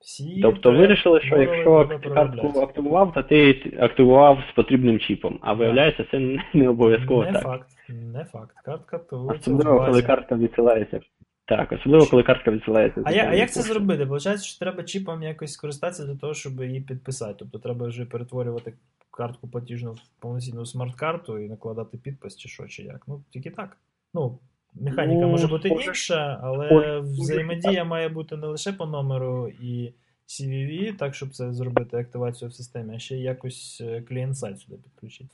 [0.00, 5.38] Всі Тобто вирішили, що якщо треба картку активував, то ти активував з потрібним чіпом.
[5.42, 7.42] А виявляється, це не- не обов'язково Не так.
[7.42, 8.56] факт, не факт.
[8.64, 10.02] Картка в Особливо, коли базі.
[10.02, 11.00] картка відсилається.
[11.44, 13.02] Так, особливо, коли картка відсилається.
[13.04, 14.06] А, я, а як це зробити?
[14.06, 17.34] Получається, що треба чіпом якось скористатися для того, щоб її підписати.
[17.38, 18.72] Тобто треба вже перетворювати
[19.10, 23.02] картку платіжну в повноцінну смарт-карту і накладати підпис, чи що, чи як.
[23.06, 23.76] Ну, тільки так.
[24.14, 24.38] Ну,
[24.74, 29.48] механіка Ну, може бути схоже- інша, але схоже, взаємодія має бути не лише по номеру
[29.48, 29.92] і
[30.26, 35.30] CVV, так, щоб це зробити активацію в системі, а ще якось е, клієнт-сайт сюди підключити.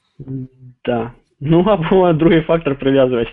[0.82, 1.10] Так.
[1.40, 3.30] Ну, або другий фактор прив'язувати.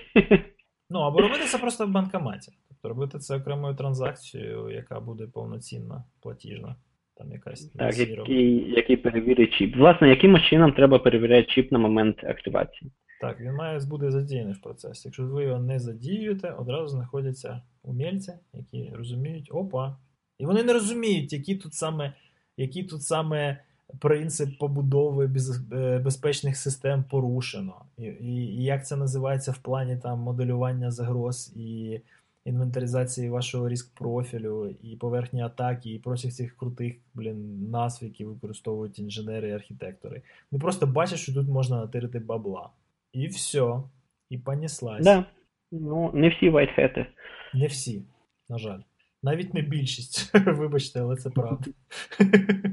[0.89, 2.51] Ну, або робити це просто в банкоматі.
[2.69, 6.75] Тобто робити це окремою транзакцією, яка буде повноцінна, платіжна.
[7.17, 9.77] Там якась Так, який, який перевірить чіп.
[9.77, 12.91] Власне, яким чином треба перевіряти чіп на момент активації?
[13.21, 15.01] Так, він має бути задіяний в процесі.
[15.05, 19.97] Якщо ви його не задіюєте, одразу знаходяться умільці, які розуміють, опа.
[20.39, 22.13] І вони не розуміють, які тут саме,
[22.57, 23.63] які тут саме
[23.99, 25.31] принцип побудови
[25.71, 27.75] е, безпечних систем порушено.
[27.97, 31.99] І, і, і як це називається в плані там моделювання загроз і
[32.45, 38.99] інвентаризації вашого риск профілю, і поверхні атаки, і прочих цих крутих блін, назв, які використовують
[38.99, 40.21] інженери і архітектори.
[40.51, 42.69] Вони просто бачать, що тут можна натирити бабла.
[43.13, 43.83] І все.
[44.29, 45.05] І понеслась.
[45.05, 45.25] Да.
[45.71, 47.05] Ну, не всі вайтхети.
[47.53, 48.05] Не всі,
[48.49, 48.79] на жаль.
[49.23, 50.31] Навіть не більшість.
[50.45, 51.65] Вибачте, але це правда.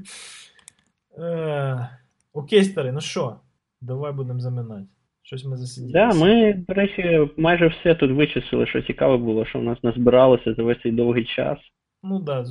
[1.19, 1.89] Е,
[2.33, 3.41] Окей, старий, ну що?
[3.81, 4.87] Давай будемо заминати.
[5.23, 5.99] Щось ми засиділися.
[5.99, 10.55] Да, ми, до речі, майже все тут вичислили, що цікаво було, що в нас назбиралося
[10.55, 11.59] за весь цей довгий час.
[12.03, 12.45] Ну да,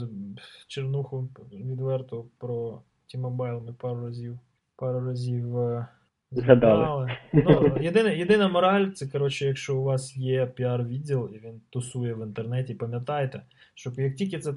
[0.67, 2.81] чернуху відверто про
[3.15, 4.39] T-Mobile ми пару разів,
[4.75, 5.87] пару разів е,
[6.31, 7.11] Згадали.
[7.33, 12.23] Ну, єдина, єдина мораль, це коротше, якщо у вас є піар-відділ і він тусує в
[12.23, 13.41] інтернеті, пам'ятайте,
[13.73, 14.53] що як тільки це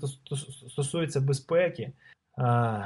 [0.68, 1.92] стосується безпеки,
[2.36, 2.82] а,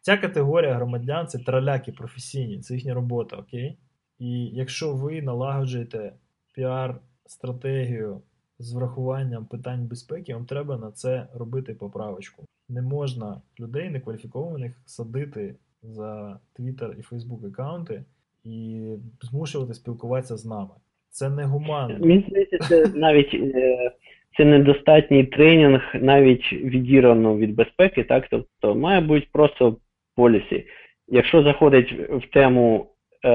[0.00, 3.78] ця категорія громадян це траляки професійні, це їхня робота, окей?
[4.18, 6.12] І якщо ви налагоджуєте
[6.56, 8.20] піар-стратегію
[8.58, 12.44] з врахуванням питань безпеки, вам треба на це робити поправочку.
[12.68, 18.04] Не можна людей некваліфікованих садити за Twitter і Facebook аккаунти
[18.44, 18.82] і
[19.20, 20.70] змушувати спілкуватися з нами.
[21.10, 22.06] Це не гуманно.
[22.06, 23.92] Мені здається, це навіть е,
[24.36, 28.28] це недостатній тренінг, навіть відірвано від безпеки, так?
[28.30, 29.76] Тобто має бути просто
[30.16, 30.64] полісі.
[31.08, 32.86] Якщо заходить в тему,
[33.24, 33.28] е,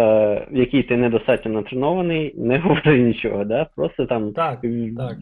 [0.51, 3.65] в якій ти недостатньо натренований, не говори нічого, да?
[3.75, 4.61] просто там Так,
[4.97, 5.17] так.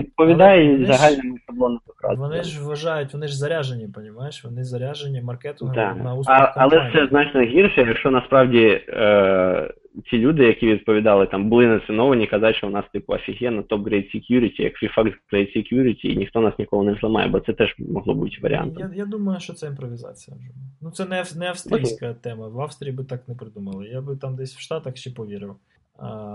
[0.00, 1.80] Відповідай Але вони загальному шаблону
[2.16, 4.44] Вони ж вважають, вони ж заряжені, понімаєш?
[4.44, 5.96] Вони заряжені маркетингом Так.
[5.96, 9.74] на успіх А, але це значно гірше, якщо насправді е,
[10.10, 14.62] ці люди, які відповідали, там були націоновані, казати, що у нас типу офігенно, топ-grade security,
[14.62, 18.36] як Fifax grade security, і ніхто нас ніколи не зламає, бо це теж могло бути
[18.42, 18.78] варіантом.
[18.78, 20.48] Я, я думаю, що це імпровізація вже.
[20.80, 22.48] Ну, це не, не австрійська тема.
[22.48, 23.88] В Австрії би так не придумали.
[23.88, 25.56] Я би там десь в Штатах ще повірив.
[26.02, 26.34] А,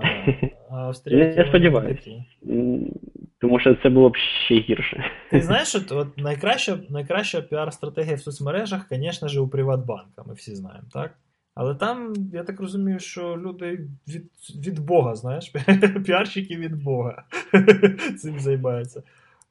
[0.71, 2.25] а Я сподіваюся.
[3.39, 4.15] Тому що це було б
[4.45, 5.03] ще гірше.
[5.31, 10.55] Ти знаєш, от, от найкраща, найкраща піар-стратегія в соцмережах, звісно ж, у Приватбанка, ми всі
[10.55, 11.13] знаємо, так?
[11.55, 14.31] Але там, я так розумію, що люди від,
[14.67, 15.53] від Бога, знаєш,
[16.05, 17.23] піарщики від Бога
[18.17, 19.03] цим займаються.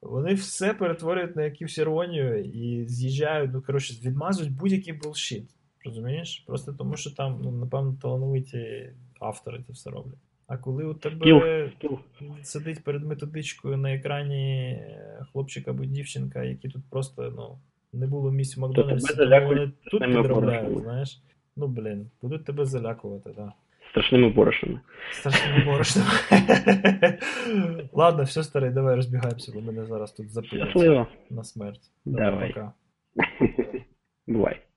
[0.02, 5.50] Вони все перетворюють на якусь іронію і з'їжджають, ну, коротше, відмазують будь-який булшіт.
[5.84, 6.44] Розумієш?
[6.46, 8.90] Просто тому, що там, ну, напевно, талановиті
[9.20, 10.18] автори це все роблять.
[10.46, 11.40] А коли у тебе Скіл,
[11.76, 11.98] скіл.
[12.42, 17.58] сидить перед методичкою на екрані е, хлопчик або дівчинка, які тут просто ну,
[18.00, 21.22] не було місць в Макдональдсі, тому вони тут підробляють, знаєш.
[21.56, 23.36] Ну, блін, будуть тебе залякувати, так.
[23.36, 23.52] Да.
[23.90, 24.80] Страшними борошнами.
[25.12, 26.08] Страшними борошнами.
[27.92, 31.90] Ладно, все, старий, давай розбігаємося, бо мене зараз тут запилять на смерть.
[32.04, 32.48] Давай.
[32.48, 32.72] Пока.
[34.26, 34.66] Бувай.